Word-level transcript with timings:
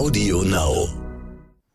Audio 0.00 0.42
Now. 0.44 0.88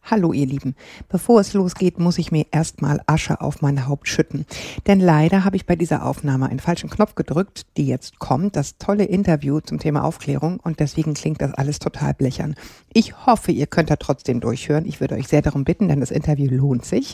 Hallo 0.01 0.33
ihr 0.33 0.47
Lieben, 0.47 0.74
bevor 1.09 1.42
es 1.42 1.54
losgeht, 1.54 2.00
muss 2.00 2.17
ich 2.17 2.32
mir 2.32 2.48
erstmal 2.50 3.00
Asche 3.05 3.40
auf 3.40 3.62
mein 3.62 3.88
Haupt 3.88 4.08
schütten. 4.08 4.48
Denn 4.88 4.99
leider 4.99 5.46
habe 5.46 5.57
ich 5.57 5.67
bei 5.67 5.75
dieser 5.75 6.04
Aufnahme 6.04 6.49
einen 6.49 6.59
falschen 6.59 6.89
Knopf 6.89 7.13
gedrückt, 7.13 7.67
die 7.77 7.85
jetzt 7.85 8.17
kommt, 8.17 8.55
das 8.55 8.79
tolle 8.79 9.03
Interview 9.03 9.59
zum 9.59 9.77
Thema 9.77 10.03
Aufklärung 10.03 10.59
und 10.59 10.79
deswegen 10.79 11.13
klingt 11.13 11.39
das 11.39 11.53
alles 11.53 11.77
total 11.77 12.15
blechern. 12.15 12.56
Ich 12.92 13.28
hoffe, 13.28 13.51
ihr 13.51 13.67
könnt 13.67 13.92
da 13.92 13.96
trotzdem 13.97 14.39
durchhören. 14.39 14.87
Ich 14.87 14.99
würde 14.99 15.13
euch 15.13 15.28
sehr 15.28 15.44
darum 15.44 15.63
bitten, 15.63 15.87
denn 15.87 15.99
das 15.99 16.09
Interview 16.09 16.49
lohnt 16.49 16.84
sich. 16.84 17.13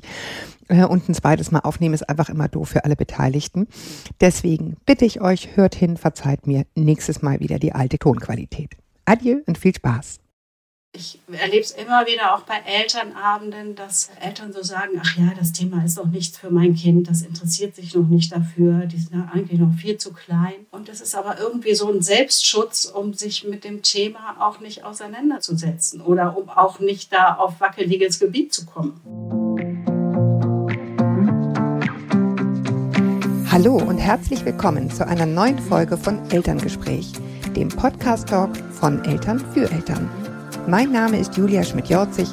Äh, 0.69 0.85
und 0.85 1.09
ein 1.09 1.13
zweites 1.13 1.51
Mal 1.51 1.59
aufnehmen 1.59 1.93
ist 1.93 2.07
einfach 2.07 2.29
immer 2.29 2.47
doof 2.47 2.69
für 2.69 2.85
alle 2.85 2.95
Beteiligten. 2.95 3.67
Deswegen 4.21 4.77
bitte 4.85 5.03
ich 5.03 5.19
euch, 5.19 5.57
hört 5.57 5.75
hin, 5.75 5.97
verzeiht 5.97 6.47
mir 6.47 6.65
nächstes 6.73 7.21
Mal 7.21 7.41
wieder 7.41 7.59
die 7.59 7.73
alte 7.73 7.99
Tonqualität. 7.99 8.77
Adieu 9.03 9.39
und 9.45 9.57
viel 9.57 9.75
Spaß. 9.75 10.20
Ich 10.93 11.21
erlebe 11.31 11.63
es 11.63 11.71
immer 11.71 12.05
wieder 12.05 12.35
auch 12.35 12.41
bei 12.41 12.55
Elternabenden, 12.65 13.75
dass 13.75 14.11
Eltern 14.19 14.51
so 14.51 14.61
sagen, 14.61 15.01
ach 15.01 15.17
ja, 15.17 15.31
das 15.39 15.53
Thema 15.53 15.85
ist 15.85 15.95
noch 15.97 16.07
nichts 16.07 16.37
für 16.37 16.49
mein 16.49 16.75
Kind, 16.75 17.09
das 17.09 17.21
interessiert 17.21 17.75
sich 17.75 17.95
noch 17.95 18.09
nicht 18.09 18.33
dafür, 18.33 18.87
die 18.87 18.97
sind 18.97 19.29
eigentlich 19.33 19.57
noch 19.57 19.73
viel 19.73 19.97
zu 19.97 20.11
klein. 20.11 20.65
Und 20.69 20.89
das 20.89 20.99
ist 20.99 21.15
aber 21.15 21.39
irgendwie 21.39 21.75
so 21.75 21.89
ein 21.89 22.01
Selbstschutz, 22.01 22.83
um 22.85 23.13
sich 23.13 23.45
mit 23.45 23.63
dem 23.63 23.83
Thema 23.83 24.35
auch 24.41 24.59
nicht 24.59 24.83
auseinanderzusetzen 24.83 26.01
oder 26.01 26.37
um 26.37 26.49
auch 26.49 26.79
nicht 26.79 27.13
da 27.13 27.35
auf 27.35 27.61
wackeliges 27.61 28.19
Gebiet 28.19 28.53
zu 28.53 28.65
kommen. 28.65 28.99
Hallo 33.49 33.77
und 33.77 33.97
herzlich 33.97 34.43
willkommen 34.43 34.91
zu 34.91 35.07
einer 35.07 35.25
neuen 35.25 35.57
Folge 35.57 35.97
von 35.97 36.29
Elterngespräch, 36.31 37.13
dem 37.55 37.69
Podcast-Talk 37.69 38.57
von 38.73 39.05
Eltern 39.05 39.39
für 39.53 39.71
Eltern. 39.71 40.20
Mein 40.67 40.91
Name 40.91 41.17
ist 41.17 41.35
Julia 41.35 41.63
Schmidt-Jorzig. 41.63 42.27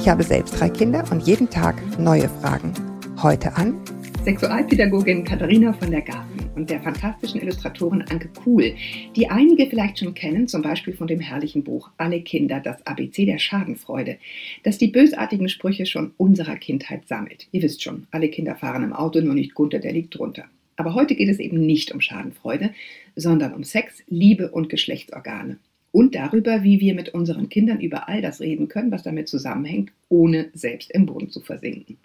Ich 0.00 0.08
habe 0.08 0.22
selbst 0.22 0.60
drei 0.60 0.68
Kinder 0.68 1.02
und 1.10 1.26
jeden 1.26 1.48
Tag 1.48 1.76
neue 1.98 2.28
Fragen. 2.28 2.74
Heute 3.22 3.56
an 3.56 3.74
Sexualpädagogin 4.22 5.24
Katharina 5.24 5.72
von 5.72 5.90
der 5.90 6.02
Garten 6.02 6.50
und 6.54 6.68
der 6.68 6.82
fantastischen 6.82 7.40
Illustratorin 7.40 8.02
Anke 8.02 8.28
Kuhl, 8.28 8.74
die 9.16 9.30
einige 9.30 9.66
vielleicht 9.66 9.98
schon 9.98 10.12
kennen, 10.12 10.46
zum 10.46 10.60
Beispiel 10.60 10.92
von 10.92 11.06
dem 11.06 11.20
herrlichen 11.20 11.64
Buch 11.64 11.90
Alle 11.96 12.20
Kinder, 12.20 12.60
das 12.60 12.86
ABC 12.86 13.24
der 13.24 13.38
Schadenfreude, 13.38 14.18
das 14.62 14.76
die 14.76 14.88
bösartigen 14.88 15.48
Sprüche 15.48 15.86
schon 15.86 16.12
unserer 16.18 16.56
Kindheit 16.56 17.08
sammelt. 17.08 17.48
Ihr 17.50 17.62
wisst 17.62 17.82
schon, 17.82 18.06
alle 18.10 18.28
Kinder 18.28 18.56
fahren 18.56 18.84
im 18.84 18.92
Auto, 18.92 19.22
nur 19.22 19.34
nicht 19.34 19.54
Gunther, 19.54 19.78
der 19.78 19.92
liegt 19.92 20.18
drunter. 20.18 20.44
Aber 20.76 20.94
heute 20.94 21.14
geht 21.14 21.30
es 21.30 21.38
eben 21.38 21.64
nicht 21.64 21.92
um 21.92 22.02
Schadenfreude, 22.02 22.74
sondern 23.16 23.54
um 23.54 23.64
Sex, 23.64 24.02
Liebe 24.06 24.50
und 24.50 24.68
Geschlechtsorgane 24.68 25.58
und 25.92 26.14
darüber, 26.14 26.62
wie 26.62 26.80
wir 26.80 26.94
mit 26.94 27.10
unseren 27.10 27.48
Kindern 27.48 27.80
über 27.80 28.08
all 28.08 28.22
das 28.22 28.40
reden 28.40 28.68
können, 28.68 28.92
was 28.92 29.02
damit 29.02 29.28
zusammenhängt, 29.28 29.92
ohne 30.08 30.50
selbst 30.54 30.90
im 30.90 31.06
Boden 31.06 31.30
zu 31.30 31.40
versinken. 31.40 31.96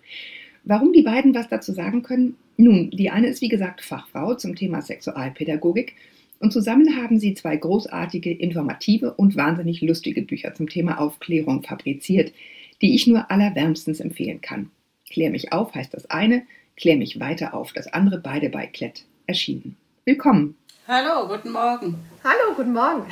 Warum 0.64 0.94
die 0.94 1.03
beiden 1.03 1.36
was 1.36 1.47
dazu 1.47 1.72
sagen 1.72 2.02
können? 2.02 2.36
Nun, 2.58 2.89
die 2.89 3.09
eine 3.09 3.27
ist 3.27 3.42
wie 3.42 3.50
gesagt 3.50 3.81
Fachfrau 3.81 4.36
zum 4.36 4.55
Thema 4.55 4.81
Sexualpädagogik 4.81 5.94
und 6.39 6.52
zusammen 6.52 6.97
haben 6.97 7.19
sie 7.19 7.33
zwei 7.33 7.55
großartige, 7.55 8.31
informative 8.31 9.14
und 9.14 9.36
wahnsinnig 9.36 9.81
lustige 9.81 10.22
Bücher 10.23 10.53
zum 10.53 10.67
Thema 10.70 10.99
Aufklärung 10.99 11.64
fabriziert, 11.64 12.33
die 12.81 12.95
ich 12.95 13.08
nur 13.08 13.30
allerwärmstens 13.30 13.99
empfehlen 13.99 14.42
kann. 14.42 14.72
Klär 15.09 15.30
mich 15.30 15.53
auf 15.53 15.73
heißt 15.75 15.94
das 15.94 16.09
eine, 16.09 16.44
Klär 16.77 16.97
mich 16.97 17.20
weiter 17.22 17.53
auf 17.53 17.72
das 17.72 17.88
andere, 17.88 18.20
beide 18.20 18.49
bei 18.49 18.67
Klett 18.67 19.05
erschienen. 19.27 19.77
Willkommen. 20.03 20.55
Hallo, 20.88 21.27
guten 21.27 21.52
Morgen. 21.52 21.95
Hallo, 22.23 22.53
guten 22.55 22.73
Morgen. 22.73 23.05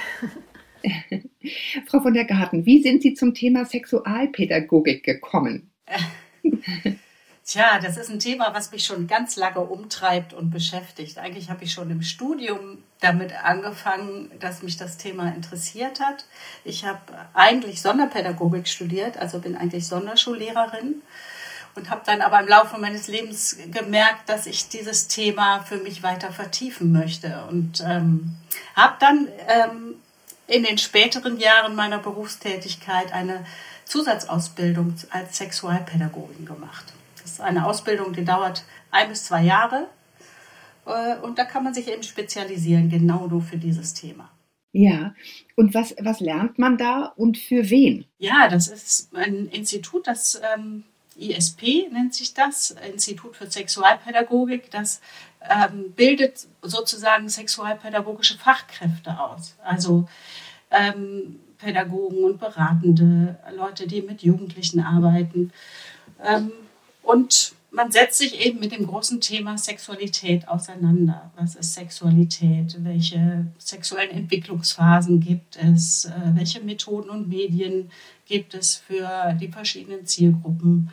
Frau 1.87 2.01
von 2.01 2.13
der 2.13 2.25
Garten, 2.25 2.65
wie 2.65 2.81
sind 2.81 3.01
Sie 3.01 3.13
zum 3.13 3.33
Thema 3.33 3.65
Sexualpädagogik 3.65 5.03
gekommen? 5.03 5.71
Tja, 7.45 7.77
das 7.79 7.97
ist 7.97 8.09
ein 8.09 8.19
Thema, 8.19 8.53
was 8.53 8.71
mich 8.71 8.85
schon 8.85 9.05
ganz 9.05 9.35
lange 9.35 9.59
umtreibt 9.59 10.33
und 10.33 10.49
beschäftigt. 10.49 11.17
Eigentlich 11.17 11.49
habe 11.49 11.65
ich 11.65 11.73
schon 11.73 11.91
im 11.91 12.01
Studium 12.01 12.77
damit 13.01 13.33
angefangen, 13.43 14.31
dass 14.39 14.63
mich 14.63 14.77
das 14.77 14.95
Thema 14.95 15.27
interessiert 15.35 15.99
hat. 15.99 16.25
Ich 16.63 16.85
habe 16.85 17.01
eigentlich 17.33 17.81
Sonderpädagogik 17.81 18.69
studiert, 18.69 19.17
also 19.17 19.39
bin 19.39 19.57
eigentlich 19.57 19.87
Sonderschullehrerin 19.87 21.01
und 21.75 21.89
habe 21.89 22.01
dann 22.05 22.21
aber 22.21 22.39
im 22.39 22.47
Laufe 22.47 22.79
meines 22.79 23.09
Lebens 23.09 23.57
gemerkt, 23.71 24.29
dass 24.29 24.45
ich 24.45 24.69
dieses 24.69 25.09
Thema 25.09 25.63
für 25.63 25.77
mich 25.77 26.01
weiter 26.01 26.31
vertiefen 26.31 26.93
möchte 26.93 27.43
und 27.49 27.83
ähm, 27.85 28.35
habe 28.75 28.95
dann 28.99 29.27
ähm, 29.49 29.95
in 30.47 30.63
den 30.63 30.77
späteren 30.77 31.39
Jahren 31.39 31.75
meiner 31.75 31.99
Berufstätigkeit 31.99 33.13
eine 33.13 33.45
Zusatzausbildung 33.85 34.95
als 35.09 35.37
Sexualpädagogin 35.37 36.45
gemacht. 36.45 36.93
Das 37.21 37.33
ist 37.33 37.41
eine 37.41 37.65
Ausbildung, 37.65 38.13
die 38.13 38.25
dauert 38.25 38.63
ein 38.91 39.09
bis 39.09 39.25
zwei 39.25 39.43
Jahre. 39.43 39.87
Äh, 40.85 41.17
und 41.17 41.37
da 41.37 41.45
kann 41.45 41.63
man 41.63 41.73
sich 41.73 41.87
eben 41.87 42.03
spezialisieren, 42.03 42.89
genau 42.89 43.27
nur 43.27 43.41
für 43.41 43.57
dieses 43.57 43.93
Thema. 43.93 44.29
Ja, 44.71 45.13
und 45.55 45.75
was, 45.75 45.95
was 45.99 46.19
lernt 46.19 46.57
man 46.57 46.77
da 46.77 47.13
und 47.15 47.37
für 47.37 47.69
wen? 47.69 48.05
Ja, 48.17 48.47
das 48.49 48.67
ist 48.67 49.15
ein 49.15 49.47
Institut, 49.49 50.07
das 50.07 50.41
ähm, 50.55 50.83
ISP 51.15 51.89
nennt 51.91 52.15
sich 52.15 52.33
das, 52.33 52.71
Institut 52.91 53.35
für 53.35 53.49
Sexualpädagogik, 53.49 54.71
das 54.71 54.99
ähm, 55.49 55.91
bildet 55.95 56.47
sozusagen 56.61 57.29
sexualpädagogische 57.29 58.37
Fachkräfte 58.37 59.19
aus. 59.19 59.55
Also 59.63 60.07
ähm, 60.71 61.39
Pädagogen 61.57 62.23
und 62.23 62.39
Beratende, 62.39 63.37
Leute, 63.55 63.87
die 63.87 64.01
mit 64.01 64.21
Jugendlichen 64.21 64.79
arbeiten. 64.81 65.51
Ähm, 66.23 66.51
und 67.01 67.53
man 67.71 67.91
setzt 67.91 68.19
sich 68.19 68.45
eben 68.45 68.59
mit 68.59 68.71
dem 68.71 68.85
großen 68.85 69.19
Thema 69.19 69.57
Sexualität 69.57 70.47
auseinander. 70.47 71.31
Was 71.35 71.55
ist 71.55 71.73
Sexualität? 71.73 72.75
Welche 72.83 73.47
sexuellen 73.57 74.11
Entwicklungsphasen 74.11 75.19
gibt 75.19 75.57
es? 75.57 76.05
Äh, 76.05 76.11
welche 76.35 76.61
Methoden 76.61 77.09
und 77.09 77.27
Medien 77.27 77.89
gibt 78.27 78.53
es 78.53 78.75
für 78.75 79.35
die 79.39 79.47
verschiedenen 79.47 80.05
Zielgruppen? 80.05 80.91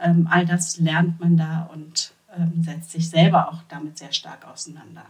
Ähm, 0.00 0.26
all 0.30 0.46
das 0.46 0.78
lernt 0.78 1.20
man 1.20 1.36
da 1.36 1.70
und 1.72 2.12
ähm, 2.36 2.62
setzt 2.62 2.90
sich 2.92 3.08
selber 3.08 3.50
auch 3.50 3.62
damit 3.68 3.98
sehr 3.98 4.12
stark 4.12 4.46
auseinander. 4.46 5.06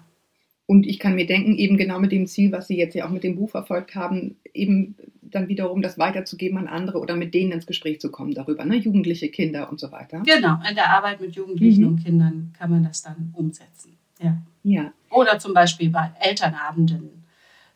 Und 0.66 0.84
ich 0.84 0.98
kann 0.98 1.14
mir 1.14 1.26
denken, 1.26 1.56
eben 1.56 1.76
genau 1.76 2.00
mit 2.00 2.10
dem 2.10 2.26
Ziel, 2.26 2.50
was 2.50 2.66
Sie 2.66 2.76
jetzt 2.76 2.94
ja 2.94 3.06
auch 3.06 3.10
mit 3.10 3.22
dem 3.22 3.37
Buch 3.37 3.50
verfolgt 3.50 3.94
haben, 3.94 4.37
eben 4.53 4.97
dann 5.22 5.48
wiederum 5.48 5.81
das 5.81 5.98
weiterzugeben 5.98 6.59
an 6.59 6.66
andere 6.66 6.98
oder 6.98 7.14
mit 7.16 7.34
denen 7.34 7.53
ins 7.53 7.66
Gespräch 7.66 8.00
zu 8.00 8.10
kommen 8.10 8.34
darüber, 8.34 8.64
ne? 8.64 8.76
Jugendliche 8.76 9.28
Kinder 9.28 9.70
und 9.70 9.78
so 9.78 9.92
weiter. 9.92 10.22
Genau, 10.26 10.59
in 10.69 10.75
der 10.75 10.91
Arbeit 10.91 11.20
mit 11.20 11.37
Jugendlichen 11.37 11.82
mhm. 11.82 11.88
und 11.88 12.04
Kindern 12.04 12.53
kann 12.59 12.70
man 12.70 12.84
das 12.84 13.03
dann 13.03 13.32
umsetzen. 13.34 13.97
Ja. 14.20 14.38
ja. 14.64 14.93
Oder 15.10 15.38
zum 15.38 15.54
Beispiel 15.54 15.91
bei 15.91 16.10
Elternabenden 16.20 17.25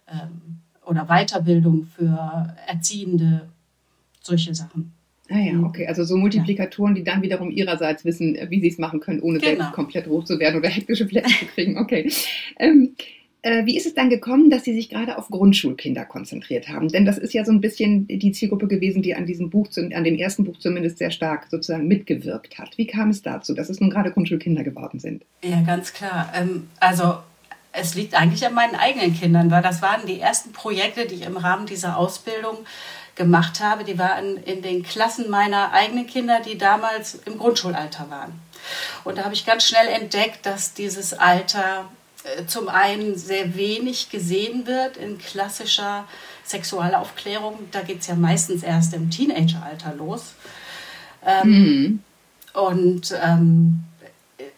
ähm, 0.09 0.61
oder 0.85 1.07
Weiterbildung 1.07 1.85
für 1.85 2.55
Erziehende, 2.67 3.49
solche 4.21 4.55
Sachen. 4.55 4.93
Ah 5.31 5.39
ja, 5.39 5.53
mhm. 5.53 5.65
okay. 5.65 5.87
Also 5.87 6.05
so 6.05 6.17
Multiplikatoren, 6.17 6.95
die 6.95 7.05
dann 7.05 7.23
wiederum 7.23 7.51
ihrerseits 7.51 8.05
wissen, 8.05 8.37
wie 8.49 8.61
sie 8.61 8.69
es 8.69 8.79
machen 8.79 9.01
können, 9.01 9.21
ohne 9.21 9.39
genau. 9.39 9.57
selbst 9.57 9.73
komplett 9.73 10.09
rot 10.09 10.27
zu 10.27 10.39
werden 10.41 10.57
oder 10.57 10.69
hektische 10.69 11.07
Plätze 11.07 11.33
zu 11.39 11.47
kriegen. 11.47 11.79
Okay. 11.79 12.11
Ähm, 12.59 12.95
äh, 13.43 13.65
wie 13.65 13.77
ist 13.77 13.87
es 13.87 13.95
dann 13.95 14.11
gekommen, 14.11 14.51
dass 14.51 14.65
Sie 14.65 14.75
sich 14.75 14.91
gerade 14.91 15.17
auf 15.17 15.29
Grundschulkinder 15.29 16.05
konzentriert 16.05 16.69
haben? 16.69 16.89
Denn 16.89 17.07
das 17.07 17.17
ist 17.17 17.33
ja 17.33 17.45
so 17.45 17.53
ein 17.53 17.61
bisschen 17.61 18.07
die 18.07 18.33
Zielgruppe 18.33 18.67
gewesen, 18.67 19.03
die 19.03 19.15
an 19.15 19.25
diesem 19.25 19.49
Buch, 19.49 19.69
an 19.77 20.05
dem 20.05 20.17
ersten 20.17 20.45
Buch 20.45 20.59
zumindest 20.59 20.99
sehr 20.99 21.11
stark 21.11 21.47
sozusagen 21.49 21.89
mitgewirkt 21.89 22.59
hat. 22.59 22.77
Wie 22.77 22.87
kam 22.87 23.09
es 23.09 23.23
dazu, 23.23 23.55
dass 23.55 23.71
es 23.71 23.81
nun 23.81 23.91
gerade 23.91 24.11
Grundschulkinder 24.11 24.63
geworden 24.63 24.99
sind? 24.99 25.25
Ja, 25.43 25.63
ganz 25.63 25.95
klar. 25.95 26.33
Ähm, 26.37 26.69
also 26.81 27.15
es 27.73 27.95
liegt 27.95 28.15
eigentlich 28.15 28.45
an 28.45 28.55
meinen 28.55 28.75
eigenen 28.75 29.15
Kindern, 29.15 29.51
weil 29.51 29.63
das 29.63 29.81
waren 29.81 30.07
die 30.07 30.21
ersten 30.21 30.53
Projekte, 30.53 31.07
die 31.07 31.15
ich 31.15 31.27
im 31.27 31.37
Rahmen 31.37 31.67
dieser 31.67 31.97
Ausbildung 31.97 32.57
gemacht 33.21 33.61
habe, 33.61 33.85
die 33.85 33.99
waren 33.99 34.39
in 34.45 34.63
den 34.63 34.83
Klassen 34.83 35.29
meiner 35.29 35.73
eigenen 35.73 36.07
Kinder, 36.07 36.41
die 36.41 36.57
damals 36.57 37.17
im 37.27 37.37
Grundschulalter 37.37 38.09
waren. 38.09 38.33
Und 39.05 39.19
da 39.19 39.25
habe 39.25 39.35
ich 39.35 39.45
ganz 39.45 39.65
schnell 39.65 39.89
entdeckt, 39.89 40.47
dass 40.47 40.73
dieses 40.73 41.13
Alter 41.13 41.85
äh, 42.25 42.47
zum 42.47 42.71
einen 42.71 43.19
sehr 43.19 43.57
wenig 43.57 44.09
gesehen 44.09 44.67
wird 44.67 44.97
in 44.97 45.19
klassischer 45.19 46.07
Sexualaufklärung. 46.45 47.59
Da 47.73 47.83
geht 47.83 48.01
es 48.01 48.07
ja 48.07 48.15
meistens 48.15 48.63
erst 48.63 48.95
im 48.95 49.11
Teenageralter 49.11 49.93
los. 49.99 50.33
Ähm, 51.27 51.51
mhm. 51.51 52.05
Und 52.55 53.15
ähm, 53.23 53.85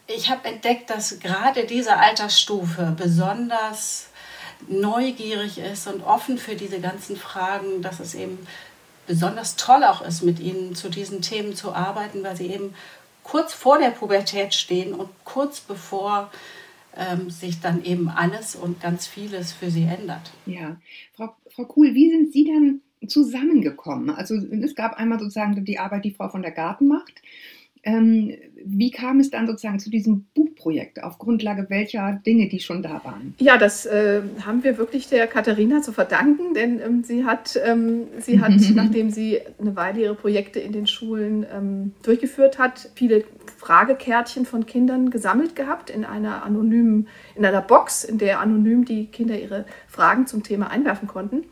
ich 0.06 0.30
habe 0.30 0.46
entdeckt, 0.46 0.88
dass 0.88 1.18
gerade 1.18 1.64
diese 1.64 1.96
Altersstufe 1.96 2.94
besonders 2.96 4.06
neugierig 4.68 5.58
ist 5.58 5.86
und 5.86 6.02
offen 6.02 6.38
für 6.38 6.54
diese 6.54 6.80
ganzen 6.80 7.16
Fragen, 7.16 7.82
dass 7.82 8.00
es 8.00 8.14
eben 8.14 8.38
besonders 9.06 9.56
toll 9.56 9.84
auch 9.84 10.02
ist, 10.02 10.22
mit 10.22 10.40
ihnen 10.40 10.74
zu 10.74 10.88
diesen 10.88 11.22
Themen 11.22 11.54
zu 11.54 11.72
arbeiten, 11.72 12.22
weil 12.22 12.36
sie 12.36 12.46
eben 12.46 12.74
kurz 13.22 13.52
vor 13.52 13.78
der 13.78 13.90
Pubertät 13.90 14.54
stehen 14.54 14.94
und 14.94 15.08
kurz 15.24 15.60
bevor 15.60 16.30
ähm, 16.96 17.30
sich 17.30 17.60
dann 17.60 17.84
eben 17.84 18.08
alles 18.08 18.54
und 18.54 18.80
ganz 18.80 19.06
vieles 19.06 19.52
für 19.52 19.70
sie 19.70 19.84
ändert. 19.84 20.30
Ja, 20.46 20.76
Frau, 21.14 21.34
Frau 21.54 21.64
Kuhl, 21.64 21.94
wie 21.94 22.10
sind 22.10 22.32
Sie 22.32 22.44
dann 22.44 22.80
zusammengekommen? 23.08 24.10
Also 24.10 24.34
es 24.34 24.74
gab 24.74 24.94
einmal 24.94 25.18
sozusagen 25.18 25.64
die 25.64 25.78
Arbeit, 25.78 26.04
die 26.04 26.12
Frau 26.12 26.28
von 26.28 26.42
der 26.42 26.52
Garten 26.52 26.88
macht. 26.88 27.22
Ähm, 27.82 28.36
wie 28.64 28.90
kam 28.90 29.20
es 29.20 29.30
dann 29.30 29.46
sozusagen 29.46 29.78
zu 29.78 29.90
diesem 29.90 30.26
Buchprojekt? 30.34 31.02
Auf 31.02 31.18
Grundlage 31.18 31.66
welcher 31.68 32.20
Dinge, 32.24 32.48
die 32.48 32.60
schon 32.60 32.82
da 32.82 33.00
waren? 33.04 33.34
Ja, 33.38 33.58
das 33.58 33.86
äh, 33.86 34.22
haben 34.44 34.64
wir 34.64 34.78
wirklich 34.78 35.08
der 35.08 35.26
Katharina 35.26 35.82
zu 35.82 35.92
verdanken, 35.92 36.54
denn 36.54 36.80
ähm, 36.80 37.04
sie 37.04 37.24
hat, 37.24 37.58
ähm, 37.64 38.04
sie 38.18 38.40
hat 38.40 38.52
nachdem 38.74 39.10
sie 39.10 39.40
eine 39.58 39.76
Weile 39.76 40.00
ihre 40.00 40.14
Projekte 40.14 40.60
in 40.60 40.72
den 40.72 40.86
Schulen 40.86 41.46
ähm, 41.52 41.92
durchgeführt 42.02 42.58
hat, 42.58 42.90
viele 42.94 43.24
Fragekärtchen 43.58 44.46
von 44.46 44.66
Kindern 44.66 45.10
gesammelt 45.10 45.56
gehabt 45.56 45.90
in 45.90 46.04
einer 46.04 46.44
anonymen, 46.44 47.08
in 47.34 47.44
einer 47.44 47.62
Box, 47.62 48.04
in 48.04 48.18
der 48.18 48.40
anonym 48.40 48.84
die 48.84 49.06
Kinder 49.06 49.38
ihre 49.38 49.64
Fragen 49.88 50.26
zum 50.26 50.42
Thema 50.42 50.70
einwerfen 50.70 51.08
konnten. 51.08 51.44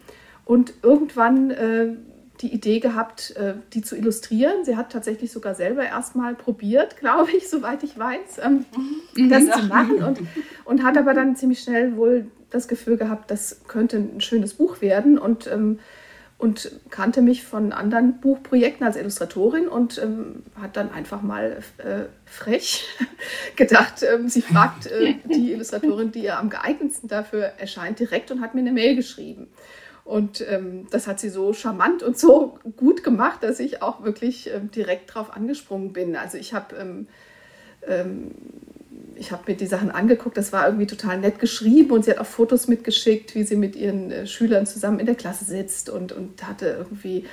Und 0.45 0.75
irgendwann 0.83 1.51
äh, 1.51 1.95
die 2.41 2.53
Idee 2.53 2.81
gehabt, 2.81 3.37
äh, 3.37 3.55
die 3.73 3.83
zu 3.83 3.97
illustrieren. 3.97 4.65
Sie 4.65 4.77
hat 4.77 4.93
tatsächlich 4.93 5.31
sogar 5.31 5.55
selber 5.55 5.85
erstmal 5.85 6.35
probiert, 6.35 6.97
glaube 6.97 7.31
ich, 7.37 7.49
soweit 7.51 7.83
ich 7.83 7.99
weiß, 7.99 8.41
ähm, 8.43 8.65
mhm. 9.17 9.29
das 9.29 9.47
ja. 9.47 9.55
zu 9.55 9.67
machen 9.67 10.03
und, 10.03 10.21
und 10.65 10.83
hat 10.83 10.97
aber 10.97 11.15
dann 11.15 11.37
ziemlich 11.37 11.61
schnell 11.61 11.97
wohl 11.97 12.27
das 12.51 12.67
Gefühl 12.67 12.97
gehabt, 12.97 13.31
das 13.31 13.61
könnte 13.69 13.99
ein 13.99 14.21
schönes 14.21 14.55
Buch 14.55 14.81
werden 14.81 15.19
und, 15.19 15.47
ähm, 15.47 15.79
und 16.37 16.73
kannte 16.89 17.23
mich 17.23 17.45
von 17.45 17.73
anderen 17.73 18.21
Buchprojekten 18.21 18.85
als 18.85 18.97
Illustratorin 18.97 19.69
und 19.69 19.99
ähm, 20.03 20.43
hat 20.61 20.77
dann 20.77 20.91
einfach 20.91 21.23
mal 21.23 21.59
äh, 21.79 22.07
frech 22.25 22.89
gedacht, 23.57 24.05
sie 24.27 24.43
fragt 24.43 24.87
äh, 24.87 25.15
die 25.27 25.53
Illustratorin, 25.53 26.11
die 26.11 26.25
ihr 26.25 26.39
am 26.39 26.51
geeignetsten 26.51 27.09
dafür 27.09 27.53
erscheint, 27.59 28.01
direkt 28.01 28.31
und 28.33 28.41
hat 28.41 28.55
mir 28.55 28.63
eine 28.63 28.73
Mail 28.73 28.97
geschrieben. 28.97 29.49
Und 30.05 30.45
ähm, 30.49 30.87
das 30.91 31.07
hat 31.07 31.21
sie 31.21 31.29
so 31.29 31.53
charmant 31.53 32.03
und 32.03 32.19
so 32.19 32.59
gut 32.77 33.05
gemacht, 33.05 33.43
dass 33.43 33.61
ich 33.61 33.83
auch 33.83 34.03
wirklich 34.03 34.51
ähm, 34.53 34.71
direkt 34.71 35.15
drauf 35.15 35.37
angesprungen 35.37 35.93
bin. 35.93 36.17
Also 36.17 36.39
ich 36.39 36.53
habe 36.53 36.77
ähm, 36.77 37.07
ähm, 37.87 38.33
ich 39.21 39.33
habe 39.33 39.43
mir 39.47 39.57
die 39.57 39.67
Sachen 39.67 39.91
angeguckt, 39.91 40.37
das 40.37 40.53
war 40.53 40.67
irgendwie 40.67 40.87
total 40.87 41.19
nett 41.19 41.39
geschrieben 41.39 41.91
und 41.91 42.05
sie 42.05 42.11
hat 42.11 42.19
auch 42.19 42.27
Fotos 42.27 42.69
mitgeschickt, 42.69 43.35
wie 43.35 43.45
sie 43.45 43.57
mit 43.57 43.77
ihren 43.77 44.11
äh, 44.11 44.27
Schülern 44.27 44.67
zusammen 44.67 44.99
in 44.99 45.07
der 45.07 45.15
Klasse 45.15 45.45
sitzt 45.45 45.91
und, 45.91 46.13
und 46.13 46.47
hatte 46.47 46.77
irgendwie 46.79 47.27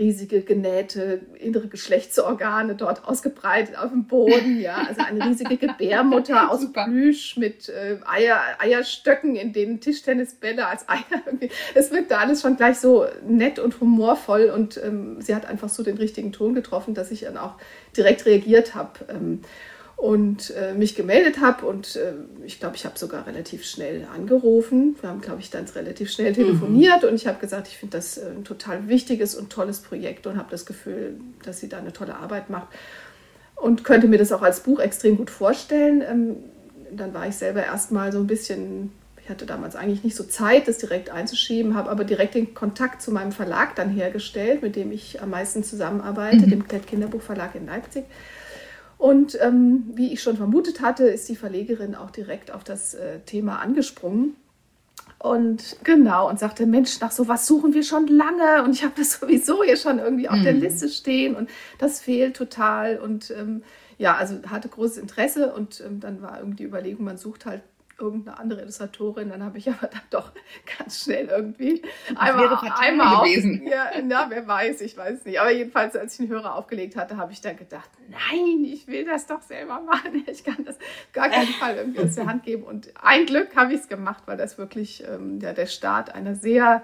riesige 0.00 0.40
genähte 0.40 1.20
innere 1.38 1.68
Geschlechtsorgane 1.68 2.74
dort 2.74 3.04
ausgebreitet 3.06 3.78
auf 3.78 3.90
dem 3.90 4.06
Boden. 4.06 4.58
Ja, 4.58 4.86
also 4.88 5.02
eine 5.02 5.24
riesige 5.26 5.58
Gebärmutter 5.58 6.50
aus 6.50 6.66
Plüsch 6.72 7.36
mit 7.36 7.68
äh, 7.68 7.98
Eier, 8.06 8.40
Eierstöcken, 8.58 9.36
in 9.36 9.52
denen 9.52 9.80
Tischtennisbälle 9.80 10.66
als 10.66 10.88
Eier 10.88 11.04
irgendwie. 11.26 11.50
Es 11.74 11.92
wirkt 11.92 12.10
da 12.10 12.18
alles 12.18 12.40
schon 12.40 12.56
gleich 12.56 12.78
so 12.78 13.06
nett 13.24 13.58
und 13.58 13.80
humorvoll 13.80 14.50
und 14.50 14.80
ähm, 14.82 15.20
sie 15.20 15.34
hat 15.34 15.46
einfach 15.46 15.68
so 15.68 15.82
den 15.82 15.98
richtigen 15.98 16.32
Ton 16.32 16.54
getroffen, 16.54 16.94
dass 16.94 17.10
ich 17.10 17.20
dann 17.20 17.36
auch 17.36 17.54
direkt 17.96 18.24
reagiert 18.24 18.74
habe. 18.74 18.92
Ähm, 19.10 19.42
und 20.00 20.54
äh, 20.56 20.72
mich 20.72 20.94
gemeldet 20.94 21.42
habe 21.42 21.66
und 21.66 21.94
äh, 21.96 22.14
ich 22.46 22.58
glaube, 22.58 22.74
ich 22.74 22.86
habe 22.86 22.98
sogar 22.98 23.26
relativ 23.26 23.66
schnell 23.66 24.08
angerufen. 24.10 24.96
Wir 24.98 25.10
haben, 25.10 25.20
glaube 25.20 25.40
ich, 25.40 25.50
dann 25.50 25.66
relativ 25.66 26.10
schnell 26.10 26.32
telefoniert 26.32 27.02
mhm. 27.02 27.10
und 27.10 27.14
ich 27.16 27.26
habe 27.26 27.38
gesagt, 27.38 27.68
ich 27.68 27.76
finde 27.76 27.98
das 27.98 28.16
äh, 28.16 28.30
ein 28.34 28.44
total 28.44 28.88
wichtiges 28.88 29.34
und 29.34 29.50
tolles 29.50 29.80
Projekt 29.80 30.26
und 30.26 30.38
habe 30.38 30.48
das 30.50 30.64
Gefühl, 30.64 31.20
dass 31.44 31.60
sie 31.60 31.68
da 31.68 31.76
eine 31.76 31.92
tolle 31.92 32.16
Arbeit 32.16 32.48
macht 32.48 32.68
und 33.56 33.84
könnte 33.84 34.08
mir 34.08 34.16
das 34.16 34.32
auch 34.32 34.40
als 34.40 34.60
Buch 34.60 34.80
extrem 34.80 35.18
gut 35.18 35.28
vorstellen. 35.28 36.00
Ähm, 36.00 36.36
dann 36.90 37.12
war 37.12 37.28
ich 37.28 37.36
selber 37.36 37.62
erstmal 37.62 38.10
so 38.10 38.20
ein 38.20 38.26
bisschen, 38.26 38.92
ich 39.22 39.28
hatte 39.28 39.44
damals 39.44 39.76
eigentlich 39.76 40.02
nicht 40.02 40.16
so 40.16 40.24
Zeit, 40.24 40.66
das 40.66 40.78
direkt 40.78 41.10
einzuschieben, 41.10 41.74
habe 41.74 41.90
aber 41.90 42.04
direkt 42.04 42.36
den 42.36 42.54
Kontakt 42.54 43.02
zu 43.02 43.12
meinem 43.12 43.32
Verlag 43.32 43.76
dann 43.76 43.90
hergestellt, 43.90 44.62
mit 44.62 44.76
dem 44.76 44.92
ich 44.92 45.20
am 45.20 45.28
meisten 45.28 45.62
zusammenarbeite, 45.62 46.46
mhm. 46.46 46.50
dem 46.50 46.66
Klett 46.66 46.86
Kinderbuchverlag 46.86 47.54
in 47.54 47.66
Leipzig 47.66 48.04
und 49.00 49.38
ähm, 49.40 49.84
wie 49.94 50.12
ich 50.12 50.22
schon 50.22 50.36
vermutet 50.36 50.82
hatte, 50.82 51.04
ist 51.04 51.26
die 51.30 51.34
Verlegerin 51.34 51.94
auch 51.94 52.10
direkt 52.10 52.50
auf 52.50 52.64
das 52.64 52.92
äh, 52.92 53.20
Thema 53.20 53.58
angesprungen. 53.60 54.36
Und 55.18 55.78
genau, 55.84 56.28
und 56.28 56.38
sagte, 56.38 56.66
Mensch, 56.66 57.00
nach 57.00 57.10
sowas 57.10 57.46
suchen 57.46 57.72
wir 57.72 57.82
schon 57.82 58.08
lange 58.08 58.62
und 58.62 58.72
ich 58.72 58.84
habe 58.84 58.92
das 58.98 59.12
sowieso 59.20 59.64
hier 59.64 59.78
schon 59.78 60.00
irgendwie 60.00 60.28
auf 60.28 60.36
mhm. 60.36 60.44
der 60.44 60.52
Liste 60.52 60.90
stehen 60.90 61.34
und 61.34 61.48
das 61.78 62.02
fehlt 62.02 62.36
total. 62.36 62.98
Und 62.98 63.30
ähm, 63.30 63.62
ja, 63.96 64.16
also 64.16 64.34
hatte 64.50 64.68
großes 64.68 64.98
Interesse 64.98 65.54
und 65.54 65.80
ähm, 65.80 66.00
dann 66.00 66.20
war 66.20 66.36
irgendwie 66.36 66.58
die 66.58 66.64
Überlegung, 66.64 67.06
man 67.06 67.16
sucht 67.16 67.46
halt 67.46 67.62
irgendeine 68.00 68.38
andere 68.38 68.62
Illustratorin. 68.62 69.28
Dann 69.30 69.44
habe 69.44 69.58
ich 69.58 69.68
aber 69.68 69.86
dann 69.86 70.00
doch 70.10 70.32
ganz 70.78 71.04
schnell 71.04 71.26
irgendwie 71.26 71.82
das 72.08 72.18
einmal, 72.18 72.58
einmal 72.78 73.24
gewesen. 73.24 73.62
Auf, 73.64 73.72
ja, 73.72 73.90
na, 74.02 74.26
wer 74.28 74.46
weiß, 74.46 74.80
ich 74.80 74.96
weiß 74.96 75.24
nicht. 75.24 75.40
Aber 75.40 75.50
jedenfalls, 75.50 75.96
als 75.96 76.12
ich 76.14 76.26
den 76.26 76.28
Hörer 76.28 76.54
aufgelegt 76.54 76.96
hatte, 76.96 77.16
habe 77.16 77.32
ich 77.32 77.40
dann 77.40 77.56
gedacht, 77.56 77.90
nein, 78.08 78.64
ich 78.64 78.86
will 78.86 79.04
das 79.04 79.26
doch 79.26 79.42
selber 79.42 79.80
machen. 79.80 80.24
Ich 80.30 80.44
kann 80.44 80.64
das 80.64 80.78
gar 81.12 81.28
keinen 81.28 81.48
Fall 81.54 81.76
irgendwie 81.76 82.00
aus 82.00 82.14
der 82.14 82.26
Hand 82.26 82.44
geben. 82.44 82.62
Und 82.62 82.92
ein 83.02 83.26
Glück 83.26 83.56
habe 83.56 83.72
ich 83.74 83.80
es 83.80 83.88
gemacht, 83.88 84.22
weil 84.26 84.36
das 84.36 84.58
wirklich 84.58 85.02
ähm, 85.06 85.40
ja, 85.40 85.52
der 85.52 85.66
Start 85.66 86.14
einer 86.14 86.34
sehr 86.34 86.82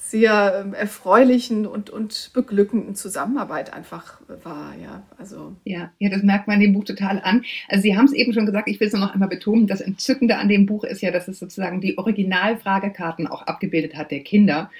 sehr 0.00 0.62
ähm, 0.64 0.74
erfreulichen 0.74 1.66
und, 1.66 1.90
und 1.90 2.30
beglückenden 2.32 2.94
Zusammenarbeit 2.94 3.72
einfach 3.74 4.20
war. 4.42 4.74
Ja, 4.82 5.02
also. 5.18 5.56
Ja, 5.64 5.92
ja, 5.98 6.08
das 6.08 6.22
merkt 6.22 6.46
man 6.46 6.60
in 6.60 6.68
dem 6.68 6.72
Buch 6.72 6.84
total 6.84 7.20
an. 7.22 7.44
Also 7.68 7.82
Sie 7.82 7.96
haben 7.96 8.06
es 8.06 8.12
eben 8.12 8.32
schon 8.32 8.46
gesagt, 8.46 8.68
ich 8.68 8.80
will 8.80 8.88
es 8.88 8.94
noch 8.94 9.12
einmal 9.12 9.28
betonen, 9.28 9.66
das 9.66 9.80
Entzückende 9.80 10.36
an 10.36 10.48
dem 10.48 10.66
Buch 10.66 10.84
ist 10.84 11.02
ja, 11.02 11.10
dass 11.10 11.28
es 11.28 11.38
sozusagen 11.38 11.80
die 11.80 11.98
Originalfragekarten 11.98 13.26
auch 13.26 13.42
abgebildet 13.42 13.96
hat 13.96 14.10
der 14.10 14.20
Kinder 14.20 14.70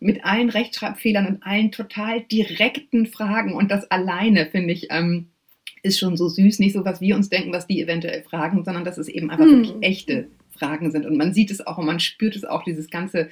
mit 0.00 0.24
allen 0.24 0.48
Rechtschreibfehlern 0.48 1.26
und 1.26 1.42
allen 1.42 1.72
total 1.72 2.20
direkten 2.22 3.06
Fragen 3.06 3.54
und 3.54 3.70
das 3.70 3.90
alleine 3.90 4.46
finde 4.46 4.72
ich 4.72 4.88
ähm, 4.90 5.26
ist 5.82 5.98
schon 5.98 6.16
so 6.16 6.28
süß, 6.28 6.58
nicht 6.60 6.72
so 6.72 6.84
was 6.84 7.00
wir 7.00 7.16
uns 7.16 7.28
denken, 7.28 7.52
was 7.52 7.66
die 7.66 7.82
eventuell 7.82 8.22
fragen, 8.22 8.64
sondern 8.64 8.84
dass 8.84 8.98
es 8.98 9.08
eben 9.08 9.30
einfach 9.30 9.46
hm. 9.46 9.64
wirklich 9.64 9.74
echte 9.80 10.28
Fragen 10.50 10.90
sind 10.90 11.04
und 11.06 11.16
man 11.16 11.34
sieht 11.34 11.50
es 11.50 11.66
auch 11.66 11.78
und 11.78 11.86
man 11.86 12.00
spürt 12.00 12.36
es 12.36 12.44
auch, 12.44 12.62
dieses 12.64 12.90
ganze 12.90 13.28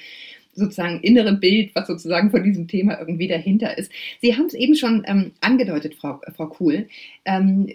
sozusagen 0.56 1.00
innere 1.00 1.34
Bild, 1.34 1.74
was 1.74 1.86
sozusagen 1.86 2.30
von 2.30 2.42
diesem 2.42 2.66
Thema 2.66 2.98
irgendwie 2.98 3.28
dahinter 3.28 3.76
ist. 3.78 3.92
Sie 4.20 4.36
haben 4.36 4.46
es 4.46 4.54
eben 4.54 4.74
schon 4.74 5.04
ähm, 5.06 5.32
angedeutet, 5.40 5.94
Frau, 5.94 6.20
Frau 6.34 6.46
Kuhl, 6.46 6.88
ähm, 7.24 7.68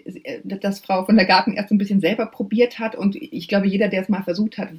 dass 0.44 0.80
Frau 0.80 1.04
von 1.04 1.16
der 1.16 1.26
Garten 1.26 1.54
erst 1.54 1.70
ein 1.70 1.78
bisschen 1.78 2.00
selber 2.00 2.26
probiert 2.26 2.78
hat 2.78 2.94
und 2.94 3.16
ich 3.16 3.48
glaube, 3.48 3.66
jeder, 3.66 3.88
der 3.88 4.02
es 4.02 4.08
mal 4.08 4.22
versucht 4.22 4.58
hat, 4.58 4.70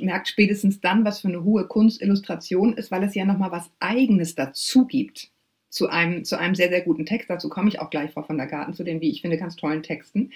merkt 0.00 0.28
spätestens 0.28 0.80
dann, 0.80 1.04
was 1.04 1.20
für 1.20 1.28
eine 1.28 1.44
hohe 1.44 1.66
Kunstillustration 1.66 2.74
ist, 2.74 2.90
weil 2.90 3.02
es 3.04 3.14
ja 3.14 3.24
nochmal 3.24 3.52
was 3.52 3.70
Eigenes 3.80 4.34
dazu 4.34 4.86
gibt 4.86 5.30
zu 5.68 5.88
einem, 5.88 6.24
zu 6.24 6.38
einem 6.38 6.54
sehr, 6.54 6.68
sehr 6.68 6.82
guten 6.82 7.04
Text. 7.04 7.28
Dazu 7.28 7.48
komme 7.48 7.68
ich 7.68 7.80
auch 7.80 7.90
gleich, 7.90 8.12
Frau 8.12 8.22
von 8.22 8.36
der 8.36 8.46
Garten, 8.46 8.74
zu 8.74 8.84
den, 8.84 9.00
wie 9.00 9.10
ich 9.10 9.22
finde, 9.22 9.36
ganz 9.36 9.56
tollen 9.56 9.82
Texten. 9.82 10.30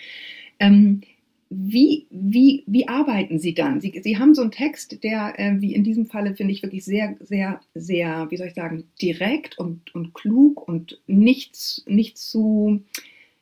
Ähm, 0.59 1.03
wie, 1.51 2.07
wie, 2.11 2.63
wie 2.67 2.89
arbeiten 2.89 3.39
Sie 3.39 3.55
dann? 3.55 3.81
Sie, 3.81 3.99
Sie 4.03 4.19
haben 4.19 4.35
so 4.35 4.43
einen 4.43 4.51
Text, 4.51 5.03
der, 5.03 5.39
äh, 5.39 5.61
wie 5.61 5.75
in 5.75 5.83
diesem 5.83 6.07
Falle, 6.07 6.35
finde 6.35 6.53
ich, 6.53 6.63
wirklich 6.63 6.85
sehr, 6.85 7.17
sehr, 7.21 7.61
sehr, 7.75 8.27
wie 8.31 8.37
soll 8.37 8.49
ich 8.49 8.55
sagen, 8.55 8.85
direkt 9.01 9.59
und, 9.59 9.95
und 9.95 10.13
klug 10.13 10.67
und 10.69 11.01
nicht, 11.07 11.83
nicht 11.87 12.19
zu, 12.19 12.83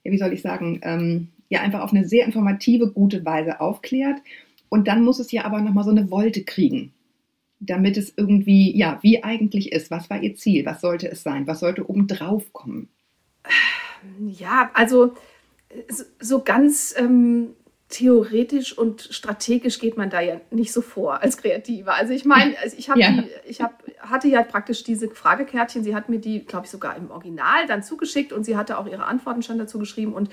wie 0.04 0.18
soll 0.18 0.32
ich 0.32 0.42
sagen, 0.42 0.80
ähm, 0.82 1.28
ja, 1.48 1.60
einfach 1.60 1.80
auf 1.80 1.92
eine 1.92 2.06
sehr 2.06 2.26
informative, 2.26 2.92
gute 2.92 3.25
Weise 3.25 3.60
aufklärt. 3.60 4.18
Und 4.68 4.86
dann 4.86 5.02
muss 5.02 5.18
es 5.18 5.32
ja 5.32 5.44
aber 5.44 5.60
nochmal 5.60 5.84
so 5.84 5.90
eine 5.90 6.10
Wolte 6.10 6.44
kriegen, 6.44 6.92
damit 7.58 7.96
es 7.96 8.12
irgendwie, 8.16 8.76
ja, 8.76 9.00
wie 9.02 9.25
eigentlich 9.25 9.72
ist. 9.72 9.90
Was 9.90 10.10
war 10.10 10.22
Ihr 10.22 10.36
Ziel? 10.36 10.64
Was 10.64 10.80
sollte 10.80 11.10
es 11.10 11.25
sein? 11.25 11.46
Was 11.48 11.60
sollte 11.60 11.88
obendrauf 11.88 12.52
kommen? 12.52 12.88
Ja, 14.20 14.70
also 14.75 15.14
so 16.20 16.42
ganz. 16.44 16.94
Ähm 16.96 17.48
theoretisch 17.88 18.76
und 18.76 19.08
strategisch 19.10 19.78
geht 19.78 19.96
man 19.96 20.10
da 20.10 20.20
ja 20.20 20.40
nicht 20.50 20.72
so 20.72 20.80
vor 20.80 21.22
als 21.22 21.36
Kreativer. 21.36 21.94
Also 21.94 22.12
ich 22.12 22.24
meine, 22.24 22.58
also 22.62 22.76
ich, 22.76 22.88
ja. 22.88 23.24
ich 23.46 23.60
hab, 23.60 23.82
hatte 24.00 24.28
ja 24.28 24.42
praktisch 24.42 24.82
diese 24.82 25.08
Fragekärtchen, 25.08 25.84
sie 25.84 25.94
hat 25.94 26.08
mir 26.08 26.18
die, 26.18 26.44
glaube 26.44 26.66
ich, 26.66 26.70
sogar 26.70 26.96
im 26.96 27.10
Original 27.10 27.66
dann 27.66 27.82
zugeschickt 27.82 28.32
und 28.32 28.44
sie 28.44 28.56
hatte 28.56 28.78
auch 28.78 28.86
ihre 28.86 29.04
Antworten 29.04 29.42
schon 29.42 29.58
dazu 29.58 29.78
geschrieben 29.78 30.14
und 30.14 30.30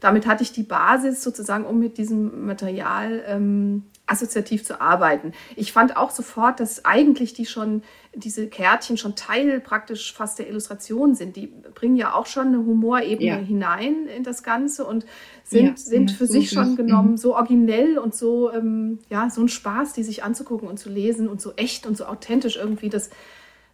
damit 0.00 0.26
hatte 0.26 0.42
ich 0.42 0.52
die 0.52 0.62
Basis 0.62 1.22
sozusagen, 1.22 1.64
um 1.64 1.78
mit 1.78 1.98
diesem 1.98 2.46
Material 2.46 3.24
ähm, 3.26 3.84
assoziativ 4.06 4.64
zu 4.64 4.80
arbeiten. 4.80 5.32
Ich 5.56 5.72
fand 5.72 5.96
auch 5.96 6.10
sofort, 6.10 6.60
dass 6.60 6.84
eigentlich 6.84 7.32
die 7.32 7.46
schon, 7.46 7.82
diese 8.14 8.48
Kärtchen 8.48 8.98
schon 8.98 9.16
Teil 9.16 9.60
praktisch 9.60 10.12
fast 10.12 10.38
der 10.38 10.48
Illustration 10.48 11.14
sind. 11.14 11.36
Die 11.36 11.46
bringen 11.46 11.96
ja 11.96 12.12
auch 12.14 12.26
schon 12.26 12.48
eine 12.48 12.58
Humorebene 12.58 13.26
ja. 13.26 13.36
hinein 13.36 14.06
in 14.14 14.22
das 14.22 14.42
Ganze 14.42 14.84
und 14.84 15.06
sind, 15.42 15.66
ja, 15.66 15.76
sind 15.76 16.10
für 16.10 16.26
sich 16.26 16.50
schon 16.50 16.72
mhm. 16.72 16.76
genommen 16.76 17.16
so 17.16 17.34
originell 17.34 17.96
und 17.96 18.14
so, 18.14 18.52
ähm, 18.52 18.98
ja, 19.08 19.30
so 19.30 19.40
ein 19.40 19.48
Spaß, 19.48 19.94
die 19.94 20.02
sich 20.02 20.22
anzugucken 20.22 20.68
und 20.68 20.78
zu 20.78 20.90
lesen 20.90 21.28
und 21.28 21.40
so 21.40 21.54
echt 21.56 21.86
und 21.86 21.96
so 21.96 22.04
authentisch 22.04 22.56
irgendwie, 22.56 22.90
dass, 22.90 23.08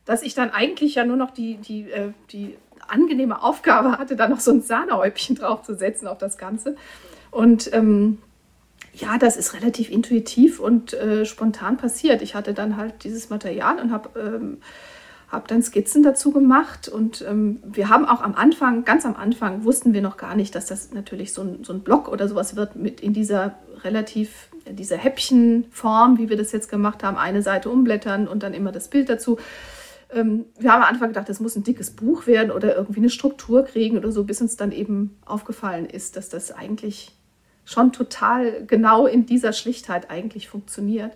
dass 0.05 0.23
ich 0.23 0.35
dann 0.35 0.51
eigentlich 0.51 0.95
ja 0.95 1.05
nur 1.05 1.17
noch 1.17 1.33
die, 1.33 1.57
die, 1.57 1.91
äh, 1.91 2.13
die 2.31 2.57
angenehme 2.87 3.43
Aufgabe 3.43 3.99
hatte, 3.99 4.15
da 4.15 4.29
noch 4.29 4.41
so 4.41 4.53
ein 4.53 4.63
Sahnehäubchen 4.63 5.35
draufzusetzen 5.37 6.07
auf 6.07 6.19
das 6.19 6.39
Ganze. 6.39 6.77
Und 7.33 7.73
ähm, 7.73 8.19
ja, 8.93 9.19
das 9.19 9.37
ist 9.37 9.55
relativ 9.55 9.91
intuitiv 9.91 10.61
und 10.61 10.95
äh, 10.95 11.25
spontan 11.25 11.77
passiert. 11.77 12.23
Ich 12.23 12.35
hatte 12.35 12.55
dann 12.55 12.77
halt 12.77 13.05
dieses 13.05 13.31
Material 13.31 13.79
und 13.81 13.93
habe 13.93 14.19
ähm, 14.19 14.59
habe 15.31 15.47
dann 15.47 15.63
Skizzen 15.63 16.03
dazu 16.03 16.33
gemacht 16.33 16.89
und 16.89 17.25
ähm, 17.27 17.61
wir 17.65 17.89
haben 17.89 18.05
auch 18.05 18.21
am 18.21 18.35
Anfang, 18.35 18.85
ganz 18.85 19.07
am 19.07 19.15
Anfang, 19.15 19.65
wussten 19.65 19.95
wir 19.95 20.03
noch 20.03 20.17
gar 20.17 20.35
nicht, 20.35 20.55
dass 20.55 20.67
das 20.67 20.93
natürlich 20.93 21.33
so 21.33 21.43
ein, 21.43 21.63
so 21.63 21.73
ein 21.73 21.81
Block 21.81 22.09
oder 22.09 22.29
sowas 22.29 22.57
wird 22.57 22.75
mit 22.75 23.01
in 23.01 23.13
dieser 23.13 23.55
relativ, 23.85 24.49
dieser 24.69 24.97
Häppchenform, 24.97 26.19
wie 26.19 26.29
wir 26.29 26.37
das 26.37 26.51
jetzt 26.51 26.69
gemacht 26.69 27.05
haben, 27.05 27.17
eine 27.17 27.43
Seite 27.43 27.71
umblättern 27.71 28.27
und 28.27 28.43
dann 28.43 28.55
immer 28.55 28.73
das 28.73 28.89
Bild 28.89 29.09
dazu. 29.09 29.39
Ähm, 30.13 30.47
wir 30.59 30.73
haben 30.73 30.83
am 30.83 30.89
Anfang 30.89 31.09
gedacht, 31.09 31.29
das 31.29 31.39
muss 31.39 31.55
ein 31.55 31.63
dickes 31.63 31.93
Buch 31.93 32.27
werden 32.27 32.51
oder 32.51 32.75
irgendwie 32.77 33.01
eine 33.01 33.11
Struktur 33.11 33.65
kriegen 33.65 33.99
oder 33.99 34.11
so, 34.11 34.25
bis 34.25 34.41
uns 34.41 34.57
dann 34.57 34.73
eben 34.73 35.17
aufgefallen 35.25 35.87
ist, 35.87 36.17
dass 36.17 36.29
das 36.29 36.51
eigentlich 36.51 37.13
schon 37.65 37.93
total 37.93 38.65
genau 38.67 39.07
in 39.07 39.27
dieser 39.27 39.53
Schlichtheit 39.53 40.11
eigentlich 40.11 40.49
funktioniert. 40.49 41.13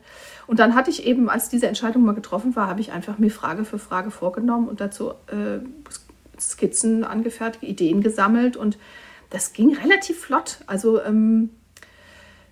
Und 0.47 0.59
dann 0.59 0.75
hatte 0.75 0.91
ich 0.91 1.05
eben, 1.07 1.29
als 1.29 1.49
diese 1.49 1.67
Entscheidung 1.67 2.05
mal 2.05 2.15
getroffen 2.15 2.55
war, 2.55 2.69
habe 2.69 2.81
ich 2.81 2.93
einfach 2.93 3.19
mir 3.19 3.31
Frage 3.31 3.65
für 3.65 3.79
Frage 3.79 4.11
vorgenommen 4.11 4.69
und 4.69 4.81
dazu 4.81 5.11
äh, 5.29 5.61
Skizzen 6.39 7.05
angefertigt, 7.05 7.65
Ideen 7.65 8.03
gesammelt 8.03 8.57
und 8.57 8.79
das 9.31 9.53
ging 9.53 9.75
relativ 9.75 10.21
flott. 10.21 10.59
Also 10.67 11.03
ähm, 11.03 11.51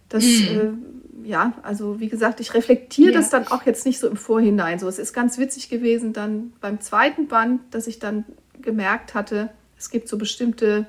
das, 0.09 0.25
mhm. 0.25 0.89
äh, 1.25 1.29
ja, 1.29 1.53
also 1.63 2.01
wie 2.01 2.09
gesagt, 2.09 2.41
ich 2.41 2.55
reflektiere 2.55 3.13
ja. 3.13 3.19
das 3.19 3.31
dann 3.31 3.47
auch 3.49 3.65
jetzt 3.65 3.87
nicht 3.87 3.99
so 3.99 4.09
im 4.09 4.17
Vorhinein. 4.17 4.79
So, 4.79 4.89
es 4.89 4.99
ist 4.99 5.13
ganz 5.13 5.39
witzig 5.39 5.69
gewesen 5.69 6.13
dann 6.13 6.53
beim 6.61 6.81
zweiten 6.81 7.29
Band, 7.29 7.61
dass 7.71 7.87
ich 7.87 7.99
dann 7.99 8.25
gemerkt 8.61 9.15
hatte, 9.15 9.51
es 9.79 9.91
gibt 9.91 10.09
so 10.09 10.19
bestimmte 10.19 10.87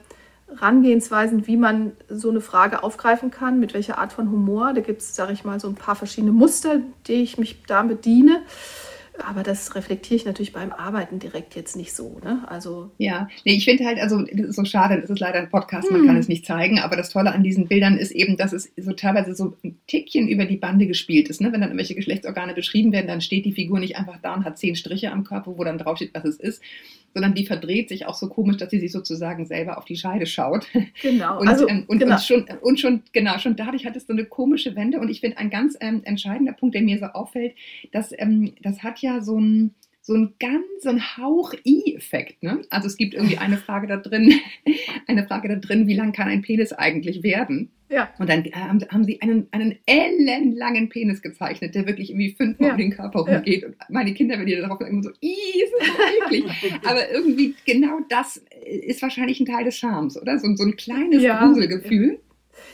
Rangehensweisen, 0.57 1.47
wie 1.47 1.57
man 1.57 1.93
so 2.09 2.29
eine 2.29 2.41
Frage 2.41 2.83
aufgreifen 2.83 3.31
kann, 3.31 3.59
mit 3.59 3.73
welcher 3.73 3.97
Art 3.97 4.13
von 4.13 4.31
Humor. 4.31 4.73
Da 4.73 4.81
gibt 4.81 5.01
es, 5.01 5.15
sage 5.15 5.33
ich 5.33 5.43
mal, 5.43 5.59
so 5.59 5.67
ein 5.67 5.75
paar 5.75 5.95
verschiedene 5.95 6.31
Muster, 6.31 6.79
die 7.07 7.23
ich 7.23 7.37
mich 7.37 7.63
da 7.67 7.83
bediene. 7.83 8.41
Aber 9.19 9.43
das 9.43 9.75
reflektiere 9.75 10.15
ich 10.15 10.25
natürlich 10.25 10.53
beim 10.53 10.71
Arbeiten 10.71 11.19
direkt 11.19 11.55
jetzt 11.55 11.75
nicht 11.75 11.93
so. 11.93 12.19
Ne? 12.23 12.43
Also 12.47 12.91
ja, 12.97 13.27
nee, 13.45 13.53
ich 13.53 13.65
finde 13.65 13.85
halt, 13.85 13.99
also 13.99 14.21
das 14.21 14.47
ist 14.47 14.55
so 14.55 14.65
schade, 14.65 14.99
das 14.99 15.09
ist 15.09 15.19
leider 15.19 15.39
ein 15.39 15.49
Podcast, 15.49 15.91
man 15.91 16.01
hm. 16.01 16.07
kann 16.07 16.17
es 16.17 16.27
nicht 16.27 16.45
zeigen, 16.45 16.79
aber 16.79 16.95
das 16.95 17.09
Tolle 17.09 17.31
an 17.31 17.43
diesen 17.43 17.67
Bildern 17.67 17.97
ist 17.97 18.11
eben, 18.11 18.37
dass 18.37 18.53
es 18.53 18.71
so 18.75 18.93
teilweise 18.93 19.35
so 19.35 19.55
ein 19.63 19.77
Tickchen 19.87 20.27
über 20.27 20.45
die 20.45 20.57
Bande 20.57 20.87
gespielt 20.87 21.29
ist. 21.29 21.41
Ne? 21.41 21.51
Wenn 21.51 21.61
dann 21.61 21.69
irgendwelche 21.69 21.95
Geschlechtsorgane 21.95 22.53
beschrieben 22.53 22.91
werden, 22.91 23.07
dann 23.07 23.21
steht 23.21 23.45
die 23.45 23.53
Figur 23.53 23.79
nicht 23.79 23.97
einfach 23.97 24.17
da 24.21 24.33
und 24.33 24.45
hat 24.45 24.57
zehn 24.57 24.75
Striche 24.75 25.11
am 25.11 25.23
Körper, 25.23 25.57
wo 25.57 25.63
dann 25.63 25.77
draufsteht, 25.77 26.11
was 26.13 26.25
es 26.25 26.37
ist, 26.37 26.61
sondern 27.13 27.33
die 27.33 27.45
verdreht 27.45 27.89
sich 27.89 28.05
auch 28.05 28.15
so 28.15 28.27
komisch, 28.27 28.57
dass 28.57 28.71
sie 28.71 28.79
sich 28.79 28.91
sozusagen 28.91 29.45
selber 29.45 29.77
auf 29.77 29.85
die 29.85 29.95
Scheide 29.95 30.25
schaut. 30.25 30.67
Genau. 31.01 31.39
Und, 31.39 31.47
also, 31.47 31.67
ähm, 31.67 31.83
und, 31.87 31.99
genau. 31.99 32.15
und, 32.15 32.21
schon, 32.21 32.45
und 32.61 32.79
schon, 32.79 33.03
genau, 33.11 33.37
schon 33.37 33.55
dadurch 33.55 33.85
hat 33.85 33.95
es 33.95 34.07
so 34.07 34.13
eine 34.13 34.25
komische 34.25 34.75
Wende. 34.75 34.99
Und 34.99 35.09
ich 35.09 35.19
finde, 35.19 35.37
ein 35.37 35.49
ganz 35.49 35.77
ähm, 35.79 36.01
entscheidender 36.05 36.53
Punkt, 36.53 36.75
der 36.75 36.81
mir 36.81 36.97
so 36.97 37.05
auffällt, 37.05 37.53
dass 37.91 38.13
ähm, 38.17 38.53
das 38.61 38.83
hat 38.83 38.99
ja 39.03 39.21
so 39.21 39.39
ein 39.39 39.75
so 40.05 40.13
ein 40.15 40.33
ganz, 40.37 40.65
so 40.81 40.89
ein 40.89 41.17
Hauch-I-Effekt. 41.17 42.43
Ne? 42.43 42.61
Also 42.69 42.87
es 42.87 42.97
gibt 42.97 43.13
irgendwie 43.13 43.37
eine 43.37 43.55
Frage 43.55 43.87
da 43.87 43.95
drin, 43.95 44.33
eine 45.07 45.25
Frage 45.25 45.47
da 45.47 45.55
drin, 45.55 45.87
wie 45.87 45.95
lang 45.95 46.11
kann 46.11 46.27
ein 46.27 46.41
Penis 46.41 46.73
eigentlich 46.73 47.23
werden? 47.23 47.71
Ja. 47.87 48.09
Und 48.19 48.27
dann 48.27 48.43
haben, 48.53 48.81
haben 48.89 49.05
sie 49.05 49.21
einen, 49.21 49.47
einen 49.51 49.77
ellenlangen 49.85 50.89
Penis 50.89 51.21
gezeichnet, 51.21 51.73
der 51.73 51.87
wirklich 51.87 52.09
irgendwie 52.09 52.31
fünfmal 52.31 52.69
ja. 52.69 52.73
um 52.73 52.79
den 52.79 52.91
Körper 52.91 53.19
rumgeht. 53.19 53.61
Ja. 53.61 53.67
Und 53.69 53.77
meine 53.87 54.13
Kinder, 54.13 54.37
wenn 54.37 54.45
die 54.45 54.57
darauf 54.57 54.81
immer 54.81 55.03
so, 55.03 55.09
ist 55.09 55.73
das 55.79 55.89
eklig. 56.25 56.45
Aber 56.83 57.09
irgendwie 57.09 57.55
genau 57.65 57.99
das 58.09 58.43
ist 58.65 59.01
wahrscheinlich 59.01 59.39
ein 59.39 59.45
Teil 59.45 59.63
des 59.63 59.77
Charmes, 59.77 60.21
oder? 60.21 60.37
So, 60.37 60.53
so 60.55 60.63
ein 60.63 60.75
kleines 60.75 61.23
ja. 61.23 61.45
Gruselgefühl. 61.45 62.19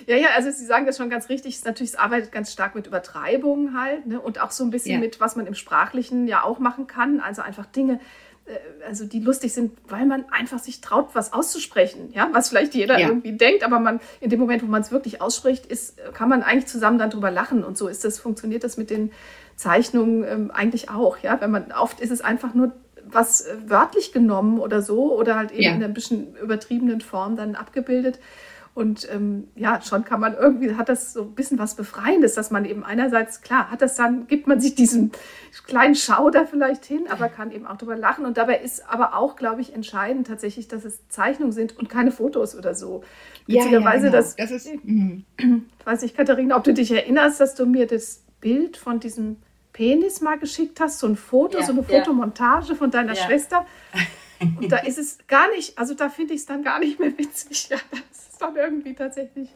Ja, 0.07 0.15
ja, 0.15 0.29
also 0.35 0.51
Sie 0.51 0.65
sagen 0.65 0.85
das 0.85 0.97
schon 0.97 1.09
ganz 1.09 1.29
richtig. 1.29 1.55
Es 1.55 1.63
natürlich, 1.65 1.93
es 1.93 1.99
arbeitet 1.99 2.31
ganz 2.31 2.51
stark 2.51 2.75
mit 2.75 2.87
Übertreibungen 2.87 3.79
halt 3.79 4.05
ne? 4.05 4.19
und 4.19 4.41
auch 4.41 4.51
so 4.51 4.63
ein 4.63 4.69
bisschen 4.69 4.93
ja. 4.95 4.99
mit, 4.99 5.19
was 5.19 5.35
man 5.35 5.47
im 5.47 5.55
Sprachlichen 5.55 6.27
ja 6.27 6.43
auch 6.43 6.59
machen 6.59 6.87
kann. 6.87 7.19
Also 7.19 7.41
einfach 7.41 7.65
Dinge, 7.65 7.99
äh, 8.45 8.85
also 8.87 9.05
die 9.05 9.19
lustig 9.19 9.53
sind, 9.53 9.77
weil 9.87 10.05
man 10.05 10.25
einfach 10.31 10.59
sich 10.59 10.81
traut, 10.81 11.09
was 11.13 11.33
auszusprechen, 11.33 12.09
ja, 12.13 12.29
was 12.31 12.49
vielleicht 12.49 12.73
jeder 12.75 12.99
ja. 12.99 13.07
irgendwie 13.07 13.33
denkt, 13.33 13.63
aber 13.63 13.79
man 13.79 13.99
in 14.19 14.29
dem 14.29 14.39
Moment, 14.39 14.63
wo 14.63 14.67
man 14.67 14.81
es 14.81 14.91
wirklich 14.91 15.21
ausspricht, 15.21 15.65
ist, 15.65 15.97
kann 16.13 16.29
man 16.29 16.43
eigentlich 16.43 16.67
zusammen 16.67 16.97
dann 16.97 17.09
drüber 17.09 17.31
lachen 17.31 17.63
und 17.63 17.77
so 17.77 17.87
ist 17.87 18.03
das, 18.03 18.19
funktioniert 18.19 18.63
das 18.63 18.77
mit 18.77 18.89
den 18.89 19.11
Zeichnungen 19.55 20.23
ähm, 20.23 20.51
eigentlich 20.51 20.89
auch, 20.89 21.17
ja, 21.19 21.39
wenn 21.41 21.51
man 21.51 21.71
oft 21.71 21.99
ist 21.99 22.11
es 22.11 22.21
einfach 22.21 22.53
nur 22.53 22.73
was 23.11 23.41
äh, 23.41 23.55
wörtlich 23.67 24.11
genommen 24.11 24.59
oder 24.59 24.81
so 24.81 25.15
oder 25.17 25.35
halt 25.35 25.51
eben 25.51 25.61
ja. 25.61 25.71
in 25.71 25.83
einer 25.83 25.93
bisschen 25.93 26.35
übertriebenen 26.35 27.01
Form 27.01 27.35
dann 27.35 27.55
abgebildet. 27.55 28.19
Und 28.73 29.07
ähm, 29.11 29.47
ja, 29.55 29.81
schon 29.81 30.05
kann 30.05 30.19
man 30.19 30.35
irgendwie, 30.35 30.75
hat 30.75 30.89
das 30.89 31.11
so 31.13 31.23
ein 31.23 31.35
bisschen 31.35 31.59
was 31.59 31.75
Befreiendes, 31.75 32.35
dass 32.35 32.51
man 32.51 32.65
eben 32.65 32.83
einerseits, 32.83 33.41
klar, 33.41 33.71
hat 33.71 33.81
das 33.81 33.95
dann, 33.95 34.27
gibt 34.27 34.47
man 34.47 34.61
sich 34.61 34.75
diesen 34.75 35.11
kleinen 35.67 35.95
Schauder 35.95 36.45
vielleicht 36.45 36.85
hin, 36.85 37.03
aber 37.09 37.27
kann 37.27 37.51
eben 37.51 37.65
auch 37.65 37.77
darüber 37.77 37.97
lachen. 37.97 38.25
Und 38.25 38.37
dabei 38.37 38.59
ist 38.59 38.87
aber 38.89 39.15
auch, 39.15 39.35
glaube 39.35 39.61
ich, 39.61 39.73
entscheidend 39.73 40.27
tatsächlich, 40.27 40.67
dass 40.67 40.85
es 40.85 41.07
Zeichnungen 41.09 41.51
sind 41.51 41.77
und 41.77 41.89
keine 41.89 42.11
Fotos 42.11 42.55
oder 42.55 42.75
so. 42.75 43.03
Witzigerweise, 43.47 44.07
ja, 44.07 44.13
ja, 44.13 44.17
genau. 44.17 44.17
das, 44.17 44.35
das 44.35 44.51
ist, 44.51 44.69
mhm. 44.83 45.25
weiß 45.83 46.01
nicht, 46.03 46.15
Katharina, 46.15 46.55
ob 46.55 46.63
du 46.63 46.73
dich 46.73 46.91
erinnerst, 46.91 47.39
dass 47.39 47.55
du 47.55 47.65
mir 47.65 47.87
das 47.87 48.23
Bild 48.39 48.77
von 48.77 48.99
diesem 48.99 49.37
Penis 49.73 50.21
mal 50.21 50.37
geschickt 50.37 50.79
hast, 50.79 50.99
so 50.99 51.07
ein 51.07 51.15
Foto, 51.15 51.59
ja, 51.59 51.65
so 51.65 51.71
eine 51.71 51.83
Fotomontage 51.83 52.75
von 52.75 52.91
deiner 52.91 53.15
Schwester. 53.15 53.65
Und 54.39 54.71
da 54.71 54.77
ist 54.77 54.97
es 54.97 55.17
gar 55.27 55.49
nicht, 55.51 55.77
also 55.77 55.93
da 55.93 56.09
finde 56.09 56.33
ich 56.33 56.41
es 56.41 56.45
dann 56.45 56.63
gar 56.63 56.79
nicht 56.79 56.99
mehr 56.99 57.17
witzig. 57.17 57.69
Ja, 57.69 57.77
das 57.91 58.29
dann 58.39 58.55
irgendwie 58.55 58.93
tatsächlich, 58.93 59.49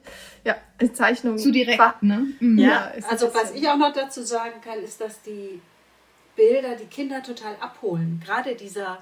ja, 0.44 0.56
eine 0.78 0.94
Zeichnung. 0.94 1.38
Zu 1.38 1.52
direkt, 1.52 2.04
ne? 2.04 2.28
Mhm. 2.40 2.58
Ja, 2.60 2.92
ja 2.96 3.08
also 3.10 3.34
was 3.34 3.52
ich 3.52 3.68
auch 3.68 3.78
noch 3.78 3.94
dazu 3.94 4.22
sagen 4.22 4.62
kann, 4.64 4.80
ist, 4.80 5.02
dass 5.02 5.22
die 5.22 5.62
Bilder 6.36 6.76
die 6.76 6.86
Kinder 6.86 7.24
total 7.24 7.56
abholen. 7.60 8.22
Gerade 8.26 8.56
dieser 8.56 9.00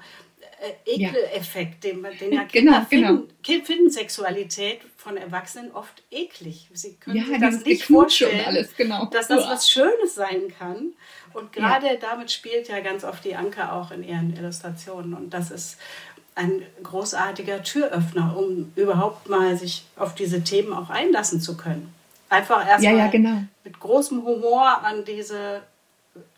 äh, 0.62 0.94
Ekeleffekt, 0.94 1.82
den, 1.82 2.06
den 2.20 2.32
ja 2.32 2.44
Kinder 2.48 2.72
genau, 2.72 2.84
finden, 2.84 3.28
genau. 3.42 3.64
finden 3.64 3.90
Sexualität 3.90 4.80
von 4.96 5.16
Erwachsenen 5.16 5.72
oft 5.72 6.02
eklig. 6.10 6.68
Sie 6.72 6.94
können 6.94 7.16
ja, 7.16 7.24
sich 7.24 7.40
das 7.40 7.64
nicht 7.64 7.84
vorstellen, 7.84 8.44
alles, 8.46 8.76
genau. 8.76 9.06
dass 9.06 9.28
das 9.28 9.46
was 9.46 9.68
Schönes 9.68 10.14
sein 10.14 10.52
kann. 10.56 10.92
Und 11.34 11.52
gerade 11.52 11.86
ja. 11.86 11.96
damit 11.96 12.30
spielt 12.30 12.68
ja 12.68 12.80
ganz 12.80 13.02
oft 13.02 13.24
die 13.24 13.34
Anke 13.34 13.72
auch 13.72 13.90
in 13.90 14.04
ihren 14.04 14.36
Illustrationen. 14.36 15.14
Und 15.14 15.30
das 15.30 15.50
ist 15.50 15.78
ein 16.34 16.62
großartiger 16.82 17.62
Türöffner, 17.62 18.36
um 18.36 18.72
überhaupt 18.76 19.28
mal 19.28 19.56
sich 19.56 19.84
auf 19.96 20.14
diese 20.14 20.44
Themen 20.44 20.72
auch 20.72 20.90
einlassen 20.90 21.40
zu 21.40 21.56
können. 21.56 21.92
Einfach 22.28 22.66
erstmal 22.66 22.96
ja, 22.96 23.08
genau. 23.08 23.42
mit 23.64 23.80
großem 23.80 24.24
Humor 24.24 24.82
an 24.84 25.04
diese, 25.04 25.62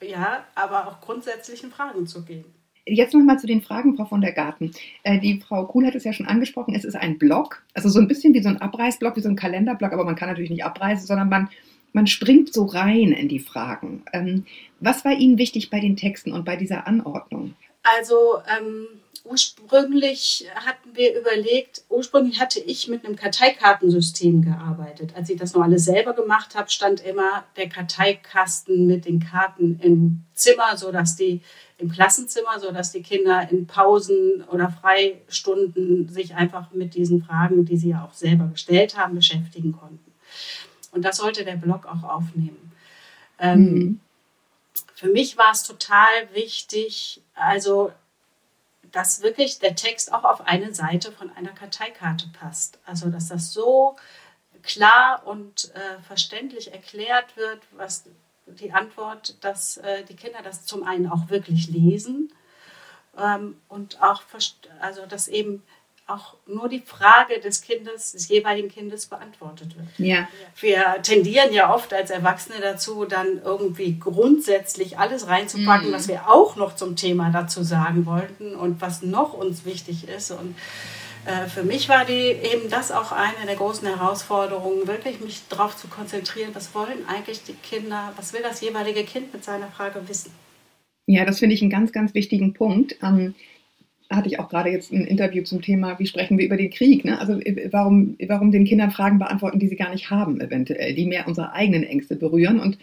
ja, 0.00 0.44
aber 0.54 0.88
auch 0.88 1.00
grundsätzlichen 1.00 1.70
Fragen 1.70 2.06
zu 2.06 2.22
gehen. 2.22 2.53
Jetzt 2.86 3.14
nochmal 3.14 3.38
zu 3.38 3.46
den 3.46 3.62
Fragen, 3.62 3.96
Frau 3.96 4.04
von 4.04 4.20
der 4.20 4.32
Garten. 4.32 4.72
Äh, 5.02 5.18
die 5.18 5.40
Frau 5.40 5.64
Kuhl 5.66 5.86
hat 5.86 5.94
es 5.94 6.04
ja 6.04 6.12
schon 6.12 6.26
angesprochen, 6.26 6.74
es 6.74 6.84
ist 6.84 6.96
ein 6.96 7.18
Blog, 7.18 7.62
also 7.72 7.88
so 7.88 7.98
ein 7.98 8.08
bisschen 8.08 8.34
wie 8.34 8.42
so 8.42 8.50
ein 8.50 8.60
Abreißblock, 8.60 9.16
wie 9.16 9.22
so 9.22 9.28
ein 9.28 9.36
Kalenderblock, 9.36 9.92
aber 9.92 10.04
man 10.04 10.16
kann 10.16 10.28
natürlich 10.28 10.50
nicht 10.50 10.64
abreißen, 10.64 11.06
sondern 11.06 11.30
man, 11.30 11.48
man 11.94 12.06
springt 12.06 12.52
so 12.52 12.64
rein 12.66 13.12
in 13.12 13.28
die 13.28 13.38
Fragen. 13.38 14.02
Ähm, 14.12 14.44
was 14.80 15.04
war 15.04 15.12
Ihnen 15.12 15.38
wichtig 15.38 15.70
bei 15.70 15.80
den 15.80 15.96
Texten 15.96 16.32
und 16.32 16.44
bei 16.44 16.56
dieser 16.56 16.86
Anordnung? 16.86 17.54
Also 17.82 18.38
ähm, 18.58 18.86
ursprünglich 19.24 20.46
hatten 20.54 20.94
wir 20.94 21.18
überlegt, 21.18 21.84
ursprünglich 21.88 22.40
hatte 22.40 22.60
ich 22.60 22.88
mit 22.88 23.04
einem 23.04 23.16
Karteikartensystem 23.16 24.42
gearbeitet. 24.42 25.14
Als 25.16 25.30
ich 25.30 25.38
das 25.38 25.54
noch 25.54 25.62
alles 25.62 25.86
selber 25.86 26.12
gemacht 26.12 26.54
habe, 26.54 26.70
stand 26.70 27.04
immer 27.04 27.44
der 27.56 27.68
Karteikasten 27.68 28.86
mit 28.86 29.06
den 29.06 29.20
Karten 29.20 29.78
im 29.80 30.24
Zimmer, 30.34 30.76
sodass 30.76 31.16
die 31.16 31.40
im 31.78 31.90
Klassenzimmer, 31.90 32.60
sodass 32.60 32.92
die 32.92 33.02
Kinder 33.02 33.48
in 33.50 33.66
Pausen 33.66 34.44
oder 34.44 34.70
Freistunden 34.70 36.08
sich 36.08 36.34
einfach 36.34 36.70
mit 36.70 36.94
diesen 36.94 37.22
Fragen, 37.22 37.64
die 37.64 37.76
sie 37.76 37.90
ja 37.90 38.04
auch 38.04 38.14
selber 38.14 38.46
gestellt 38.46 38.96
haben, 38.96 39.14
beschäftigen 39.16 39.72
konnten. 39.72 40.12
Und 40.92 41.04
das 41.04 41.16
sollte 41.16 41.44
der 41.44 41.56
Blog 41.56 41.86
auch 41.86 42.04
aufnehmen. 42.04 42.72
Ähm, 43.38 43.60
mhm. 43.60 44.00
Für 44.94 45.08
mich 45.08 45.36
war 45.36 45.50
es 45.52 45.64
total 45.64 46.08
wichtig, 46.32 47.20
also 47.34 47.92
dass 48.92 49.22
wirklich 49.22 49.58
der 49.58 49.74
Text 49.74 50.12
auch 50.12 50.22
auf 50.22 50.46
eine 50.46 50.72
Seite 50.72 51.10
von 51.10 51.30
einer 51.30 51.50
Karteikarte 51.50 52.28
passt. 52.38 52.78
Also 52.86 53.10
dass 53.10 53.28
das 53.28 53.52
so 53.52 53.96
klar 54.62 55.22
und 55.26 55.74
äh, 55.74 56.00
verständlich 56.06 56.72
erklärt 56.72 57.36
wird, 57.36 57.60
was 57.72 58.04
die 58.46 58.72
Antwort, 58.72 59.36
dass 59.42 59.78
äh, 59.78 60.04
die 60.04 60.16
Kinder 60.16 60.38
das 60.42 60.64
zum 60.64 60.84
einen 60.84 61.08
auch 61.08 61.30
wirklich 61.30 61.68
lesen 61.68 62.32
ähm, 63.18 63.56
und 63.68 64.02
auch, 64.02 64.22
also 64.80 65.06
dass 65.06 65.28
eben 65.28 65.62
auch 66.06 66.34
nur 66.46 66.68
die 66.68 66.80
Frage 66.80 67.40
des 67.40 67.62
Kindes, 67.62 68.12
des 68.12 68.28
jeweiligen 68.28 68.68
Kindes 68.68 69.06
beantwortet 69.06 69.74
wird. 69.74 69.88
Ja. 69.96 70.28
Wir 70.60 71.00
tendieren 71.02 71.50
ja 71.52 71.74
oft 71.74 71.94
als 71.94 72.10
Erwachsene 72.10 72.60
dazu, 72.60 73.06
dann 73.06 73.40
irgendwie 73.42 73.98
grundsätzlich 73.98 74.98
alles 74.98 75.28
reinzupacken, 75.28 75.88
mhm. 75.88 75.94
was 75.94 76.08
wir 76.08 76.28
auch 76.28 76.56
noch 76.56 76.76
zum 76.76 76.96
Thema 76.96 77.30
dazu 77.30 77.62
sagen 77.62 78.04
wollten 78.04 78.54
und 78.54 78.82
was 78.82 79.00
noch 79.00 79.32
uns 79.32 79.64
wichtig 79.64 80.06
ist. 80.06 80.30
Und 80.30 80.54
für 81.48 81.62
mich 81.62 81.88
war 81.88 82.04
die 82.04 82.12
eben 82.12 82.68
das 82.70 82.92
auch 82.92 83.12
eine 83.12 83.46
der 83.46 83.56
großen 83.56 83.86
Herausforderungen, 83.86 84.86
wirklich 84.86 85.20
mich 85.20 85.42
darauf 85.48 85.76
zu 85.76 85.88
konzentrieren, 85.88 86.50
was 86.54 86.74
wollen 86.74 87.06
eigentlich 87.06 87.42
die 87.44 87.54
Kinder, 87.54 88.12
was 88.16 88.32
will 88.32 88.42
das 88.42 88.60
jeweilige 88.60 89.04
Kind 89.04 89.32
mit 89.32 89.44
seiner 89.44 89.68
Frage 89.68 90.06
wissen. 90.06 90.30
Ja, 91.06 91.24
das 91.24 91.38
finde 91.38 91.54
ich 91.54 91.62
einen 91.62 91.70
ganz, 91.70 91.92
ganz 91.92 92.14
wichtigen 92.14 92.54
Punkt. 92.54 92.96
Ähm, 93.02 93.34
hatte 94.10 94.28
ich 94.28 94.38
auch 94.38 94.48
gerade 94.48 94.70
jetzt 94.70 94.92
ein 94.92 95.06
Interview 95.06 95.42
zum 95.42 95.62
Thema, 95.62 95.98
wie 95.98 96.06
sprechen 96.06 96.38
wir 96.38 96.46
über 96.46 96.56
den 96.56 96.70
Krieg? 96.70 97.04
Ne? 97.04 97.18
Also 97.18 97.40
äh, 97.40 97.68
warum, 97.70 98.16
warum 98.26 98.52
den 98.52 98.64
Kindern 98.64 98.90
Fragen 98.90 99.18
beantworten, 99.18 99.58
die 99.58 99.68
sie 99.68 99.76
gar 99.76 99.90
nicht 99.90 100.10
haben, 100.10 100.40
eventuell, 100.40 100.94
die 100.94 101.06
mehr 101.06 101.26
unsere 101.26 101.52
eigenen 101.52 101.84
Ängste 101.84 102.16
berühren. 102.16 102.60
Und 102.60 102.78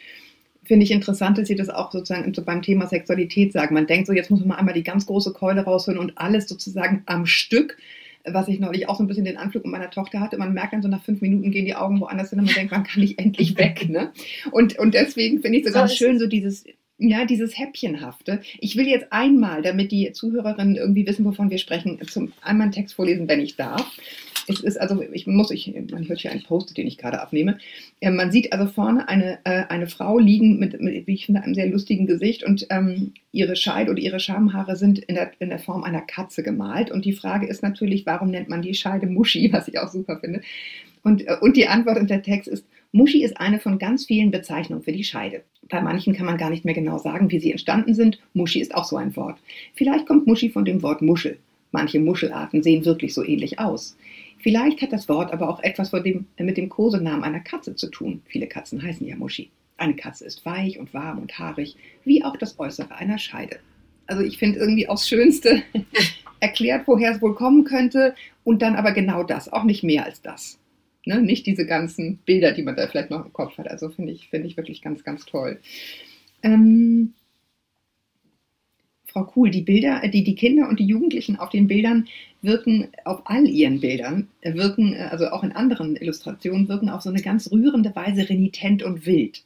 finde 0.64 0.84
ich 0.84 0.92
interessant, 0.92 1.38
dass 1.38 1.48
Sie 1.48 1.56
das 1.56 1.70
auch 1.70 1.92
sozusagen 1.92 2.32
beim 2.46 2.62
Thema 2.62 2.88
Sexualität 2.88 3.54
sagen. 3.54 3.74
Man 3.74 3.88
denkt 3.88 4.08
so, 4.08 4.14
jetzt 4.14 4.32
muss 4.32 4.46
man 4.46 4.58
einmal 4.58 4.74
die 4.74 4.84
ganz 4.84 5.06
große 5.06 5.34
Keule 5.34 5.64
rausholen 5.64 6.00
und 6.00 6.18
alles 6.18 6.48
sozusagen 6.48 7.04
am 7.08 7.26
Stück 7.26 7.78
was 8.26 8.48
ich 8.48 8.60
neulich 8.60 8.88
auch 8.88 8.98
so 8.98 9.04
ein 9.04 9.08
bisschen 9.08 9.26
den 9.26 9.38
Anflug 9.38 9.64
mit 9.64 9.72
meiner 9.72 9.90
Tochter 9.90 10.20
hatte. 10.20 10.38
Man 10.38 10.54
merkt 10.54 10.74
dann 10.74 10.82
so 10.82 10.88
nach 10.88 11.04
fünf 11.04 11.22
Minuten 11.22 11.52
gehen 11.52 11.66
die 11.66 11.76
Augen 11.76 12.00
woanders 12.00 12.30
hin 12.30 12.40
und 12.40 12.46
man 12.46 12.56
denkt, 12.56 12.72
wann 12.72 12.84
kann 12.84 13.04
ich 13.04 13.20
endlich 13.20 13.58
weg? 13.58 13.90
Ne? 13.90 14.12
Und, 14.52 14.78
und 14.80 14.94
deswegen 14.94 15.42
finde 15.42 15.60
ich 15.60 15.66
so, 15.66 15.72
so 15.72 15.80
ganz 15.80 15.96
schön, 15.96 16.20
so 16.20 16.28
dieses, 16.28 16.64
ja, 16.98 17.26
dieses 17.26 17.58
Häppchenhafte. 17.58 18.42
Ich 18.60 18.76
will 18.76 18.88
jetzt 18.88 19.12
einmal, 19.12 19.62
damit 19.62 19.92
die 19.92 20.12
Zuhörerinnen 20.12 20.76
irgendwie 20.76 21.08
wissen, 21.08 21.26
wovon 21.26 21.50
wir 21.50 21.58
sprechen, 21.58 22.00
zum 22.08 22.34
einmal 22.42 22.66
einen 22.66 22.74
Text 22.74 22.96
vorlesen, 22.96 23.28
wenn 23.28 23.42
ich 23.42 23.56
darf. 23.56 23.92
Es 24.48 24.60
ist 24.62 24.80
also, 24.80 25.02
ich 25.02 25.28
muss, 25.28 25.52
ich, 25.52 25.74
man 25.92 26.08
hört 26.08 26.20
hier 26.20 26.32
einen 26.32 26.44
Post, 26.44 26.76
den 26.78 26.88
ich 26.88 26.98
gerade 26.98 27.22
abnehme. 27.22 27.58
man 28.02 28.32
sieht 28.32 28.54
also 28.54 28.66
vorne 28.66 29.08
eine, 29.08 29.40
äh, 29.44 29.66
eine 29.70 29.88
Frau 29.88 30.20
liegen 30.20 30.58
mit, 30.58 30.82
mit, 30.82 31.08
wie 31.08 31.14
ich 31.14 31.26
finde, 31.26 31.44
einem 31.44 31.54
sehr 31.54 31.68
lustigen 31.68 32.08
Gesicht 32.08 32.44
und 32.44 32.66
ähm, 32.70 33.14
ihre 33.32 33.56
Scheid- 33.56 33.90
oder 33.90 34.00
ihre 34.00 34.20
Schamhaare 34.20 34.76
sind 34.76 35.00
in 35.00 35.16
der, 35.16 35.32
in 35.40 35.50
der 35.50 35.60
Form 35.60 35.84
einer 35.84 36.02
Katze 36.02 36.44
gemalt. 36.44 36.92
Und 36.92 37.06
die 37.06 37.14
Frage 37.14 37.48
ist 37.48 37.62
natürlich, 37.62 38.06
warum 38.06 38.32
nennt 38.32 38.50
man 38.50 38.62
die 38.62 38.74
Scheide 38.74 39.08
Muschi, 39.08 39.52
was 39.54 39.68
ich 39.68 39.80
auch 39.80 39.90
super 39.90 40.20
finde. 40.20 40.42
Und, 41.04 41.28
äh, 41.28 41.38
und 41.42 41.58
die 41.58 41.68
Antwort 41.68 42.00
und 42.00 42.10
der 42.10 42.24
Text 42.24 42.48
ist, 42.48 42.66
Muschi 42.92 43.24
ist 43.24 43.40
eine 43.40 43.60
von 43.60 43.80
ganz 43.80 44.06
vielen 44.06 44.32
Bezeichnungen 44.32 44.84
für 44.84 44.92
die 44.92 45.04
Scheide. 45.04 45.44
Bei 45.70 45.82
manchen 45.82 46.14
kann 46.14 46.26
man 46.26 46.38
gar 46.38 46.50
nicht 46.50 46.66
mehr 46.66 46.74
genau 46.74 46.98
sagen, 46.98 47.32
wie 47.32 47.40
sie 47.40 47.52
entstanden 47.52 47.94
sind. 47.94 48.20
Muschi 48.34 48.60
ist 48.60 48.76
auch 48.76 48.84
so 48.84 48.98
ein 48.98 49.16
Wort. 49.16 49.38
Vielleicht 49.74 50.06
kommt 50.06 50.28
Muschi 50.28 50.50
von 50.50 50.66
dem 50.66 50.82
Wort 50.82 51.02
Muschel. 51.02 51.38
Manche 51.72 52.00
Muschelarten 52.00 52.64
sehen 52.64 52.84
wirklich 52.84 53.14
so 53.14 53.24
ähnlich 53.24 53.60
aus. 53.60 53.96
Vielleicht 54.42 54.82
hat 54.82 54.92
das 54.92 55.08
Wort 55.08 55.32
aber 55.32 55.50
auch 55.50 55.62
etwas 55.62 55.92
dem, 55.92 56.26
mit 56.38 56.58
dem 56.58 56.70
Kosenamen 56.70 57.24
einer 57.24 57.40
Katze 57.40 57.76
zu 57.76 57.90
tun. 57.90 58.22
Viele 58.26 58.48
Katzen 58.48 58.82
heißen 58.82 59.06
ja 59.06 59.16
Muschi. 59.16 59.52
Eine 59.78 59.96
Katze 59.96 60.26
ist 60.26 60.46
weich 60.46 60.80
und 60.80 60.94
warm 60.94 61.20
und 61.20 61.38
haarig, 61.38 61.76
wie 62.06 62.24
auch 62.24 62.38
das 62.38 62.60
Äußere 62.60 62.96
einer 62.96 63.18
Scheide. 63.18 63.60
Also 64.08 64.24
ich 64.24 64.38
finde 64.38 64.60
irgendwie 64.60 64.88
aufs 64.88 65.08
Schönste 65.08 65.64
erklärt, 66.40 66.88
woher 66.88 67.12
es 67.12 67.22
wohl 67.22 67.36
kommen 67.36 67.64
könnte 67.64 68.16
und 68.44 68.62
dann 68.62 68.76
aber 68.76 68.92
genau 68.92 69.24
das, 69.24 69.52
auch 69.52 69.64
nicht 69.64 69.84
mehr 69.84 70.06
als 70.06 70.22
das. 70.22 70.60
Ne? 71.06 71.22
Nicht 71.22 71.46
diese 71.46 71.66
ganzen 71.66 72.18
Bilder, 72.26 72.52
die 72.52 72.64
man 72.64 72.76
da 72.76 72.88
vielleicht 72.88 73.10
noch 73.10 73.26
im 73.26 73.34
Kopf 73.34 73.58
hat. 73.58 73.68
Also 73.70 73.90
finde 73.90 74.12
ich, 74.12 74.30
find 74.30 74.46
ich 74.46 74.58
wirklich 74.58 74.82
ganz, 74.82 75.04
ganz 75.04 75.26
toll. 75.26 75.60
Ähm, 76.44 77.14
Frau 79.12 79.26
Kuhl, 79.26 79.52
die 79.52 79.62
Bilder, 79.62 80.02
die, 80.08 80.24
die 80.24 80.36
Kinder 80.36 80.70
und 80.70 80.80
die 80.80 80.86
Jugendlichen 80.86 81.38
auf 81.38 81.50
den 81.50 81.68
Bildern 81.68 82.08
wirken, 82.42 82.90
auf 83.04 83.22
all 83.26 83.48
ihren 83.48 83.82
Bildern, 83.82 84.30
wirken, 84.42 84.96
also 84.96 85.28
auch 85.28 85.44
in 85.44 85.52
anderen 85.52 85.96
Illustrationen, 85.96 86.70
wirken 86.70 86.90
auf 86.90 87.02
so 87.02 87.10
eine 87.10 87.22
ganz 87.22 87.52
rührende 87.52 87.96
Weise 87.96 88.30
renitent 88.30 88.84
und 88.84 89.06
wild. 89.06 89.44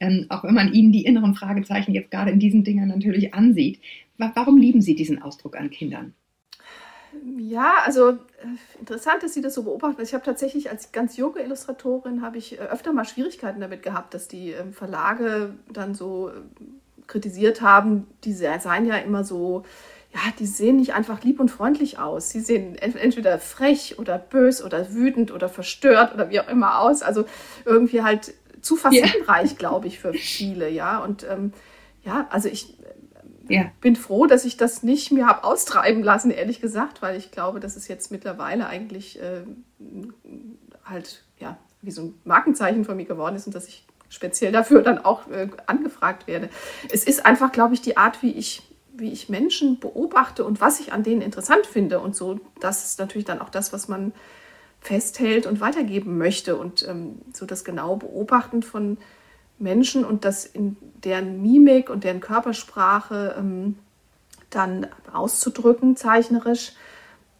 Ähm, 0.00 0.26
auch 0.30 0.44
wenn 0.44 0.54
man 0.54 0.72
ihnen 0.72 0.92
die 0.92 1.04
inneren 1.04 1.34
Fragezeichen 1.34 1.92
jetzt 1.92 2.10
gerade 2.10 2.30
in 2.30 2.40
diesen 2.40 2.64
Dingern 2.64 2.88
natürlich 2.88 3.34
ansieht. 3.34 3.80
Warum 4.16 4.56
lieben 4.56 4.80
Sie 4.80 4.94
diesen 4.94 5.20
Ausdruck 5.20 5.56
an 5.56 5.70
Kindern? 5.70 6.14
Ja, 7.36 7.74
also 7.84 8.10
äh, 8.10 8.16
interessant, 8.78 9.22
dass 9.22 9.34
Sie 9.34 9.42
das 9.42 9.54
so 9.54 9.64
beobachten. 9.64 10.00
Ich 10.00 10.14
habe 10.14 10.24
tatsächlich 10.24 10.70
als 10.70 10.92
ganz 10.92 11.16
junge 11.16 11.40
Illustratorin 11.40 12.22
habe 12.22 12.38
ich 12.38 12.58
äh, 12.58 12.62
öfter 12.62 12.92
mal 12.92 13.04
Schwierigkeiten 13.04 13.60
damit 13.60 13.82
gehabt, 13.82 14.14
dass 14.14 14.28
die 14.28 14.52
ähm, 14.52 14.72
Verlage 14.72 15.54
dann 15.70 15.94
so 15.94 16.30
äh, 16.30 16.32
kritisiert 17.10 17.60
haben, 17.60 18.06
die 18.24 18.32
seien 18.32 18.86
ja 18.86 18.96
immer 18.96 19.24
so, 19.24 19.64
ja, 20.14 20.20
die 20.38 20.46
sehen 20.46 20.76
nicht 20.76 20.94
einfach 20.94 21.22
lieb 21.22 21.38
und 21.38 21.50
freundlich 21.50 21.98
aus. 21.98 22.30
Sie 22.30 22.40
sehen 22.40 22.76
entweder 22.76 23.38
frech 23.38 23.98
oder 23.98 24.18
bös 24.18 24.64
oder 24.64 24.92
wütend 24.92 25.30
oder 25.30 25.48
verstört 25.48 26.14
oder 26.14 26.30
wie 26.30 26.40
auch 26.40 26.48
immer 26.48 26.80
aus. 26.80 27.02
Also 27.02 27.26
irgendwie 27.64 28.02
halt 28.02 28.32
zu 28.60 28.76
facettenreich, 28.76 29.50
ja. 29.50 29.56
glaube 29.56 29.86
ich, 29.86 29.98
für 29.98 30.12
viele, 30.12 30.68
ja. 30.70 30.98
Und 30.98 31.26
ähm, 31.28 31.52
ja, 32.02 32.26
also 32.30 32.48
ich 32.48 32.76
ja. 33.48 33.70
bin 33.80 33.96
froh, 33.96 34.26
dass 34.26 34.44
ich 34.44 34.56
das 34.56 34.82
nicht 34.82 35.12
mehr 35.12 35.26
habe 35.26 35.44
austreiben 35.44 36.02
lassen, 36.02 36.30
ehrlich 36.30 36.60
gesagt, 36.60 37.02
weil 37.02 37.16
ich 37.16 37.30
glaube, 37.30 37.60
dass 37.60 37.76
es 37.76 37.88
jetzt 37.88 38.10
mittlerweile 38.10 38.66
eigentlich 38.66 39.20
äh, 39.20 39.42
halt, 40.84 41.24
ja, 41.38 41.58
wie 41.82 41.90
so 41.90 42.02
ein 42.02 42.14
Markenzeichen 42.24 42.84
von 42.84 42.96
mir 42.96 43.06
geworden 43.06 43.36
ist 43.36 43.46
und 43.46 43.54
dass 43.54 43.68
ich 43.68 43.86
speziell 44.10 44.52
dafür 44.52 44.82
dann 44.82 44.98
auch 44.98 45.28
äh, 45.28 45.48
angefragt 45.66 46.26
werde. 46.26 46.50
Es 46.92 47.04
ist 47.04 47.24
einfach, 47.24 47.52
glaube 47.52 47.72
ich, 47.72 47.80
die 47.80 47.96
Art, 47.96 48.22
wie 48.22 48.32
ich, 48.32 48.62
wie 48.92 49.10
ich 49.10 49.30
Menschen 49.30 49.80
beobachte 49.80 50.44
und 50.44 50.60
was 50.60 50.80
ich 50.80 50.92
an 50.92 51.02
denen 51.02 51.22
interessant 51.22 51.66
finde 51.66 52.00
und 52.00 52.14
so. 52.14 52.40
Das 52.60 52.84
ist 52.84 52.98
natürlich 52.98 53.24
dann 53.24 53.40
auch 53.40 53.48
das, 53.48 53.72
was 53.72 53.88
man 53.88 54.12
festhält 54.80 55.46
und 55.46 55.60
weitergeben 55.60 56.18
möchte 56.18 56.56
und 56.56 56.86
ähm, 56.86 57.20
so 57.32 57.46
das 57.46 57.64
genaue 57.64 57.98
Beobachten 57.98 58.62
von 58.62 58.98
Menschen 59.58 60.04
und 60.04 60.24
das 60.24 60.46
in 60.46 60.76
deren 61.04 61.42
Mimik 61.42 61.90
und 61.90 62.04
deren 62.04 62.20
Körpersprache 62.20 63.36
ähm, 63.38 63.78
dann 64.48 64.86
auszudrücken, 65.12 65.96
zeichnerisch, 65.96 66.72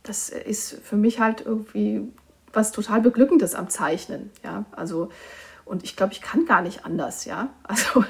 das 0.03 0.29
ist 0.29 0.81
für 0.83 0.97
mich 0.97 1.19
halt 1.19 1.45
irgendwie 1.45 2.09
was 2.53 2.73
total 2.73 3.01
Beglückendes 3.01 3.55
am 3.55 3.69
Zeichnen. 3.69 4.31
Ja, 4.43 4.65
also 4.73 5.11
und 5.71 5.85
ich 5.85 5.97
glaube, 5.97 6.13
ich 6.13 6.21
kann 6.21 6.47
gar 6.47 6.63
nicht 6.63 6.85
anders, 6.85 7.25
ja. 7.25 7.55
Also. 7.63 8.05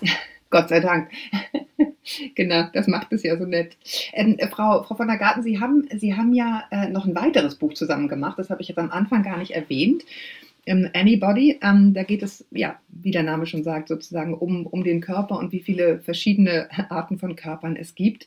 Gott 0.50 0.68
sei 0.68 0.80
Dank. 0.80 1.10
genau, 2.34 2.68
das 2.72 2.88
macht 2.88 3.12
es 3.12 3.22
ja 3.22 3.36
so 3.38 3.44
nett. 3.44 3.76
Ähm, 4.12 4.36
äh, 4.38 4.48
Frau, 4.48 4.82
Frau 4.82 4.96
von 4.96 5.06
der 5.06 5.16
Garten, 5.16 5.42
Sie 5.42 5.60
haben, 5.60 5.88
Sie 5.96 6.16
haben 6.16 6.34
ja 6.34 6.64
äh, 6.70 6.88
noch 6.88 7.06
ein 7.06 7.14
weiteres 7.14 7.56
Buch 7.56 7.74
zusammen 7.74 8.08
gemacht, 8.08 8.38
das 8.38 8.50
habe 8.50 8.62
ich 8.62 8.68
jetzt 8.68 8.78
am 8.78 8.90
Anfang 8.90 9.22
gar 9.22 9.38
nicht 9.38 9.52
erwähnt 9.52 10.04
im 10.64 10.88
Anybody. 10.94 11.58
Ähm, 11.62 11.94
da 11.94 12.02
geht 12.02 12.22
es, 12.22 12.44
ja, 12.50 12.78
wie 12.88 13.12
der 13.12 13.22
Name 13.22 13.46
schon 13.46 13.62
sagt, 13.62 13.88
sozusagen 13.88 14.34
um, 14.34 14.66
um 14.66 14.82
den 14.82 15.00
Körper 15.00 15.38
und 15.38 15.52
wie 15.52 15.60
viele 15.60 16.00
verschiedene 16.00 16.68
Arten 16.90 17.18
von 17.18 17.36
Körpern 17.36 17.76
es 17.76 17.94
gibt. 17.94 18.26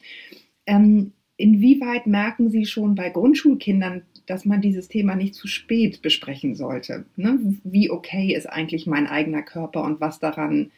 Ähm, 0.65 1.12
inwieweit 1.36 2.08
merken 2.08 2.50
Sie 2.50 2.65
schon 2.65 2.96
bei 2.96 3.10
Grundschulkindern, 3.10 4.04
dass 4.30 4.46
man 4.46 4.62
dieses 4.62 4.88
Thema 4.88 5.15
nicht 5.15 5.36
zu 5.36 5.48
spät 5.48 6.02
besprechen 6.02 6.56
sollte? 6.56 7.06
Ne? 7.15 7.39
Wie 7.63 7.89
okay 7.89 8.34
ist 8.34 8.46
eigentlich 8.46 8.86
mein 8.86 9.08
eigener 9.08 9.42
Körper 9.42 9.84
und 9.84 10.00
was 10.00 10.20
daran 10.20 10.72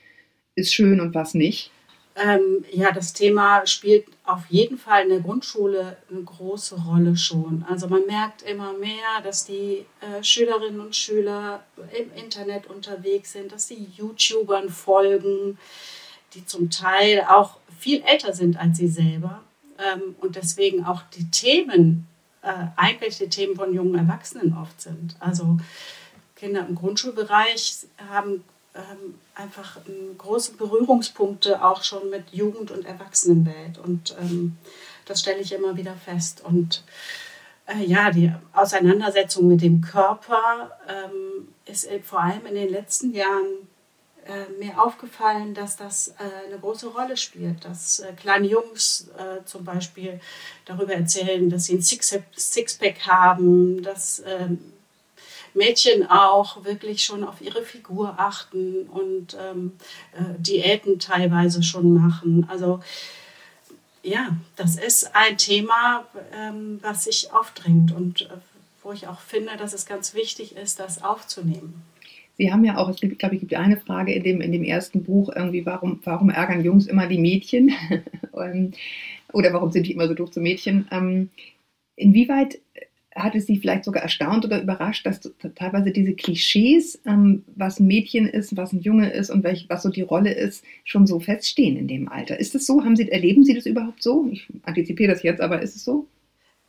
ist 0.56 0.74
schön 0.74 1.00
und 1.00 1.14
was 1.16 1.34
nicht? 1.34 1.72
Ähm, 2.16 2.66
ja, 2.72 2.92
das 2.92 3.14
Thema 3.14 3.66
spielt 3.66 4.06
auf 4.26 4.46
jeden 4.50 4.78
Fall 4.78 5.04
in 5.04 5.10
der 5.10 5.22
Grundschule 5.22 5.98
eine 6.10 6.24
große 6.24 6.76
Rolle 6.76 7.16
schon. 7.16 7.66
Also 7.70 7.88
man 7.88 8.06
merkt 8.06 8.42
immer 8.42 8.74
mehr, 8.74 9.22
dass 9.24 9.46
die 9.46 9.86
äh, 10.02 10.22
Schülerinnen 10.22 10.82
und 10.82 10.96
Schüler 10.96 11.64
im 11.98 12.12
Internet 12.22 12.68
unterwegs 12.68 13.32
sind, 13.32 13.54
dass 13.54 13.68
die 13.68 13.88
YouTubern 13.96 14.70
folgen, 14.70 15.58
die 16.34 16.46
zum 16.46 16.70
Teil 16.70 17.26
auch 17.30 17.58
viel 17.80 18.04
älter 18.06 18.34
sind 18.34 18.58
als 18.60 18.78
sie 18.78 18.88
selber 18.88 19.42
ähm, 19.80 20.16
und 20.20 20.36
deswegen 20.36 20.86
auch 20.86 21.02
die 21.16 21.30
Themen, 21.32 22.08
äh, 22.42 22.68
eigentlich 22.76 23.18
die 23.18 23.30
Themen 23.30 23.56
von 23.56 23.74
jungen 23.74 23.96
Erwachsenen 23.96 24.58
oft 24.58 24.82
sind. 24.82 25.16
Also 25.20 25.58
Kinder 26.36 26.66
im 26.68 26.76
Grundschulbereich 26.76 27.86
haben 28.10 28.44
ähm, 28.74 29.16
einfach 29.36 29.78
ähm, 29.88 30.18
große 30.18 30.54
Berührungspunkte 30.54 31.64
auch 31.64 31.84
schon 31.84 32.10
mit 32.10 32.32
Jugend- 32.32 32.72
und 32.72 32.86
Erwachsenenwelt. 32.86 33.78
Und 33.78 34.16
ähm, 34.20 34.58
das 35.06 35.20
stelle 35.20 35.40
ich 35.40 35.52
immer 35.54 35.76
wieder 35.76 35.94
fest. 35.94 36.42
Und 36.44 36.84
äh, 37.68 37.84
ja, 37.84 38.12
die 38.12 38.32
Auseinandersetzung 38.54 39.48
mit 39.48 39.62
dem 39.62 39.82
Körper 39.82 40.72
ähm, 40.88 41.50
ist 41.66 41.88
vor 42.04 42.22
allem 42.22 42.46
in 42.46 42.56
den 42.56 42.70
letzten 42.70 43.14
Jahren 43.14 43.68
äh, 44.26 44.64
mir 44.64 44.80
aufgefallen, 44.80 45.54
dass 45.54 45.78
das 45.78 46.10
äh, 46.10 46.48
eine 46.48 46.60
große 46.60 46.88
Rolle 46.88 47.18
spielt. 47.18 47.66
Dass 47.66 48.00
äh, 48.00 48.14
kleine 48.14 48.48
Jungs 48.48 49.10
zum 49.46 49.64
Beispiel 49.64 50.20
darüber 50.66 50.94
erzählen, 50.94 51.50
dass 51.50 51.66
sie 51.66 51.76
ein 51.76 51.82
Sixpack 51.82 53.08
haben, 53.08 53.82
dass 53.82 54.22
ähm, 54.26 54.60
Mädchen 55.54 56.10
auch 56.10 56.64
wirklich 56.64 57.04
schon 57.04 57.24
auf 57.24 57.42
ihre 57.42 57.64
Figur 57.64 58.16
achten 58.18 58.88
und 58.88 59.36
ähm, 59.40 59.74
äh, 60.14 60.40
Diäten 60.40 61.00
teilweise 61.00 61.64
schon 61.64 61.94
machen. 61.94 62.48
Also 62.50 62.82
ja, 64.04 64.30
das 64.56 64.78
ist 64.78 65.16
ein 65.16 65.38
Thema, 65.38 66.06
ähm, 66.34 66.80
was 66.82 67.04
sich 67.04 67.34
aufdrängt 67.34 67.92
und 67.92 68.30
wo 68.84 68.92
ich 68.92 69.08
auch 69.08 69.20
finde, 69.20 69.58
dass 69.58 69.74
es 69.74 69.86
ganz 69.86 70.14
wichtig 70.14 70.56
ist, 70.56 70.80
das 70.80 71.04
aufzunehmen. 71.04 71.84
Sie 72.38 72.52
haben 72.52 72.64
ja 72.64 72.78
auch, 72.78 72.90
es 72.90 73.00
gibt, 73.00 73.20
glaube 73.20 73.36
ich, 73.36 73.42
gibt 73.42 73.54
eine 73.54 73.78
Frage 73.78 74.14
in 74.14 74.24
dem, 74.24 74.42
in 74.42 74.52
dem 74.52 74.64
ersten 74.64 75.04
Buch, 75.04 75.32
irgendwie, 75.36 75.66
warum, 75.66 76.00
warum 76.04 76.30
ärgern 76.30 76.64
Jungs 76.64 76.88
immer 76.88 77.08
die 77.08 77.20
Mädchen? 77.20 77.72
Ähm, 78.34 78.72
oder 79.34 79.52
warum 79.54 79.72
sind 79.72 79.88
die 79.88 79.92
immer 79.92 80.08
so 80.08 80.14
doof 80.14 80.32
zu 80.32 80.40
Mädchen? 80.40 80.88
Ähm, 80.90 81.30
inwieweit 81.98 82.60
hat 83.16 83.36
es 83.36 83.46
Sie 83.46 83.58
vielleicht 83.58 83.84
sogar 83.84 84.04
erstaunt 84.04 84.46
oder 84.46 84.62
überrascht, 84.62 85.06
dass 85.06 85.20
teilweise 85.56 85.92
diese 85.92 86.14
Klischees, 86.14 87.00
ähm, 87.06 87.44
was 87.56 87.80
ein 87.80 87.88
Mädchen 87.88 88.28
ist, 88.28 88.56
was 88.56 88.72
ein 88.72 88.82
Junge 88.82 89.12
ist 89.12 89.30
und 89.30 89.44
welch, 89.44 89.66
was 89.68 89.84
so 89.84 89.90
die 89.90 90.02
Rolle 90.02 90.34
ist, 90.34 90.64
schon 90.86 91.08
so 91.08 91.20
feststehen 91.20 91.78
in 91.78 91.88
dem 91.88 92.08
Alter? 92.08 92.40
Ist 92.40 92.56
es 92.56 92.66
so? 92.66 92.84
Haben 92.84 92.96
Sie, 92.96 93.10
erleben 93.10 93.44
Sie 93.44 93.54
das 93.54 93.66
überhaupt 93.66 94.02
so? 94.02 94.30
Ich 94.32 94.48
antizipiere 94.64 95.12
das 95.12 95.24
jetzt, 95.24 95.42
aber 95.42 95.62
ist 95.62 95.76
es 95.76 95.84
so? 95.84 96.08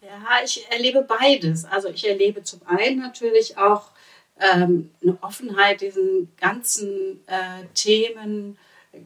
Ja, 0.00 0.44
ich 0.44 0.66
erlebe 0.70 1.06
beides. 1.08 1.64
Also 1.64 1.88
ich 1.88 2.06
erlebe 2.08 2.42
zum 2.42 2.60
einen 2.66 2.98
natürlich 2.98 3.56
auch 3.56 3.91
ähm, 4.40 4.90
eine 5.02 5.18
Offenheit 5.22 5.80
diesen 5.80 6.34
ganzen 6.36 7.20
äh, 7.26 7.64
Themen 7.74 8.58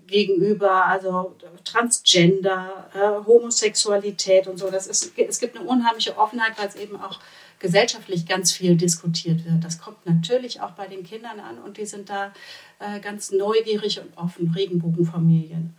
gegenüber, 0.06 0.86
also 0.86 1.36
Transgender, 1.64 2.90
äh, 2.94 3.24
Homosexualität 3.26 4.48
und 4.48 4.58
so. 4.58 4.70
Das 4.70 4.86
ist, 4.86 5.16
es 5.16 5.38
gibt 5.38 5.56
eine 5.56 5.66
unheimliche 5.66 6.18
Offenheit, 6.18 6.58
weil 6.58 6.68
es 6.68 6.74
eben 6.74 7.00
auch 7.00 7.20
gesellschaftlich 7.58 8.26
ganz 8.26 8.52
viel 8.52 8.76
diskutiert 8.76 9.44
wird. 9.44 9.64
Das 9.64 9.78
kommt 9.80 10.04
natürlich 10.04 10.60
auch 10.60 10.72
bei 10.72 10.88
den 10.88 11.04
Kindern 11.04 11.40
an 11.40 11.58
und 11.58 11.78
die 11.78 11.86
sind 11.86 12.10
da 12.10 12.32
äh, 12.80 13.00
ganz 13.00 13.30
neugierig 13.30 14.00
und 14.00 14.16
offen. 14.16 14.52
Regenbogenfamilien, 14.54 15.74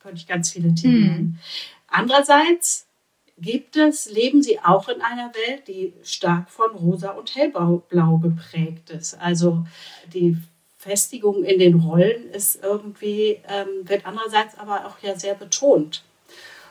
könnte 0.00 0.16
ich 0.16 0.26
ganz 0.26 0.50
viele 0.50 0.74
Themen 0.74 1.00
nennen. 1.00 1.22
Mhm. 1.22 1.38
Andererseits 1.88 2.86
gibt 3.40 3.76
es, 3.76 4.10
leben 4.10 4.42
sie 4.42 4.60
auch 4.60 4.88
in 4.88 5.00
einer 5.00 5.32
Welt, 5.34 5.68
die 5.68 5.92
stark 6.02 6.50
von 6.50 6.70
rosa 6.72 7.10
und 7.10 7.34
hellblau 7.34 8.18
geprägt 8.18 8.90
ist. 8.90 9.14
Also 9.20 9.64
die 10.12 10.36
Festigung 10.76 11.44
in 11.44 11.58
den 11.58 11.80
Rollen 11.80 12.30
ist 12.30 12.62
irgendwie, 12.62 13.40
ähm, 13.48 13.88
wird 13.88 14.06
andererseits 14.06 14.56
aber 14.58 14.86
auch 14.86 14.98
ja 15.02 15.18
sehr 15.18 15.34
betont. 15.34 16.02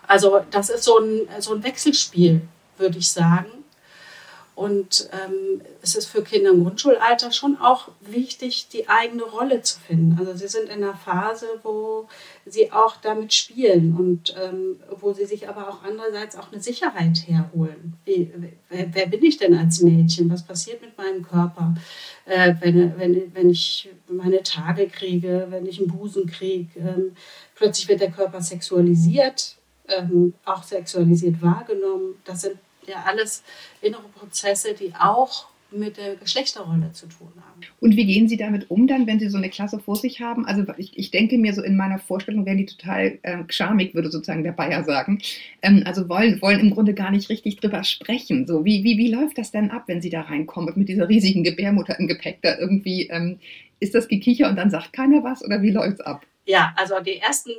Also 0.08 0.42
das 0.50 0.70
ist 0.70 0.84
so 0.84 0.98
ein, 0.98 1.28
so 1.40 1.54
ein 1.54 1.64
Wechselspiel, 1.64 2.42
würde 2.78 2.98
ich 2.98 3.12
sagen. 3.12 3.59
Und 4.60 5.10
ähm, 5.13 5.62
es 5.82 5.95
ist 5.95 6.08
für 6.08 6.22
Kinder 6.22 6.50
im 6.50 6.63
Grundschulalter 6.63 7.32
schon 7.32 7.56
auch 7.56 7.88
wichtig, 8.02 8.67
die 8.67 8.89
eigene 8.89 9.24
Rolle 9.24 9.62
zu 9.62 9.80
finden. 9.80 10.17
Also 10.19 10.36
sie 10.36 10.50
sind 10.50 10.65
in 10.67 10.84
einer 10.84 10.95
Phase, 10.95 11.45
wo 11.63 12.10
sie 12.45 12.69
auch 12.74 12.98
damit 12.98 13.34
spielen 13.34 13.95
und 13.98 14.36
ähm, 14.38 14.76
wo 15.00 15.13
sie 15.13 15.24
sich 15.24 15.48
aber 15.48 15.69
auch 15.69 15.84
andererseits 15.84 16.36
auch 16.36 16.52
eine 16.52 16.62
Sicherheit 16.62 17.26
herholen. 17.26 17.93
Wie, 18.04 18.34
wer, 18.67 18.93
wer, 18.93 19.08
bin 19.08 19.24
ich 19.24 19.38
denn 19.38 19.56
als 19.56 19.80
Mädchen? 19.80 20.30
Was 20.30 20.43
passiert 20.43 20.82
mit 20.82 20.98
meinem 20.98 21.24
Körper, 21.24 21.74
äh, 22.26 22.54
wenn, 22.60 23.00
wenn, 23.00 23.34
wenn 23.34 23.50
ich 23.50 23.88
meine 24.10 24.43
Tage 24.43 24.88
kriege, 24.88 25.48
wenn 25.52 25.67
ich 25.67 25.80
einen 25.80 25.88
Busen 25.88 26.26
kriege? 26.26 26.78
Ähm, 26.82 27.15
plötzlich 27.56 27.88
wird 27.88 28.02
der 28.02 28.12
Körper 28.12 28.41
sexualisiert, 28.41 29.56
ähm, 29.88 30.34
auch 30.43 30.63
sexualisiert 30.63 31.41
wahrgenommen. 31.41 32.15
Das 32.26 32.41
sind 32.41 32.58
ja 32.89 33.04
alles 33.06 33.43
innere 33.82 34.08
Prozesse, 34.10 34.73
die 34.73 34.93
auch 34.93 35.47
mit 35.71 35.97
der 35.97 36.15
Geschlechterrolle 36.15 36.91
zu 36.93 37.08
tun 37.08 37.32
haben. 37.36 37.62
Und 37.80 37.95
wie 37.95 38.06
gehen 38.06 38.28
Sie 38.28 38.38
damit 38.38 38.69
um 38.71 38.88
dann, 38.88 39.06
wenn 39.08 39.19
Sie 39.19 39.30
so 39.30 39.38
eine 39.38 39.49
Klasse 39.49 39.80
vor 39.80 39.95
sich 39.95 40.19
haben? 40.19 40.45
Also 40.45 40.63
ich, 40.78 40.97
ich 40.97 41.12
denke 41.12 41.38
mir 41.38 41.54
so 41.54 41.62
in 41.62 41.78
meiner 41.78 41.99
Vorstellung 41.99 42.45
wären 42.45 42.58
die 42.58 42.65
total 42.65 43.19
äh, 43.21 43.43
charmig, 43.49 43.93
würde 43.93 44.10
sozusagen 44.10 44.43
der 44.43 44.52
Bayer 44.52 44.84
sagen. 44.84 45.21
Ähm, 45.62 45.84
also 45.86 46.10
wollen, 46.10 46.41
wollen 46.41 46.60
im 46.60 46.71
Grunde 46.71 46.93
gar 46.93 47.12
nicht 47.12 47.30
richtig 47.30 47.58
drüber 47.58 47.84
sprechen. 47.84 48.47
So, 48.47 48.65
wie, 48.65 48.84
wie, 48.84 48.97
wie 48.97 49.12
läuft 49.12 49.38
das 49.38 49.52
denn 49.52 49.71
ab, 49.71 49.84
wenn 49.88 50.02
Sie 50.02 50.10
da 50.10 50.21
reinkommen 50.21 50.73
mit 50.75 50.89
dieser 50.89 51.08
riesigen 51.08 51.43
Gebärmutter 51.43 51.99
im 51.99 52.08
Gepäck 52.08 52.39
da 52.41 52.58
irgendwie? 52.58 53.08
Ähm, 53.10 53.39
ist 53.80 53.95
das 53.95 54.08
Gekicher 54.08 54.49
und 54.49 54.56
dann 54.56 54.69
sagt 54.69 54.93
keiner 54.93 55.23
was 55.23 55.43
oder 55.43 55.62
wie 55.62 55.71
läuft 55.71 55.99
es 55.99 56.02
ab? 56.02 56.25
Ja, 56.45 56.73
also 56.75 56.99
die 56.99 57.17
ersten 57.17 57.52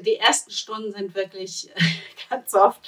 die 0.00 0.16
ersten 0.16 0.50
Stunden 0.50 0.92
sind 0.92 1.14
wirklich 1.14 1.70
ganz 2.30 2.54
oft, 2.54 2.80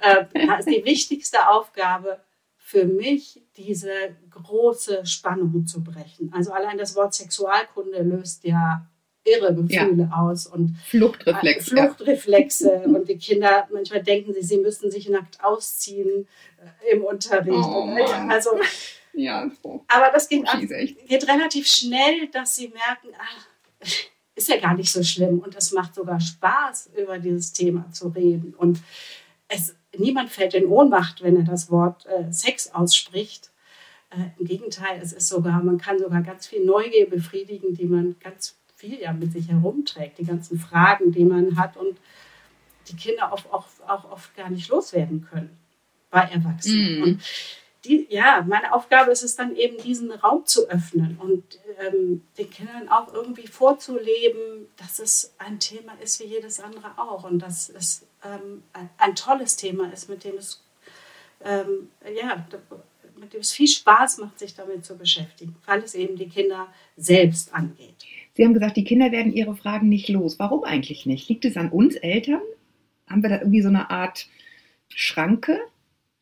äh, 0.00 0.24
ist 0.58 0.68
die 0.68 0.84
wichtigste 0.84 1.48
Aufgabe 1.48 2.20
für 2.56 2.86
mich, 2.86 3.42
diese 3.56 4.16
große 4.30 5.04
Spannung 5.06 5.66
zu 5.66 5.84
brechen. 5.84 6.32
Also 6.34 6.52
allein 6.52 6.78
das 6.78 6.96
Wort 6.96 7.14
Sexualkunde 7.14 8.02
löst 8.02 8.44
ja 8.44 8.86
irre 9.24 9.54
Gefühle 9.54 10.08
ja. 10.10 10.20
aus 10.20 10.46
und 10.46 10.76
Fluchtreflexe. 10.86 11.76
Äh, 11.76 11.82
Fluchtreflexe 11.82 12.72
ja. 12.72 12.82
und 12.84 13.08
die 13.08 13.18
Kinder 13.18 13.68
manchmal 13.72 14.02
denken 14.02 14.34
sie, 14.34 14.42
sie 14.42 14.58
müssten 14.58 14.90
sich 14.90 15.08
nackt 15.08 15.42
ausziehen 15.42 16.26
äh, 16.58 16.92
im 16.92 17.04
Unterricht. 17.04 17.56
Oh, 17.56 17.82
und, 17.82 18.30
also 18.30 18.50
ja, 19.14 19.50
so. 19.62 19.84
aber 19.88 20.10
das 20.12 20.28
geht, 20.28 20.44
geht 21.06 21.28
relativ 21.28 21.66
schnell, 21.66 22.28
dass 22.32 22.56
sie 22.56 22.68
merken, 22.68 23.14
ach, 23.18 23.46
ist 24.34 24.48
ja 24.48 24.58
gar 24.58 24.74
nicht 24.74 24.90
so 24.90 25.02
schlimm 25.02 25.38
und 25.38 25.56
es 25.56 25.72
macht 25.72 25.94
sogar 25.94 26.20
Spaß, 26.20 26.90
über 26.96 27.18
dieses 27.18 27.52
Thema 27.52 27.90
zu 27.92 28.08
reden. 28.08 28.54
Und 28.54 28.80
es, 29.48 29.74
niemand 29.96 30.30
fällt 30.30 30.54
in 30.54 30.66
Ohnmacht, 30.66 31.22
wenn 31.22 31.36
er 31.36 31.44
das 31.44 31.70
Wort 31.70 32.06
äh, 32.06 32.32
Sex 32.32 32.72
ausspricht. 32.72 33.50
Äh, 34.10 34.38
Im 34.38 34.46
Gegenteil, 34.46 35.00
es 35.00 35.12
ist 35.12 35.28
sogar, 35.28 35.62
man 35.62 35.78
kann 35.78 35.98
sogar 35.98 36.22
ganz 36.22 36.46
viel 36.46 36.64
Neugier 36.64 37.08
befriedigen, 37.08 37.74
die 37.74 37.86
man 37.86 38.16
ganz 38.20 38.56
viel 38.74 39.00
ja 39.00 39.12
mit 39.12 39.32
sich 39.32 39.48
herumträgt, 39.48 40.18
die 40.18 40.24
ganzen 40.24 40.58
Fragen, 40.58 41.12
die 41.12 41.24
man 41.24 41.56
hat 41.56 41.76
und 41.76 41.96
die 42.88 42.96
Kinder 42.96 43.32
auch, 43.32 43.44
auch, 43.52 43.66
auch 43.86 44.10
oft 44.10 44.36
gar 44.36 44.50
nicht 44.50 44.68
loswerden 44.68 45.26
können 45.30 45.56
bei 46.10 46.20
Erwachsenen. 46.20 47.00
Mm. 47.00 47.02
Und 47.02 47.22
die, 47.84 48.06
ja, 48.08 48.44
meine 48.48 48.72
Aufgabe 48.72 49.10
ist 49.10 49.22
es 49.22 49.36
dann 49.36 49.56
eben, 49.56 49.78
diesen 49.78 50.10
Raum 50.10 50.46
zu 50.46 50.68
öffnen 50.68 51.18
und 51.20 51.42
ähm, 51.80 52.22
den 52.38 52.50
Kindern 52.50 52.88
auch 52.88 53.12
irgendwie 53.12 53.46
vorzuleben, 53.46 54.66
dass 54.76 54.98
es 54.98 55.34
ein 55.38 55.58
Thema 55.58 55.92
ist 56.02 56.20
wie 56.20 56.24
jedes 56.24 56.60
andere 56.60 56.98
auch 56.98 57.24
und 57.24 57.40
dass 57.40 57.68
es 57.68 58.06
ähm, 58.24 58.62
ein, 58.98 59.14
tolles 59.14 59.56
Thema 59.56 59.92
ist, 59.92 60.08
mit 60.08 60.24
dem 60.24 60.36
es 60.36 60.62
ähm, 61.44 61.90
ja, 62.16 62.46
mit 63.16 63.32
dem 63.32 63.40
es 63.40 63.52
viel 63.52 63.68
Spaß 63.68 64.18
macht, 64.18 64.38
sich 64.38 64.54
damit 64.54 64.84
zu 64.84 64.96
beschäftigen, 64.96 65.54
weil 65.66 65.80
es 65.80 65.94
eben 65.94 66.16
die 66.16 66.28
Kinder 66.28 66.68
selbst 66.96 67.54
angeht. 67.54 68.04
Sie 68.34 68.44
haben 68.44 68.54
gesagt, 68.54 68.76
die 68.76 68.84
Kinder 68.84 69.12
werden 69.12 69.32
ihre 69.32 69.54
Fragen 69.54 69.88
nicht 69.88 70.08
los. 70.08 70.38
Warum 70.38 70.64
eigentlich 70.64 71.06
nicht? 71.06 71.28
Liegt 71.28 71.44
es 71.44 71.56
an 71.56 71.70
uns 71.70 71.94
Eltern? 71.96 72.40
Haben 73.08 73.22
wir 73.22 73.30
da 73.30 73.38
irgendwie 73.38 73.62
so 73.62 73.68
eine 73.68 73.90
Art 73.90 74.26
Schranke? 74.88 75.60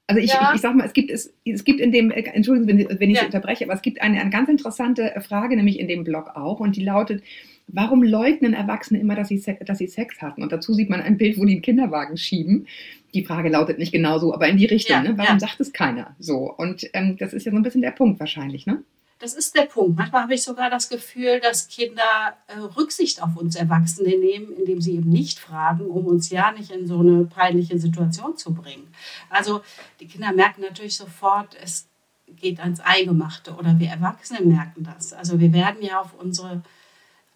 Also 0.07 0.21
ich, 0.21 0.31
ja. 0.31 0.51
ich, 0.51 0.57
ich 0.57 0.61
sag 0.61 0.75
mal, 0.75 0.85
es 0.85 0.93
gibt, 0.93 1.11
es, 1.11 1.33
es 1.45 1.65
gibt 1.65 1.81
in 1.81 1.93
dem, 1.93 2.11
äh, 2.11 2.23
Entschuldigen 2.23 2.79
Sie, 2.79 2.88
wenn, 2.88 3.01
wenn 3.01 3.11
ich 3.11 3.19
ja. 3.19 3.25
unterbreche, 3.25 3.65
aber 3.65 3.75
es 3.75 3.83
gibt 3.83 4.03
eine, 4.03 4.21
eine 4.21 4.31
ganz 4.31 4.49
interessante 4.49 5.12
Frage, 5.27 5.57
nämlich 5.57 5.79
in 5.79 5.88
dem 5.88 6.05
Blog 6.05 6.33
auch, 6.35 6.61
und 6.61 6.77
die 6.77 6.85
lautet, 6.85 7.23
warum 7.69 8.03
leugnen 8.03 8.55
Erwachsene 8.55 9.01
immer, 9.01 9.15
dass 9.15 9.29
sie, 9.29 9.43
dass 9.65 9.79
sie 9.79 9.87
Sex 9.87 10.21
hatten? 10.21 10.43
Und 10.43 10.53
dazu 10.53 10.75
sieht 10.75 10.91
man 10.91 11.01
ein 11.01 11.17
Bild, 11.17 11.38
wo 11.38 11.45
die 11.45 11.53
einen 11.53 11.62
Kinderwagen 11.62 12.17
schieben. 12.17 12.67
Die 13.15 13.25
Frage 13.25 13.49
lautet 13.49 13.79
nicht 13.79 13.93
genau 13.93 14.19
so, 14.19 14.35
aber 14.35 14.49
in 14.49 14.57
die 14.57 14.67
Richtung. 14.67 14.97
Ja, 14.97 15.03
ne? 15.03 15.19
Warum 15.19 15.38
sagt 15.38 15.61
es 15.61 15.73
keiner? 15.73 16.15
So. 16.19 16.53
Und 16.53 16.88
ähm, 16.93 17.17
das 17.19 17.33
ist 17.33 17.45
ja 17.45 17.53
so 17.53 17.57
ein 17.57 17.62
bisschen 17.62 17.83
der 17.83 17.91
Punkt 17.91 18.21
wahrscheinlich, 18.21 18.67
ne? 18.67 18.83
Das 19.23 19.35
ist 19.35 19.55
der 19.55 19.67
Punkt. 19.67 19.97
Manchmal 19.97 20.23
habe 20.23 20.35
ich 20.35 20.43
sogar 20.43 20.69
das 20.69 20.89
Gefühl, 20.89 21.39
dass 21.39 21.69
Kinder 21.69 22.37
äh, 22.49 22.59
Rücksicht 22.59 23.23
auf 23.23 23.37
uns 23.37 23.55
Erwachsene 23.55 24.19
nehmen, 24.19 24.53
indem 24.53 24.81
sie 24.81 24.97
eben 24.97 25.11
nicht 25.11 25.39
fragen, 25.39 25.87
um 25.87 26.07
uns 26.07 26.29
ja 26.31 26.51
nicht 26.51 26.73
in 26.73 26.89
so 26.89 26.99
eine 26.99 27.27
peinliche 27.27 27.79
Situation 27.79 28.37
zu 28.37 28.53
bringen. 28.53 28.89
Also 29.31 29.61
die 30.01 30.09
Kinder 30.09 30.33
merken 30.33 30.63
natürlich 30.63 30.97
sofort, 30.97 31.57
es 31.63 31.87
geht 32.27 32.59
ans 32.59 32.81
Eingemachte 32.81 33.55
oder 33.55 33.79
wir 33.79 33.91
Erwachsene 33.91 34.41
merken 34.41 34.83
das. 34.83 35.13
Also 35.13 35.39
wir 35.39 35.53
werden 35.53 35.83
ja 35.83 36.01
auf 36.01 36.15
unsere 36.19 36.65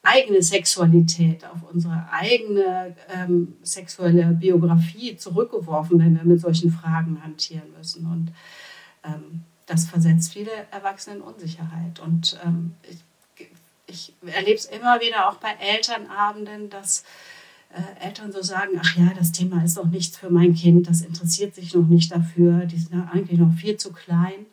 eigene 0.02 0.42
Sexualität, 0.42 1.44
auf 1.44 1.62
unsere 1.72 2.08
eigene 2.10 2.96
ähm, 3.14 3.58
sexuelle 3.62 4.32
Biografie 4.32 5.16
zurückgeworfen, 5.16 6.00
wenn 6.00 6.16
wir 6.16 6.24
mit 6.24 6.40
solchen 6.40 6.72
Fragen 6.72 7.22
hantieren 7.22 7.72
müssen. 7.78 8.06
Und 8.06 8.32
ähm, 9.04 9.44
das 9.66 9.86
versetzt 9.86 10.32
viele 10.32 10.50
Erwachsene 10.70 11.16
in 11.16 11.22
Unsicherheit. 11.22 12.00
Und 12.00 12.38
ähm, 12.44 12.74
ich, 12.88 13.52
ich 13.86 14.14
erlebe 14.24 14.56
es 14.56 14.64
immer 14.64 15.00
wieder 15.00 15.28
auch 15.28 15.36
bei 15.36 15.50
Elternabenden, 15.60 16.70
dass 16.70 17.04
äh, 17.70 18.06
Eltern 18.06 18.32
so 18.32 18.42
sagen, 18.42 18.80
ach 18.80 18.96
ja, 18.96 19.12
das 19.18 19.32
Thema 19.32 19.64
ist 19.64 19.76
doch 19.76 19.86
nichts 19.86 20.16
für 20.16 20.30
mein 20.30 20.54
Kind, 20.54 20.88
das 20.88 21.02
interessiert 21.02 21.54
sich 21.54 21.74
noch 21.74 21.86
nicht 21.86 22.12
dafür, 22.12 22.64
die 22.66 22.78
sind 22.78 23.08
eigentlich 23.12 23.38
noch 23.38 23.52
viel 23.54 23.76
zu 23.76 23.92
klein. 23.92 24.46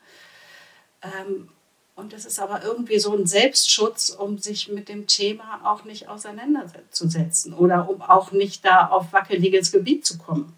Ähm, 1.02 1.50
und 1.96 2.12
es 2.14 2.26
ist 2.26 2.40
aber 2.40 2.64
irgendwie 2.64 2.98
so 2.98 3.16
ein 3.16 3.28
Selbstschutz, 3.28 4.10
um 4.10 4.40
sich 4.40 4.68
mit 4.68 4.90
dem 4.90 5.06
Thema 5.06 5.62
auch 5.64 5.86
nicht 5.86 6.08
auseinanderzusetzen 6.08 7.54
oder 7.54 7.88
um 7.88 8.02
auch 8.02 8.32
nicht 8.32 8.66
da 8.66 8.88
auf 8.88 9.14
wackeliges 9.14 9.72
Gebiet 9.72 10.04
zu 10.04 10.18
kommen. 10.18 10.54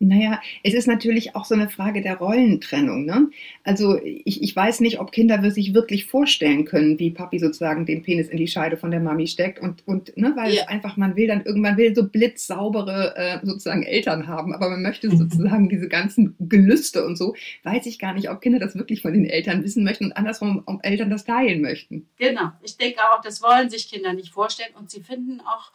Naja, 0.00 0.40
es 0.62 0.74
ist 0.74 0.86
natürlich 0.86 1.34
auch 1.34 1.44
so 1.44 1.56
eine 1.56 1.68
Frage 1.68 2.02
der 2.02 2.18
Rollentrennung. 2.18 3.04
Ne? 3.04 3.30
Also 3.64 4.00
ich, 4.02 4.42
ich 4.42 4.54
weiß 4.54 4.78
nicht, 4.78 5.00
ob 5.00 5.10
Kinder 5.10 5.50
sich 5.50 5.74
wirklich 5.74 6.06
vorstellen 6.06 6.64
können, 6.64 7.00
wie 7.00 7.10
Papi 7.10 7.40
sozusagen 7.40 7.84
den 7.84 8.02
Penis 8.02 8.28
in 8.28 8.36
die 8.36 8.46
Scheide 8.46 8.76
von 8.76 8.92
der 8.92 9.00
Mami 9.00 9.26
steckt 9.26 9.58
und, 9.58 9.86
und 9.88 10.16
ne, 10.16 10.32
weil 10.36 10.54
ja. 10.54 10.68
einfach 10.68 10.96
man 10.96 11.16
will 11.16 11.26
dann 11.26 11.44
irgendwann 11.44 11.76
will 11.76 11.96
so 11.96 12.06
blitzsaubere 12.08 13.16
äh, 13.16 13.38
sozusagen 13.44 13.82
Eltern 13.82 14.28
haben, 14.28 14.54
aber 14.54 14.70
man 14.70 14.82
möchte 14.82 15.10
sozusagen 15.10 15.68
diese 15.68 15.88
ganzen 15.88 16.36
Gelüste 16.38 17.04
und 17.04 17.16
so, 17.16 17.34
weiß 17.64 17.86
ich 17.86 17.98
gar 17.98 18.14
nicht, 18.14 18.30
ob 18.30 18.40
Kinder 18.40 18.60
das 18.60 18.76
wirklich 18.76 19.02
von 19.02 19.12
den 19.12 19.24
Eltern 19.24 19.64
wissen 19.64 19.82
möchten 19.82 20.06
und 20.06 20.12
andersrum, 20.12 20.62
ob 20.66 20.84
Eltern 20.84 21.10
das 21.10 21.24
teilen 21.24 21.60
möchten. 21.60 22.08
Genau, 22.18 22.52
ich 22.62 22.76
denke 22.76 23.00
auch, 23.00 23.20
das 23.20 23.42
wollen 23.42 23.68
sich 23.68 23.90
Kinder 23.90 24.12
nicht 24.12 24.32
vorstellen 24.32 24.74
und 24.78 24.90
sie 24.90 25.00
finden 25.00 25.40
auch 25.40 25.72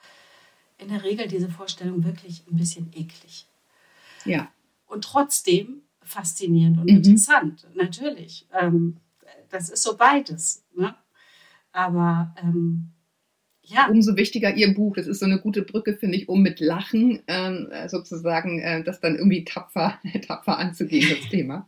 in 0.77 0.87
der 0.87 1.03
Regel 1.03 1.27
diese 1.27 1.49
Vorstellung 1.49 2.05
wirklich 2.05 2.43
ein 2.49 2.57
bisschen 2.57 2.89
eklig. 2.95 3.47
Ja. 4.25 4.51
Und 4.85 5.03
trotzdem 5.03 5.81
faszinierend 6.01 6.77
und 6.77 6.89
mhm. 6.89 6.97
interessant, 6.97 7.67
natürlich. 7.73 8.47
Ähm, 8.51 8.97
das 9.49 9.69
ist 9.69 9.83
so 9.83 9.95
beides. 9.95 10.65
Ne? 10.75 10.95
Aber 11.71 12.33
ähm, 12.41 12.91
ja. 13.65 13.87
umso 13.89 14.17
wichtiger 14.17 14.55
Ihr 14.55 14.73
Buch. 14.73 14.95
Das 14.95 15.07
ist 15.07 15.19
so 15.19 15.25
eine 15.25 15.39
gute 15.39 15.61
Brücke, 15.61 15.93
finde 15.93 16.17
ich, 16.17 16.27
um 16.27 16.41
mit 16.41 16.59
Lachen 16.59 17.19
ähm, 17.27 17.67
sozusagen 17.87 18.59
äh, 18.59 18.83
das 18.83 18.99
dann 18.99 19.15
irgendwie 19.15 19.45
tapfer, 19.45 19.99
tapfer 20.27 20.57
anzugehen, 20.57 21.07
das 21.09 21.29
Thema. 21.29 21.65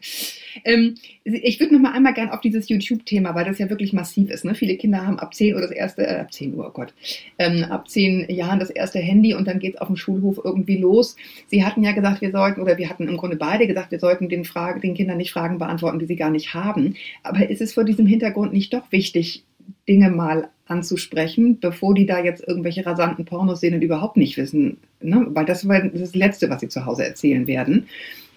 Ähm, 0.64 0.96
ich 1.24 1.60
würde 1.60 1.74
noch 1.74 1.82
mal 1.82 1.94
einmal 1.94 2.14
gern 2.14 2.30
auf 2.30 2.42
dieses 2.42 2.70
YouTube-Thema, 2.70 3.34
weil 3.36 3.46
das 3.46 3.60
ja 3.60 3.70
wirklich 3.70 3.94
massiv 3.94 4.30
ist. 4.30 4.46
Ne? 4.46 4.56
Viele 4.56 4.78
Kinder 4.78 5.06
haben 5.06 5.20
ab 5.20 5.34
10 5.34 5.56
Uhr 5.56 5.62
das 5.62 5.72
erste, 5.72 6.06
äh, 6.06 6.20
ab 6.20 6.34
10 6.34 6.54
Uhr, 6.56 6.68
oh 6.68 6.72
Gott, 6.72 6.94
ähm, 7.40 7.64
ab 7.64 7.90
10 7.90 8.30
Jahren 8.30 8.60
das 8.60 8.70
erste 8.70 9.00
Handy 9.00 9.34
und 9.34 9.48
dann 9.48 9.60
geht 9.60 9.76
es 9.76 9.82
auf 9.82 9.88
dem 9.88 9.98
Schulhof 9.98 10.40
irgendwie 10.44 10.78
los. 10.78 11.16
Sie 11.48 11.64
hatten 11.64 11.84
ja 11.84 11.94
gesagt, 11.94 12.22
wir 12.22 12.32
sollten, 12.32 12.62
oder 12.62 12.78
wir 12.78 12.90
hatten 12.90 13.08
im 13.08 13.18
Grunde 13.18 13.38
beide 13.38 13.68
gesagt, 13.68 13.92
wir 13.92 14.00
sollten 14.00 14.30
den, 14.30 14.46
Frage, 14.46 14.80
den 14.80 14.96
Kindern 14.96 15.18
nicht 15.18 15.32
Fragen 15.32 15.58
beantworten, 15.58 16.00
die 16.00 16.06
sie 16.06 16.16
gar 16.16 16.30
nicht 16.30 16.54
haben. 16.54 16.96
Aber 17.24 17.50
ist 17.50 17.62
es 17.62 17.74
vor 17.74 17.84
diesem 17.84 18.06
Hintergrund 18.06 18.54
nicht 18.54 18.74
doch 18.74 18.92
wichtig, 18.92 19.44
Dinge 19.88 20.10
mal 20.10 20.50
anzusprechen, 20.68 21.60
bevor 21.60 21.94
die 21.94 22.06
da 22.06 22.20
jetzt 22.20 22.44
irgendwelche 22.48 22.86
rasanten 22.86 23.26
Pornos 23.26 23.60
sehen 23.60 23.76
und 23.76 23.82
überhaupt 23.82 24.18
nicht 24.18 24.38
wissen, 24.38 24.78
ne? 25.00 25.28
weil 25.30 25.46
das 25.46 25.68
war 25.68 25.80
das 25.82 26.16
Letzte, 26.16 26.50
was 26.50 26.62
sie 26.62 26.70
zu 26.70 26.86
Hause 26.86 27.06
erzählen 27.06 27.46
werden, 27.46 27.88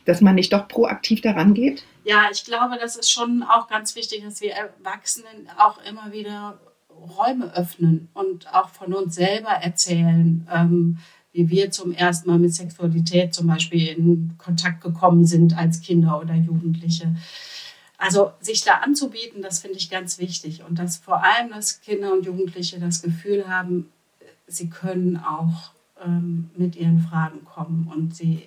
dass 0.04 0.20
man 0.20 0.34
nicht 0.34 0.52
doch 0.52 0.68
proaktiv 0.68 1.20
daran 1.20 1.54
geht? 1.54 1.84
Ja, 2.04 2.28
ich 2.32 2.44
glaube, 2.44 2.76
das 2.80 2.96
ist 2.96 3.11
schon 3.11 3.42
auch 3.42 3.68
ganz 3.68 3.96
wichtig, 3.96 4.22
dass 4.24 4.40
wir 4.40 4.52
Erwachsenen 4.52 5.48
auch 5.56 5.78
immer 5.88 6.12
wieder 6.12 6.61
Räume 6.90 7.54
öffnen 7.54 8.08
und 8.14 8.52
auch 8.52 8.70
von 8.70 8.92
uns 8.92 9.14
selber 9.14 9.50
erzählen, 9.50 10.46
ähm, 10.52 10.98
wie 11.32 11.50
wir 11.50 11.70
zum 11.70 11.92
ersten 11.92 12.28
Mal 12.28 12.38
mit 12.38 12.54
Sexualität 12.54 13.34
zum 13.34 13.46
Beispiel 13.46 13.88
in 13.88 14.34
Kontakt 14.38 14.82
gekommen 14.82 15.24
sind 15.24 15.56
als 15.56 15.80
Kinder 15.80 16.20
oder 16.20 16.34
Jugendliche. 16.34 17.14
Also 17.98 18.32
sich 18.40 18.62
da 18.62 18.74
anzubieten, 18.74 19.42
das 19.42 19.58
finde 19.58 19.76
ich 19.76 19.90
ganz 19.90 20.18
wichtig. 20.20 20.62
Und 20.62 20.78
dass 20.78 20.96
vor 20.96 21.24
allem, 21.24 21.50
dass 21.50 21.80
Kinder 21.80 22.12
und 22.12 22.24
Jugendliche 22.24 22.78
das 22.78 23.02
Gefühl 23.02 23.48
haben, 23.48 23.90
sie 24.46 24.70
können 24.70 25.16
auch 25.16 25.72
ähm, 26.04 26.50
mit 26.56 26.76
ihren 26.76 27.00
Fragen 27.00 27.44
kommen 27.44 27.90
und 27.92 28.14
sie, 28.14 28.46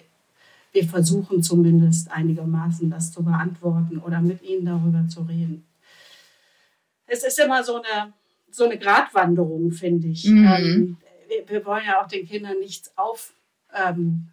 wir 0.71 0.85
versuchen 0.85 1.43
zumindest 1.43 2.11
einigermaßen 2.11 2.89
das 2.89 3.11
zu 3.11 3.23
beantworten 3.23 3.97
oder 3.97 4.21
mit 4.21 4.41
ihnen 4.41 4.65
darüber 4.65 5.05
zu 5.09 5.23
reden. 5.23 5.65
Es 7.05 7.25
ist 7.25 7.37
immer 7.37 7.61
so 7.61 7.81
eine, 7.81 8.13
so 8.51 8.63
eine 8.63 8.77
Gratwanderung, 8.77 9.71
finde 9.71 10.07
ich. 10.07 10.23
Mhm. 10.25 10.45
Ähm, 10.45 10.97
wir, 11.27 11.49
wir, 11.49 11.65
wollen 11.65 11.83
ja 11.85 12.01
auch 12.01 12.07
den 12.07 12.25
Kindern 12.25 12.57
nichts 12.59 12.97
auf, 12.97 13.33
ähm, 13.75 14.29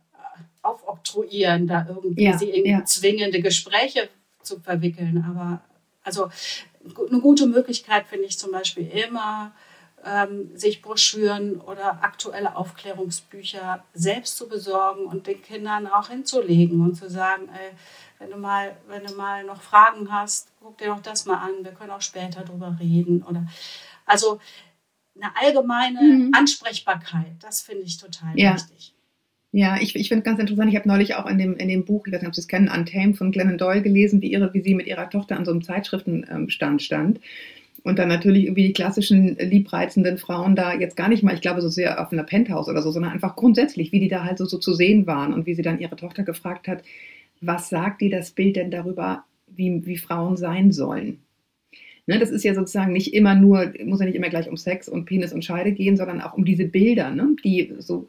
aufoktroyieren, 0.62 1.66
da 1.66 1.86
irgendwie 1.88 2.22
ja, 2.22 2.38
sie 2.38 2.50
in 2.50 2.66
ja. 2.66 2.84
zwingende 2.84 3.40
Gespräche 3.40 4.08
zu 4.42 4.60
verwickeln. 4.60 5.24
Aber 5.28 5.60
also 6.02 6.30
eine 6.84 7.20
gute 7.20 7.46
Möglichkeit 7.46 8.06
finde 8.06 8.26
ich 8.26 8.38
zum 8.38 8.52
Beispiel 8.52 8.88
immer, 8.88 9.52
ähm, 10.04 10.56
sich 10.56 10.82
Broschüren 10.82 11.60
oder 11.60 12.02
aktuelle 12.02 12.56
Aufklärungsbücher 12.56 13.84
selbst 13.94 14.36
zu 14.36 14.48
besorgen 14.48 15.06
und 15.06 15.26
den 15.26 15.42
Kindern 15.42 15.86
auch 15.86 16.08
hinzulegen 16.08 16.80
und 16.80 16.94
zu 16.94 17.10
sagen, 17.10 17.48
ey, 17.48 17.72
wenn 18.18 18.30
du 18.30 18.36
mal, 18.36 18.76
wenn 18.88 19.04
du 19.04 19.14
mal 19.14 19.44
noch 19.44 19.60
Fragen 19.60 20.12
hast, 20.12 20.52
guck 20.60 20.78
dir 20.78 20.88
doch 20.88 21.00
das 21.00 21.26
mal 21.26 21.38
an, 21.38 21.64
wir 21.64 21.72
können 21.72 21.90
auch 21.90 22.02
später 22.02 22.42
drüber 22.42 22.76
reden. 22.80 23.22
Oder 23.22 23.46
also 24.06 24.40
eine 25.16 25.36
allgemeine 25.36 26.00
mhm. 26.00 26.32
Ansprechbarkeit, 26.34 27.34
das 27.40 27.60
finde 27.60 27.82
ich 27.84 27.98
total 27.98 28.38
ja. 28.38 28.54
wichtig. 28.54 28.94
Ja, 29.50 29.78
ich, 29.80 29.96
ich 29.96 30.08
finde 30.08 30.24
ganz 30.24 30.38
interessant, 30.40 30.70
ich 30.70 30.76
habe 30.76 30.88
neulich 30.88 31.14
auch 31.14 31.26
in 31.26 31.38
dem, 31.38 31.56
in 31.56 31.68
dem 31.68 31.84
Buch, 31.86 32.06
ich 32.06 32.12
weiß 32.12 32.20
nicht, 32.20 32.28
ob 32.28 32.34
Sie 32.34 32.40
es 32.42 32.48
kennen, 32.48 32.68
Untamed 32.68 33.16
von 33.16 33.32
Glennon 33.32 33.56
Doyle 33.56 33.80
gelesen, 33.82 34.20
wie, 34.20 34.30
ihre, 34.30 34.52
wie 34.52 34.60
sie 34.62 34.74
mit 34.74 34.86
ihrer 34.86 35.08
Tochter 35.08 35.36
an 35.36 35.44
so 35.46 35.50
einem 35.52 35.62
Zeitschriftenstand 35.62 36.82
stand. 36.82 37.20
Und 37.82 37.98
dann 37.98 38.08
natürlich 38.08 38.44
irgendwie 38.44 38.66
die 38.66 38.72
klassischen 38.74 39.36
liebreizenden 39.38 40.18
Frauen 40.18 40.54
da 40.56 40.74
jetzt 40.74 40.96
gar 40.96 41.08
nicht 41.08 41.22
mal, 41.22 41.34
ich 41.34 41.40
glaube, 41.40 41.62
so 41.62 41.68
sehr 41.68 42.00
auf 42.02 42.12
einer 42.12 42.24
Penthouse 42.24 42.68
oder 42.68 42.82
so, 42.82 42.90
sondern 42.90 43.12
einfach 43.12 43.36
grundsätzlich, 43.36 43.92
wie 43.92 44.00
die 44.00 44.08
da 44.08 44.24
halt 44.24 44.38
so, 44.38 44.44
so 44.44 44.58
zu 44.58 44.74
sehen 44.74 45.06
waren 45.06 45.32
und 45.32 45.46
wie 45.46 45.54
sie 45.54 45.62
dann 45.62 45.80
ihre 45.80 45.96
Tochter 45.96 46.24
gefragt 46.24 46.68
hat, 46.68 46.82
was 47.40 47.70
sagt 47.70 48.02
dir 48.02 48.10
das 48.10 48.32
Bild 48.32 48.56
denn 48.56 48.70
darüber, 48.70 49.24
wie, 49.46 49.86
wie 49.86 49.96
Frauen 49.96 50.36
sein 50.36 50.72
sollen? 50.72 51.20
Ne, 52.08 52.18
das 52.18 52.30
ist 52.30 52.42
ja 52.42 52.54
sozusagen 52.54 52.94
nicht 52.94 53.12
immer 53.12 53.34
nur, 53.34 53.70
muss 53.84 54.00
ja 54.00 54.06
nicht 54.06 54.14
immer 54.14 54.30
gleich 54.30 54.48
um 54.48 54.56
Sex 54.56 54.88
und 54.88 55.04
Penis 55.04 55.34
und 55.34 55.44
Scheide 55.44 55.72
gehen, 55.72 55.98
sondern 55.98 56.22
auch 56.22 56.32
um 56.32 56.46
diese 56.46 56.64
Bilder. 56.64 57.10
Ne? 57.10 57.36
Die 57.44 57.74
so, 57.80 58.08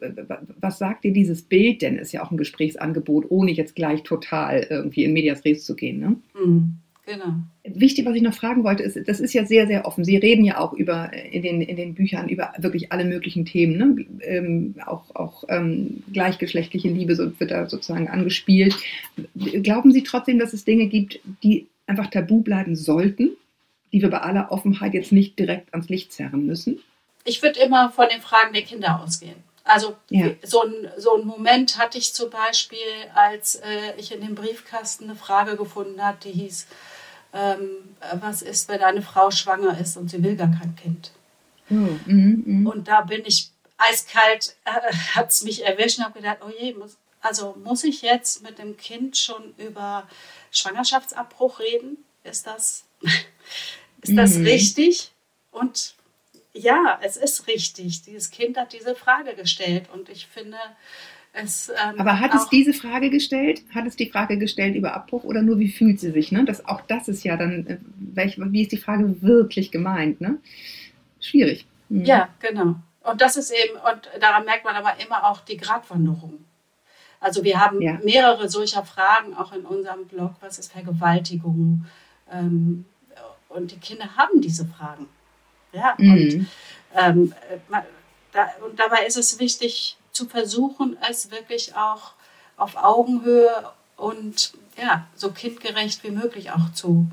was 0.58 0.78
sagt 0.78 1.04
dir 1.04 1.12
dieses 1.12 1.42
Bild 1.42 1.82
denn? 1.82 1.98
Ist 1.98 2.12
ja 2.12 2.24
auch 2.24 2.30
ein 2.30 2.38
Gesprächsangebot, 2.38 3.26
ohne 3.28 3.50
jetzt 3.50 3.76
gleich 3.76 4.02
total 4.02 4.66
irgendwie 4.70 5.04
in 5.04 5.12
Medias 5.12 5.44
Res 5.44 5.66
zu 5.66 5.76
gehen. 5.76 6.00
Ne? 6.00 6.16
Mhm. 6.42 6.76
Genau. 7.04 7.34
Wichtig, 7.64 8.06
was 8.06 8.14
ich 8.14 8.22
noch 8.22 8.32
fragen 8.32 8.64
wollte, 8.64 8.84
ist, 8.84 8.98
das 9.06 9.20
ist 9.20 9.34
ja 9.34 9.44
sehr, 9.44 9.66
sehr 9.66 9.84
offen. 9.84 10.02
Sie 10.02 10.16
reden 10.16 10.46
ja 10.46 10.56
auch 10.58 10.72
über 10.72 11.12
in 11.12 11.42
den, 11.42 11.60
in 11.60 11.76
den 11.76 11.92
Büchern 11.92 12.30
über 12.30 12.54
wirklich 12.56 12.92
alle 12.92 13.04
möglichen 13.04 13.44
Themen, 13.44 13.76
ne? 13.76 14.06
ähm, 14.22 14.76
auch, 14.86 15.14
auch 15.14 15.44
ähm, 15.50 16.04
gleichgeschlechtliche 16.10 16.88
Liebe 16.88 17.16
so, 17.16 17.38
wird 17.38 17.50
da 17.50 17.68
sozusagen 17.68 18.08
angespielt. 18.08 18.74
Glauben 19.62 19.92
Sie 19.92 20.04
trotzdem, 20.04 20.38
dass 20.38 20.54
es 20.54 20.64
Dinge 20.64 20.86
gibt, 20.86 21.20
die 21.42 21.66
einfach 21.86 22.06
tabu 22.06 22.40
bleiben 22.40 22.76
sollten? 22.76 23.32
Die 23.92 24.02
wir 24.02 24.10
bei 24.10 24.20
aller 24.20 24.52
Offenheit 24.52 24.94
jetzt 24.94 25.12
nicht 25.12 25.38
direkt 25.38 25.72
ans 25.72 25.88
Licht 25.88 26.12
zerren 26.12 26.46
müssen? 26.46 26.80
Ich 27.24 27.42
würde 27.42 27.60
immer 27.60 27.90
von 27.90 28.08
den 28.08 28.20
Fragen 28.20 28.52
der 28.52 28.62
Kinder 28.62 29.00
ausgehen. 29.00 29.42
Also 29.64 29.96
ja. 30.08 30.30
so, 30.42 30.62
ein, 30.62 30.90
so 30.96 31.14
einen 31.14 31.26
Moment 31.26 31.78
hatte 31.78 31.98
ich 31.98 32.14
zum 32.14 32.30
Beispiel, 32.30 32.78
als 33.14 33.56
äh, 33.56 33.94
ich 33.98 34.12
in 34.12 34.20
dem 34.20 34.34
Briefkasten 34.34 35.04
eine 35.04 35.16
Frage 35.16 35.56
gefunden 35.56 36.02
habe, 36.02 36.18
die 36.22 36.32
hieß, 36.32 36.66
ähm, 37.32 37.68
was 38.20 38.42
ist, 38.42 38.68
wenn 38.68 38.82
eine 38.82 39.02
Frau 39.02 39.30
schwanger 39.30 39.78
ist 39.78 39.96
und 39.96 40.10
sie 40.10 40.22
will 40.22 40.36
gar 40.36 40.50
kein 40.50 40.74
Kind? 40.76 41.12
Oh, 41.70 41.74
mm, 41.74 42.42
mm. 42.44 42.66
Und 42.66 42.88
da 42.88 43.02
bin 43.02 43.22
ich 43.24 43.50
eiskalt, 43.78 44.56
äh, 44.64 44.92
hat 45.14 45.30
es 45.30 45.44
mich 45.44 45.64
erwischt 45.64 45.98
und 45.98 46.04
habe 46.04 46.18
gedacht, 46.18 46.38
oh 46.44 46.50
je, 46.58 46.74
muss, 46.74 46.96
also 47.20 47.56
muss 47.62 47.84
ich 47.84 48.02
jetzt 48.02 48.42
mit 48.42 48.58
dem 48.58 48.76
Kind 48.76 49.16
schon 49.16 49.54
über 49.56 50.08
Schwangerschaftsabbruch 50.50 51.60
reden? 51.60 51.98
Ist 52.24 52.46
das 52.46 52.84
ist 54.02 54.16
das 54.16 54.36
mhm. 54.36 54.46
richtig? 54.46 55.12
Und 55.50 55.94
ja, 56.52 56.98
es 57.02 57.16
ist 57.16 57.46
richtig. 57.46 58.02
Dieses 58.02 58.30
Kind 58.30 58.56
hat 58.56 58.72
diese 58.72 58.94
Frage 58.94 59.34
gestellt 59.34 59.88
und 59.92 60.08
ich 60.08 60.26
finde 60.26 60.56
es. 61.32 61.68
Ähm, 61.70 62.00
Aber 62.00 62.18
hat 62.18 62.34
es 62.34 62.48
diese 62.48 62.72
Frage 62.72 63.10
gestellt? 63.10 63.62
Hat 63.74 63.86
es 63.86 63.96
die 63.96 64.10
Frage 64.10 64.38
gestellt 64.38 64.74
über 64.74 64.94
Abbruch 64.94 65.24
oder 65.24 65.42
nur 65.42 65.58
wie 65.58 65.70
fühlt 65.70 66.00
sie 66.00 66.10
sich? 66.10 66.32
Ne? 66.32 66.44
Das, 66.44 66.66
auch 66.66 66.80
das 66.82 67.08
ist 67.08 67.24
ja 67.24 67.36
dann, 67.36 67.66
äh, 67.66 67.78
welch, 67.96 68.36
wie 68.38 68.62
ist 68.62 68.72
die 68.72 68.78
Frage 68.78 69.22
wirklich 69.22 69.70
gemeint? 69.70 70.20
Ne? 70.20 70.38
Schwierig. 71.20 71.66
Mhm. 71.88 72.04
Ja, 72.04 72.28
genau. 72.40 72.76
Und 73.02 73.20
das 73.20 73.36
ist 73.36 73.50
eben, 73.50 73.78
und 73.78 74.10
daran 74.20 74.44
merkt 74.44 74.64
man 74.64 74.76
aber 74.76 74.94
immer 75.04 75.24
auch 75.30 75.40
die 75.40 75.56
Gratwanderung. 75.56 76.44
Also 77.20 77.44
wir 77.44 77.60
haben 77.60 77.80
ja. 77.82 77.98
mehrere 78.02 78.48
solcher 78.48 78.84
Fragen 78.84 79.34
auch 79.34 79.52
in 79.52 79.64
unserem 79.64 80.06
Blog. 80.06 80.32
Was 80.40 80.58
ist 80.58 80.72
Vergewaltigung? 80.72 81.84
Ähm, 82.32 82.86
und 83.50 83.72
die 83.72 83.78
Kinder 83.78 84.16
haben 84.16 84.40
diese 84.40 84.66
Fragen. 84.66 85.08
Ja, 85.72 85.94
mhm. 85.98 86.12
und, 86.12 86.46
ähm, 86.94 87.34
da, 88.32 88.48
und 88.64 88.78
dabei 88.78 89.06
ist 89.06 89.16
es 89.16 89.38
wichtig 89.38 89.96
zu 90.12 90.26
versuchen, 90.26 90.96
es 91.08 91.30
wirklich 91.30 91.76
auch 91.76 92.12
auf 92.56 92.76
Augenhöhe 92.76 93.70
und 93.96 94.52
ja, 94.76 95.06
so 95.14 95.30
kindgerecht 95.30 96.02
wie 96.04 96.10
möglich 96.10 96.50
auch 96.50 96.72
zu 96.72 97.08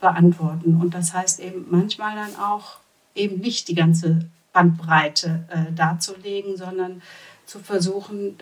beantworten. 0.00 0.80
Und 0.80 0.94
das 0.94 1.12
heißt 1.12 1.40
eben 1.40 1.66
manchmal 1.70 2.16
dann 2.16 2.36
auch 2.36 2.78
eben 3.14 3.40
nicht 3.40 3.68
die 3.68 3.74
ganze 3.74 4.28
Bandbreite 4.52 5.44
äh, 5.48 5.72
darzulegen, 5.72 6.56
sondern 6.56 7.02
zu 7.46 7.60
versuchen, 7.60 8.38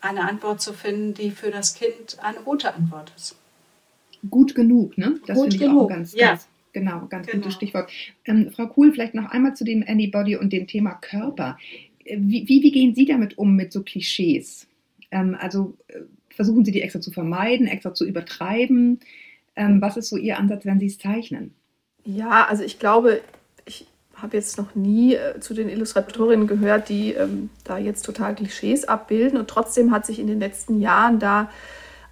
eine 0.00 0.28
Antwort 0.28 0.60
zu 0.60 0.72
finden, 0.72 1.14
die 1.14 1.30
für 1.30 1.50
das 1.50 1.74
Kind 1.74 2.18
eine 2.20 2.40
gute 2.40 2.74
Antwort 2.74 3.12
ist 3.16 3.36
gut 4.30 4.54
genug, 4.54 4.96
ne? 4.98 5.18
Das 5.26 5.40
finde 5.40 5.56
ich 5.56 5.62
genug. 5.62 5.82
auch 5.84 5.88
ganz, 5.88 6.14
ja. 6.14 6.28
ganz 6.28 6.48
genau, 6.72 7.06
ganz 7.08 7.26
genau. 7.26 7.42
gutes 7.42 7.54
Stichwort. 7.54 7.90
Ähm, 8.24 8.50
Frau 8.50 8.66
Kuhl, 8.66 8.92
vielleicht 8.92 9.14
noch 9.14 9.30
einmal 9.30 9.54
zu 9.54 9.64
dem 9.64 9.84
Anybody 9.86 10.36
und 10.36 10.52
dem 10.52 10.66
Thema 10.66 10.94
Körper. 10.94 11.58
Äh, 12.04 12.18
wie, 12.20 12.48
wie, 12.48 12.62
wie 12.62 12.72
gehen 12.72 12.94
Sie 12.94 13.06
damit 13.06 13.38
um 13.38 13.56
mit 13.56 13.72
so 13.72 13.82
Klischees? 13.82 14.66
Ähm, 15.10 15.36
also 15.38 15.76
äh, 15.88 16.00
versuchen 16.30 16.64
Sie 16.64 16.72
die 16.72 16.82
extra 16.82 17.00
zu 17.00 17.10
vermeiden, 17.10 17.66
extra 17.66 17.94
zu 17.94 18.06
übertreiben? 18.06 19.00
Ähm, 19.56 19.80
was 19.80 19.96
ist 19.96 20.08
so 20.08 20.16
Ihr 20.16 20.38
Ansatz, 20.38 20.64
wenn 20.64 20.78
Sie 20.78 20.86
es 20.86 20.98
zeichnen? 20.98 21.54
Ja, 22.04 22.46
also 22.48 22.62
ich 22.62 22.78
glaube, 22.78 23.22
ich 23.64 23.86
habe 24.14 24.36
jetzt 24.36 24.58
noch 24.58 24.74
nie 24.74 25.14
äh, 25.14 25.40
zu 25.40 25.54
den 25.54 25.68
Illustratorinnen 25.68 26.46
gehört, 26.46 26.88
die 26.88 27.12
ähm, 27.12 27.50
da 27.64 27.78
jetzt 27.78 28.02
total 28.02 28.34
Klischees 28.34 28.84
abbilden. 28.84 29.38
Und 29.38 29.48
trotzdem 29.48 29.90
hat 29.92 30.06
sich 30.06 30.18
in 30.18 30.26
den 30.26 30.40
letzten 30.40 30.80
Jahren 30.80 31.18
da 31.18 31.50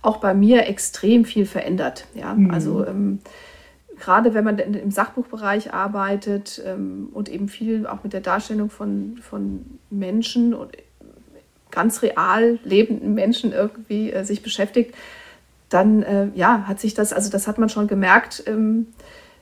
auch 0.05 0.19
bei 0.19 0.35
mir 0.35 0.67
extrem 0.67 1.25
viel 1.25 1.47
verändert. 1.47 2.07
Ja? 2.15 2.35
Mhm. 2.35 2.51
Also 2.51 2.87
ähm, 2.87 3.21
gerade 3.99 4.35
wenn 4.35 4.45
man 4.45 4.59
im 4.59 4.91
Sachbuchbereich 4.91 5.73
arbeitet 5.73 6.63
ähm, 6.65 7.09
und 7.13 7.29
eben 7.29 7.49
viel 7.49 7.87
auch 7.87 8.05
mit 8.05 8.13
der 8.13 8.21
Darstellung 8.21 8.71
von, 8.71 9.19
von 9.23 9.79
Menschen 9.91 10.55
und 10.55 10.77
ganz 11.71 12.03
real 12.03 12.59
lebenden 12.65 13.15
Menschen 13.15 13.53
irgendwie 13.53 14.13
äh, 14.13 14.25
sich 14.25 14.43
beschäftigt, 14.43 14.95
dann 15.69 16.03
äh, 16.03 16.29
ja, 16.35 16.65
hat 16.67 16.81
sich 16.81 16.95
das, 16.95 17.13
also 17.13 17.31
das 17.31 17.49
hat 17.49 17.59
man 17.59 17.69
schon 17.69 17.89
gemerkt. 17.89 18.45
Ähm, 18.47 18.87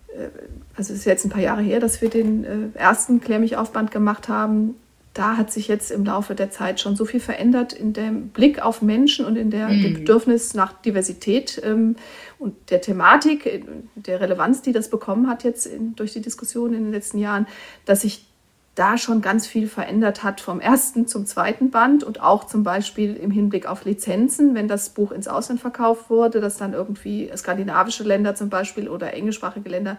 äh, 0.09 0.29
also 0.77 0.92
es 0.92 1.01
ist 1.01 1.05
jetzt 1.05 1.25
ein 1.25 1.31
paar 1.31 1.42
Jahre 1.42 1.62
her, 1.62 1.81
dass 1.81 2.01
wir 2.01 2.09
den 2.09 2.44
äh, 2.44 2.79
ersten 2.79 3.20
Klär 3.20 3.38
mich 3.38 3.57
Aufband 3.57 3.90
gemacht 3.90 4.29
haben. 4.29 4.77
Da 5.14 5.37
hat 5.37 5.53
sich 5.53 5.68
jetzt 5.68 5.90
im 5.90 6.05
Laufe 6.05 6.35
der 6.35 6.51
Zeit 6.51 6.81
schon 6.81 6.96
so 6.96 7.05
viel 7.05 7.20
verändert 7.20 7.75
in 7.75 7.92
dem 7.92 8.29
Blick 8.29 8.62
auf 8.62 8.81
Menschen 8.81 9.27
und 9.27 9.37
in 9.37 9.51
der, 9.51 9.68
mhm. 9.68 9.83
dem 9.83 9.94
Bedürfnis 9.94 10.55
nach 10.55 10.72
Diversität 10.72 11.61
ähm, 11.64 11.96
und 12.38 12.70
der 12.70 12.81
Thematik, 12.81 13.44
äh, 13.44 13.62
der 13.94 14.20
Relevanz, 14.20 14.62
die 14.62 14.72
das 14.72 14.88
bekommen 14.88 15.29
hat 15.29 15.44
jetzt 15.44 15.66
in, 15.66 15.94
durch 15.96 16.14
die 16.14 16.22
Diskussion 16.22 16.72
in 16.72 16.85
den 16.85 16.92
letzten 16.92 17.18
Jahren, 17.18 17.46
dass 17.85 18.01
sich 18.03 18.27
da 18.75 18.96
schon 18.96 19.20
ganz 19.20 19.46
viel 19.46 19.68
verändert 19.68 20.22
hat 20.22 20.40
vom 20.40 20.59
ersten 20.59 21.07
zum 21.07 21.27
zweiten 21.27 21.70
Band 21.70 22.05
und 22.05 22.22
auch 22.22 22.44
zum 22.44 22.62
Beispiel 22.62 23.14
im 23.14 23.31
Hinblick 23.31 23.66
auf 23.66 23.85
Lizenzen, 23.85 24.55
wenn 24.55 24.66
das 24.66 24.90
Buch 24.90 25.12
ins 25.12 25.29
Ausland 25.29 25.61
verkauft 25.61 26.09
wurde, 26.09 26.40
dass 26.40 26.57
dann 26.57 26.72
irgendwie 26.72 27.31
skandinavische 27.37 28.03
Länder 28.03 28.35
zum 28.35 28.48
Beispiel 28.48 28.88
oder 28.88 29.12
englischsprachige 29.12 29.68
Länder 29.68 29.98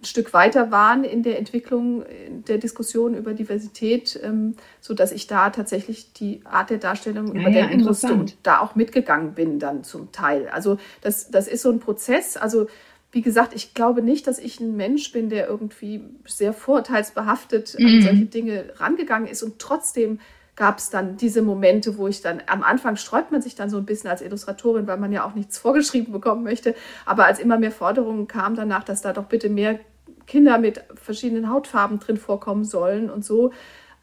ein 0.00 0.04
Stück 0.04 0.34
weiter 0.34 0.70
waren 0.70 1.04
in 1.04 1.22
der 1.22 1.38
Entwicklung 1.38 2.04
der 2.46 2.58
Diskussion 2.58 3.14
über 3.14 3.32
Diversität, 3.32 4.20
ähm, 4.22 4.54
so 4.80 4.92
dass 4.92 5.10
ich 5.10 5.26
da 5.26 5.48
tatsächlich 5.50 6.12
die 6.12 6.42
Art 6.44 6.68
der 6.68 6.78
Darstellung 6.78 7.34
ja, 7.34 7.40
überdenken 7.40 7.80
ja, 7.80 7.86
musste 7.86 8.12
und 8.12 8.36
da 8.42 8.60
auch 8.60 8.74
mitgegangen 8.74 9.32
bin 9.32 9.58
dann 9.58 9.84
zum 9.84 10.12
Teil. 10.12 10.48
Also 10.48 10.78
das, 11.00 11.30
das 11.30 11.48
ist 11.48 11.62
so 11.62 11.70
ein 11.70 11.80
Prozess. 11.80 12.36
Also 12.36 12.66
wie 13.10 13.22
gesagt, 13.22 13.54
ich 13.54 13.72
glaube 13.72 14.02
nicht, 14.02 14.26
dass 14.26 14.38
ich 14.38 14.60
ein 14.60 14.76
Mensch 14.76 15.12
bin, 15.12 15.30
der 15.30 15.48
irgendwie 15.48 16.02
sehr 16.26 16.52
vorurteilsbehaftet 16.52 17.76
mhm. 17.78 17.86
an 17.86 18.02
solche 18.02 18.26
Dinge 18.26 18.72
rangegangen 18.76 19.28
ist. 19.28 19.42
Und 19.42 19.58
trotzdem 19.58 20.20
gab 20.56 20.78
es 20.78 20.88
dann 20.88 21.18
diese 21.18 21.42
Momente, 21.42 21.98
wo 21.98 22.08
ich 22.08 22.22
dann, 22.22 22.42
am 22.46 22.62
Anfang 22.62 22.96
sträubt 22.96 23.30
man 23.30 23.42
sich 23.42 23.54
dann 23.54 23.68
so 23.68 23.76
ein 23.76 23.84
bisschen 23.84 24.10
als 24.10 24.22
Illustratorin, 24.22 24.86
weil 24.86 24.96
man 24.96 25.12
ja 25.12 25.24
auch 25.24 25.34
nichts 25.34 25.58
vorgeschrieben 25.58 26.12
bekommen 26.12 26.42
möchte. 26.42 26.74
Aber 27.04 27.26
als 27.26 27.38
immer 27.38 27.58
mehr 27.58 27.72
Forderungen 27.72 28.26
kamen 28.26 28.56
danach, 28.56 28.82
dass 28.82 29.02
da 29.02 29.12
doch 29.12 29.26
bitte 29.26 29.50
mehr 29.50 29.78
Kinder 30.26 30.58
mit 30.58 30.82
verschiedenen 30.94 31.50
Hautfarben 31.50 32.00
drin 32.00 32.16
vorkommen 32.16 32.64
sollen 32.64 33.10
und 33.10 33.24
so, 33.24 33.52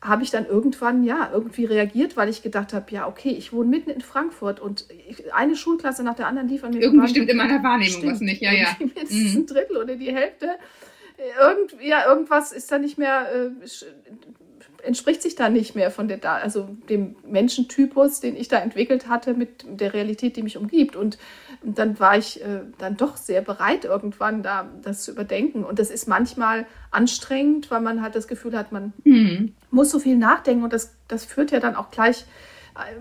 habe 0.01 0.23
ich 0.23 0.31
dann 0.31 0.45
irgendwann 0.45 1.03
ja 1.03 1.29
irgendwie 1.31 1.65
reagiert, 1.65 2.17
weil 2.17 2.27
ich 2.27 2.43
gedacht 2.43 2.73
habe, 2.73 2.91
ja, 2.91 3.07
okay, 3.07 3.29
ich 3.29 3.53
wohne 3.53 3.69
mitten 3.69 3.89
in 3.89 4.01
Frankfurt 4.01 4.59
und 4.59 4.85
eine 5.33 5.55
Schulklasse 5.55 6.03
nach 6.03 6.15
der 6.15 6.27
anderen 6.27 6.49
lief 6.49 6.63
an 6.63 6.73
mir 6.73 6.81
Irgendwie 6.81 7.07
stimmt 7.07 7.29
in 7.29 7.37
meiner 7.37 7.63
Wahrnehmung 7.63 7.99
stimmt, 7.99 8.11
was 8.13 8.19
nicht, 8.19 8.41
ja, 8.41 8.51
ja. 8.51 8.75
Mindestens 8.79 9.33
mhm. 9.33 9.39
ein 9.39 9.45
Drittel 9.45 9.77
oder 9.77 9.95
die 9.95 10.13
Hälfte. 10.13 10.49
Irgend, 11.41 11.81
ja, 11.81 12.05
irgendwas 12.05 12.51
ist 12.51 12.69
da 12.71 12.79
nicht 12.79 12.97
mehr, 12.97 13.27
äh, 13.33 13.49
entspricht 14.83 15.21
sich 15.21 15.35
da 15.35 15.49
nicht 15.49 15.75
mehr 15.75 15.91
von 15.91 16.07
der, 16.07 16.23
also 16.23 16.69
dem 16.89 17.15
Menschentypus, 17.25 18.19
den 18.19 18.35
ich 18.35 18.47
da 18.47 18.59
entwickelt 18.59 19.07
hatte, 19.07 19.33
mit 19.33 19.65
der 19.67 19.93
Realität, 19.93 20.35
die 20.35 20.43
mich 20.43 20.57
umgibt. 20.57 20.95
Und 20.95 21.17
dann 21.63 21.99
war 21.99 22.17
ich 22.17 22.43
äh, 22.43 22.61
dann 22.77 22.97
doch 22.97 23.17
sehr 23.17 23.41
bereit, 23.41 23.85
irgendwann 23.85 24.43
da 24.43 24.69
das 24.81 25.03
zu 25.03 25.11
überdenken. 25.11 25.63
Und 25.63 25.79
das 25.79 25.89
ist 25.89 26.07
manchmal 26.07 26.65
anstrengend, 26.91 27.71
weil 27.71 27.81
man 27.81 28.01
halt 28.01 28.15
das 28.15 28.27
Gefühl 28.27 28.57
hat, 28.57 28.71
man 28.71 28.93
mhm. 29.03 29.53
muss 29.71 29.89
so 29.89 29.99
viel 29.99 30.17
nachdenken. 30.17 30.63
Und 30.63 30.73
das, 30.73 30.93
das 31.07 31.25
führt 31.25 31.51
ja 31.51 31.59
dann 31.59 31.75
auch 31.75 31.89
gleich 31.89 32.25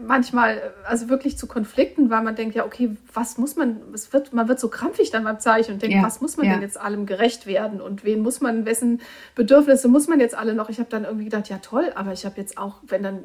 manchmal 0.04 0.74
also 0.84 1.08
wirklich 1.08 1.38
zu 1.38 1.46
Konflikten, 1.46 2.10
weil 2.10 2.22
man 2.22 2.36
denkt, 2.36 2.54
ja, 2.54 2.66
okay, 2.66 2.96
was 3.12 3.38
muss 3.38 3.56
man, 3.56 3.80
es 3.94 4.12
wird, 4.12 4.32
man 4.32 4.48
wird 4.48 4.60
so 4.60 4.68
krampfig 4.68 5.10
dann 5.10 5.24
beim 5.24 5.40
Zeichen 5.40 5.74
und 5.74 5.82
denkt, 5.82 5.96
ja, 5.96 6.02
was 6.02 6.20
muss 6.20 6.36
man 6.36 6.46
ja. 6.46 6.52
denn 6.52 6.62
jetzt 6.62 6.78
allem 6.78 7.06
gerecht 7.06 7.46
werden 7.46 7.80
und 7.80 8.04
wen 8.04 8.20
muss 8.20 8.40
man, 8.40 8.66
wessen 8.66 9.00
Bedürfnisse 9.34 9.88
muss 9.88 10.08
man 10.08 10.20
jetzt 10.20 10.34
alle 10.34 10.54
noch? 10.54 10.68
Ich 10.68 10.78
habe 10.78 10.90
dann 10.90 11.04
irgendwie 11.04 11.24
gedacht, 11.24 11.48
ja 11.48 11.58
toll, 11.58 11.90
aber 11.94 12.12
ich 12.12 12.26
habe 12.26 12.38
jetzt 12.38 12.58
auch, 12.58 12.76
wenn 12.82 13.02
dann, 13.02 13.20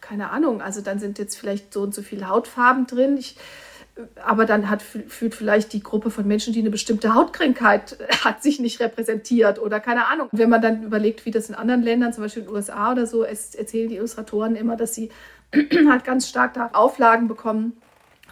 keine 0.00 0.30
Ahnung, 0.30 0.62
also 0.62 0.80
dann 0.80 0.98
sind 0.98 1.18
jetzt 1.18 1.36
vielleicht 1.36 1.74
so 1.74 1.82
und 1.82 1.94
so 1.94 2.02
viele 2.02 2.28
Hautfarben 2.28 2.86
drin. 2.86 3.18
Ich, 3.18 3.36
aber 4.22 4.44
dann 4.44 4.68
hat, 4.68 4.82
fühlt 4.82 5.34
vielleicht 5.34 5.72
die 5.72 5.82
Gruppe 5.82 6.10
von 6.10 6.26
Menschen, 6.26 6.52
die 6.52 6.60
eine 6.60 6.70
bestimmte 6.70 7.14
Hautkrankheit 7.14 7.96
hat, 8.24 8.42
sich 8.42 8.60
nicht 8.60 8.80
repräsentiert 8.80 9.58
oder 9.58 9.80
keine 9.80 10.06
Ahnung. 10.06 10.28
Wenn 10.32 10.50
man 10.50 10.60
dann 10.60 10.82
überlegt, 10.82 11.24
wie 11.24 11.30
das 11.30 11.48
in 11.48 11.54
anderen 11.54 11.82
Ländern, 11.82 12.12
zum 12.12 12.24
Beispiel 12.24 12.42
in 12.42 12.48
den 12.48 12.54
USA 12.54 12.92
oder 12.92 13.06
so, 13.06 13.24
es 13.24 13.54
erzählen 13.54 13.88
die 13.88 13.96
Illustratoren 13.96 14.54
immer, 14.56 14.76
dass 14.76 14.94
sie 14.94 15.10
halt 15.88 16.04
ganz 16.04 16.28
stark 16.28 16.54
da 16.54 16.70
Auflagen 16.72 17.28
bekommen, 17.28 17.74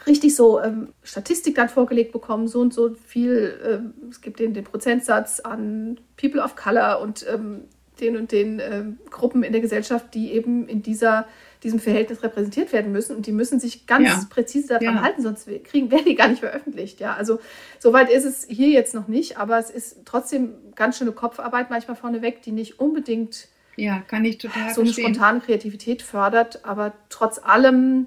richtig 0.06 0.36
so 0.36 0.60
ähm, 0.60 0.88
Statistik 1.02 1.54
dann 1.54 1.68
vorgelegt 1.68 2.12
bekommen, 2.12 2.46
so 2.46 2.60
und 2.60 2.74
so 2.74 2.94
viel, 3.06 3.58
ähm, 3.66 3.94
es 4.10 4.20
gibt 4.20 4.40
den, 4.40 4.52
den 4.52 4.64
Prozentsatz 4.64 5.40
an 5.40 5.98
People 6.16 6.42
of 6.42 6.56
Color 6.56 7.00
und 7.00 7.24
ähm, 7.32 7.64
den 8.00 8.16
und 8.16 8.32
den 8.32 8.60
ähm, 8.60 8.98
Gruppen 9.10 9.42
in 9.44 9.52
der 9.52 9.60
Gesellschaft, 9.60 10.14
die 10.14 10.32
eben 10.32 10.68
in 10.68 10.82
dieser 10.82 11.26
diesem 11.64 11.80
Verhältnis 11.80 12.22
repräsentiert 12.22 12.72
werden 12.72 12.92
müssen 12.92 13.16
und 13.16 13.26
die 13.26 13.32
müssen 13.32 13.58
sich 13.58 13.86
ganz 13.86 14.08
ja. 14.08 14.20
präzise 14.30 14.68
daran 14.68 14.96
ja. 14.96 15.02
halten, 15.02 15.22
sonst 15.22 15.48
kriegen, 15.64 15.90
werden 15.90 16.04
die 16.04 16.14
gar 16.14 16.28
nicht 16.28 16.40
veröffentlicht. 16.40 17.00
Ja, 17.00 17.14
also 17.14 17.40
soweit 17.78 18.10
ist 18.10 18.24
es 18.24 18.46
hier 18.48 18.68
jetzt 18.68 18.94
noch 18.94 19.08
nicht, 19.08 19.38
aber 19.38 19.58
es 19.58 19.70
ist 19.70 20.04
trotzdem 20.04 20.54
ganz 20.76 20.98
schöne 20.98 21.12
Kopfarbeit 21.12 21.70
manchmal 21.70 21.96
vorneweg, 21.96 22.42
die 22.42 22.52
nicht 22.52 22.78
unbedingt 22.78 23.48
ja, 23.76 24.02
kann 24.06 24.24
ich 24.24 24.38
total 24.38 24.72
so 24.72 24.82
eine 24.82 24.90
verstehen. 24.90 25.14
spontane 25.14 25.40
Kreativität 25.40 26.02
fördert, 26.02 26.64
aber 26.64 26.92
trotz 27.08 27.40
allem 27.42 28.06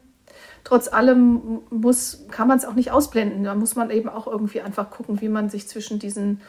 trotz 0.63 0.89
allem 0.89 1.61
muss, 1.69 2.25
kann 2.29 2.49
man 2.49 2.57
es 2.57 2.65
auch 2.65 2.73
nicht 2.73 2.91
ausblenden. 2.91 3.45
Da 3.45 3.55
muss 3.55 3.75
man 3.75 3.89
eben 3.89 4.09
auch 4.09 4.27
irgendwie 4.27 4.59
einfach 4.59 4.89
gucken, 4.89 5.21
wie 5.21 5.29
man 5.29 5.49
sich 5.49 5.67
zwischen 5.67 5.97
diesen, 5.97 6.41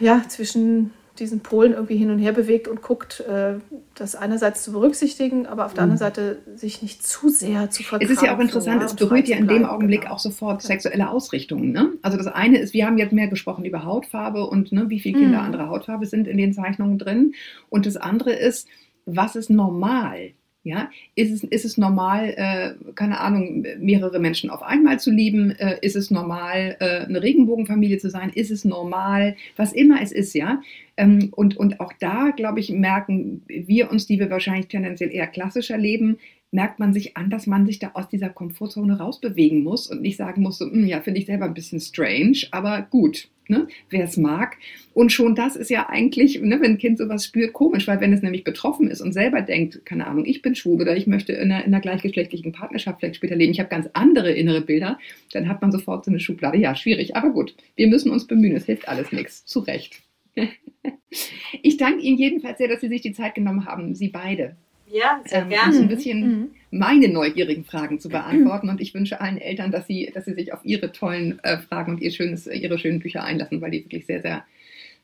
ja, 0.00 0.22
zwischen 0.26 0.94
diesen 1.20 1.40
Polen 1.40 1.72
irgendwie 1.72 1.96
hin 1.96 2.10
und 2.10 2.18
her 2.18 2.32
bewegt 2.32 2.68
und 2.68 2.82
guckt, 2.82 3.20
äh, 3.20 3.54
das 3.94 4.14
einerseits 4.14 4.62
zu 4.62 4.72
berücksichtigen, 4.72 5.46
aber 5.46 5.66
auf 5.66 5.74
der 5.74 5.84
anderen 5.84 5.96
mhm. 5.96 6.14
Seite 6.14 6.38
sich 6.54 6.82
nicht 6.82 7.06
zu 7.06 7.28
sehr 7.28 7.70
zu 7.70 7.82
vertrauen. 7.82 8.10
Es 8.10 8.16
ist 8.16 8.22
ja 8.22 8.34
auch 8.34 8.40
interessant, 8.40 8.82
es 8.82 8.94
berührt 8.94 9.28
ja 9.28 9.36
in 9.36 9.48
dem 9.48 9.64
Augenblick 9.64 10.02
genau. 10.02 10.14
auch 10.14 10.18
sofort 10.18 10.62
sexuelle 10.62 11.10
Ausrichtungen. 11.10 11.72
Ne? 11.72 11.92
Also 12.02 12.16
das 12.16 12.26
eine 12.26 12.58
ist, 12.58 12.74
wir 12.74 12.86
haben 12.86 12.98
jetzt 12.98 13.12
mehr 13.12 13.28
gesprochen 13.28 13.64
über 13.64 13.84
Hautfarbe 13.84 14.46
und 14.46 14.72
ne, 14.72 14.88
wie 14.88 15.00
viele 15.00 15.18
Kinder 15.18 15.38
mhm. 15.38 15.44
anderer 15.44 15.68
Hautfarbe 15.68 16.06
sind 16.06 16.28
in 16.28 16.38
den 16.38 16.52
Zeichnungen 16.52 16.98
drin. 16.98 17.34
Und 17.68 17.86
das 17.86 17.96
andere 17.96 18.32
ist, 18.32 18.68
was 19.04 19.36
ist 19.36 19.50
normal? 19.50 20.32
Ja, 20.64 20.90
ist 21.14 21.30
es, 21.30 21.44
ist 21.44 21.64
es 21.64 21.78
normal, 21.78 22.34
äh, 22.36 22.92
keine 22.94 23.20
Ahnung, 23.20 23.64
mehrere 23.78 24.18
Menschen 24.18 24.50
auf 24.50 24.62
einmal 24.62 24.98
zu 24.98 25.10
lieben? 25.10 25.52
Äh, 25.52 25.78
ist 25.82 25.94
es 25.96 26.10
normal, 26.10 26.76
äh, 26.80 27.06
eine 27.06 27.22
Regenbogenfamilie 27.22 27.98
zu 27.98 28.10
sein? 28.10 28.30
Ist 28.34 28.50
es 28.50 28.64
normal, 28.64 29.36
was 29.56 29.72
immer 29.72 30.02
es 30.02 30.12
ist, 30.12 30.34
ja? 30.34 30.60
Ähm, 30.96 31.32
und, 31.34 31.56
und 31.56 31.78
auch 31.78 31.92
da, 32.00 32.32
glaube 32.36 32.58
ich, 32.58 32.70
merken 32.70 33.42
wir 33.46 33.90
uns, 33.90 34.06
die 34.06 34.18
wir 34.18 34.30
wahrscheinlich 34.30 34.66
tendenziell 34.66 35.12
eher 35.12 35.28
klassischer 35.28 35.78
leben, 35.78 36.18
merkt 36.50 36.78
man 36.78 36.92
sich 36.92 37.16
an, 37.16 37.30
dass 37.30 37.46
man 37.46 37.66
sich 37.66 37.78
da 37.78 37.90
aus 37.94 38.08
dieser 38.08 38.30
Komfortzone 38.30 38.98
rausbewegen 38.98 39.62
muss 39.62 39.86
und 39.86 40.00
nicht 40.00 40.16
sagen 40.16 40.42
muss, 40.42 40.58
so, 40.58 40.70
hm, 40.70 40.86
ja, 40.86 41.00
finde 41.00 41.20
ich 41.20 41.26
selber 41.26 41.44
ein 41.44 41.54
bisschen 41.54 41.80
strange, 41.80 42.38
aber 42.50 42.82
gut, 42.90 43.28
ne, 43.48 43.66
wer 43.90 44.04
es 44.04 44.16
mag. 44.16 44.56
Und 44.94 45.12
schon 45.12 45.34
das 45.34 45.56
ist 45.56 45.70
ja 45.70 45.88
eigentlich, 45.88 46.40
ne, 46.40 46.60
wenn 46.60 46.72
ein 46.72 46.78
Kind 46.78 46.98
sowas 46.98 47.24
spürt, 47.24 47.52
komisch, 47.52 47.86
weil 47.86 48.00
wenn 48.00 48.12
es 48.12 48.22
nämlich 48.22 48.44
betroffen 48.44 48.88
ist 48.88 49.00
und 49.00 49.12
selber 49.12 49.42
denkt, 49.42 49.84
keine 49.84 50.06
Ahnung, 50.06 50.24
ich 50.24 50.42
bin 50.42 50.54
schwul 50.54 50.80
oder 50.80 50.96
ich 50.96 51.06
möchte 51.06 51.32
in 51.32 51.52
einer, 51.52 51.64
in 51.64 51.74
einer 51.74 51.80
gleichgeschlechtlichen 51.80 52.52
Partnerschaft 52.52 53.00
vielleicht 53.00 53.16
später 53.16 53.36
leben, 53.36 53.52
ich 53.52 53.60
habe 53.60 53.70
ganz 53.70 53.88
andere 53.92 54.32
innere 54.32 54.62
Bilder, 54.62 54.98
dann 55.32 55.48
hat 55.48 55.60
man 55.60 55.72
sofort 55.72 56.04
so 56.04 56.10
eine 56.10 56.20
Schublade. 56.20 56.58
Ja, 56.58 56.74
schwierig, 56.74 57.16
aber 57.16 57.30
gut, 57.30 57.54
wir 57.76 57.88
müssen 57.88 58.10
uns 58.10 58.26
bemühen, 58.26 58.56
es 58.56 58.66
hilft 58.66 58.88
alles 58.88 59.12
nichts, 59.12 59.44
zu 59.44 59.60
Recht. 59.60 60.02
ich 61.62 61.76
danke 61.76 62.02
Ihnen 62.02 62.18
jedenfalls 62.18 62.58
sehr, 62.58 62.68
dass 62.68 62.80
Sie 62.80 62.88
sich 62.88 63.02
die 63.02 63.12
Zeit 63.12 63.34
genommen 63.34 63.66
haben, 63.66 63.94
Sie 63.94 64.08
beide. 64.08 64.56
Ja, 64.90 65.20
sehr 65.24 65.42
ähm, 65.42 65.48
gerne. 65.48 65.72
So 65.74 65.82
ein 65.82 65.88
bisschen 65.88 66.20
mhm. 66.20 66.50
meine 66.70 67.08
neugierigen 67.08 67.64
Fragen 67.64 68.00
zu 68.00 68.08
beantworten. 68.10 68.68
Und 68.68 68.80
ich 68.80 68.94
wünsche 68.94 69.20
allen 69.20 69.38
Eltern, 69.38 69.70
dass 69.70 69.86
sie, 69.86 70.10
dass 70.12 70.24
sie 70.24 70.34
sich 70.34 70.52
auf 70.52 70.60
ihre 70.64 70.92
tollen 70.92 71.38
äh, 71.42 71.58
Fragen 71.58 71.92
und 71.92 72.00
ihr 72.00 72.10
schönes, 72.10 72.46
ihre 72.46 72.78
schönen 72.78 73.00
Bücher 73.00 73.24
einlassen, 73.24 73.60
weil 73.60 73.70
die 73.70 73.84
wirklich 73.84 74.06
sehr, 74.06 74.22
sehr 74.22 74.44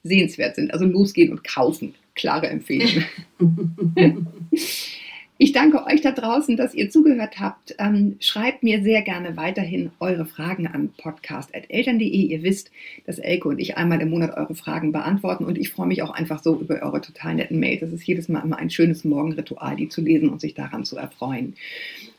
sehenswert 0.03 0.57
sind. 0.57 0.73
Also 0.73 0.85
losgehen 0.85 1.31
und 1.31 1.45
kaufen. 1.45 1.95
Klare 2.15 2.49
Empfehlung. 2.49 3.05
Ich 5.45 5.53
danke 5.53 5.85
euch 5.85 6.01
da 6.01 6.11
draußen, 6.11 6.57
dass 6.57 6.73
ihr 6.73 6.89
zugehört 6.89 7.39
habt. 7.39 7.75
Ähm, 7.79 8.17
schreibt 8.19 8.63
mir 8.63 8.83
sehr 8.83 9.03
gerne 9.03 9.37
weiterhin 9.37 9.91
eure 10.01 10.25
Fragen 10.25 10.67
an 10.67 10.89
podcast.eltern.de. 10.97 12.07
Ihr 12.09 12.43
wisst, 12.43 12.71
dass 13.05 13.19
Elke 13.19 13.51
und 13.51 13.59
ich 13.59 13.77
einmal 13.77 14.01
im 14.01 14.09
Monat 14.09 14.39
eure 14.39 14.55
Fragen 14.55 14.91
beantworten 14.91 15.45
und 15.45 15.59
ich 15.59 15.69
freue 15.69 15.89
mich 15.89 16.01
auch 16.01 16.13
einfach 16.13 16.43
so 16.43 16.59
über 16.59 16.81
eure 16.81 17.03
total 17.03 17.35
netten 17.35 17.61
Mails. 17.61 17.83
Es 17.83 17.93
ist 17.93 18.07
jedes 18.07 18.31
Mal 18.31 18.41
immer 18.41 18.57
ein 18.57 18.71
schönes 18.71 19.05
Morgenritual, 19.05 19.77
die 19.77 19.91
zu 19.91 20.01
lesen 20.01 20.31
und 20.31 20.41
sich 20.41 20.55
daran 20.55 20.87
zu 20.87 20.97
erfreuen. 20.97 21.57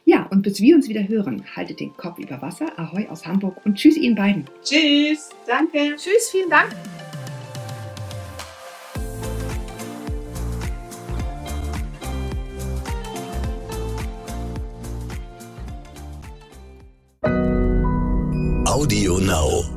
Ja, 0.06 0.28
und 0.30 0.44
bis 0.44 0.62
wir 0.62 0.76
uns 0.76 0.88
wieder 0.88 1.08
hören, 1.08 1.46
haltet 1.56 1.80
den 1.80 1.98
Kopf 1.98 2.20
über 2.20 2.44
Wasser. 2.44 2.78
Ahoi 2.78 3.08
aus 3.08 3.26
Hamburg 3.26 3.66
und 3.66 3.74
tschüss 3.74 3.98
Ihnen 3.98 4.14
beiden. 4.14 4.46
Tschüss, 4.64 5.32
danke. 5.48 5.96
Tschüss, 5.96 6.30
vielen 6.30 6.52
Dank. 6.52 6.70
Audio 18.76 19.20
Now. 19.20 19.75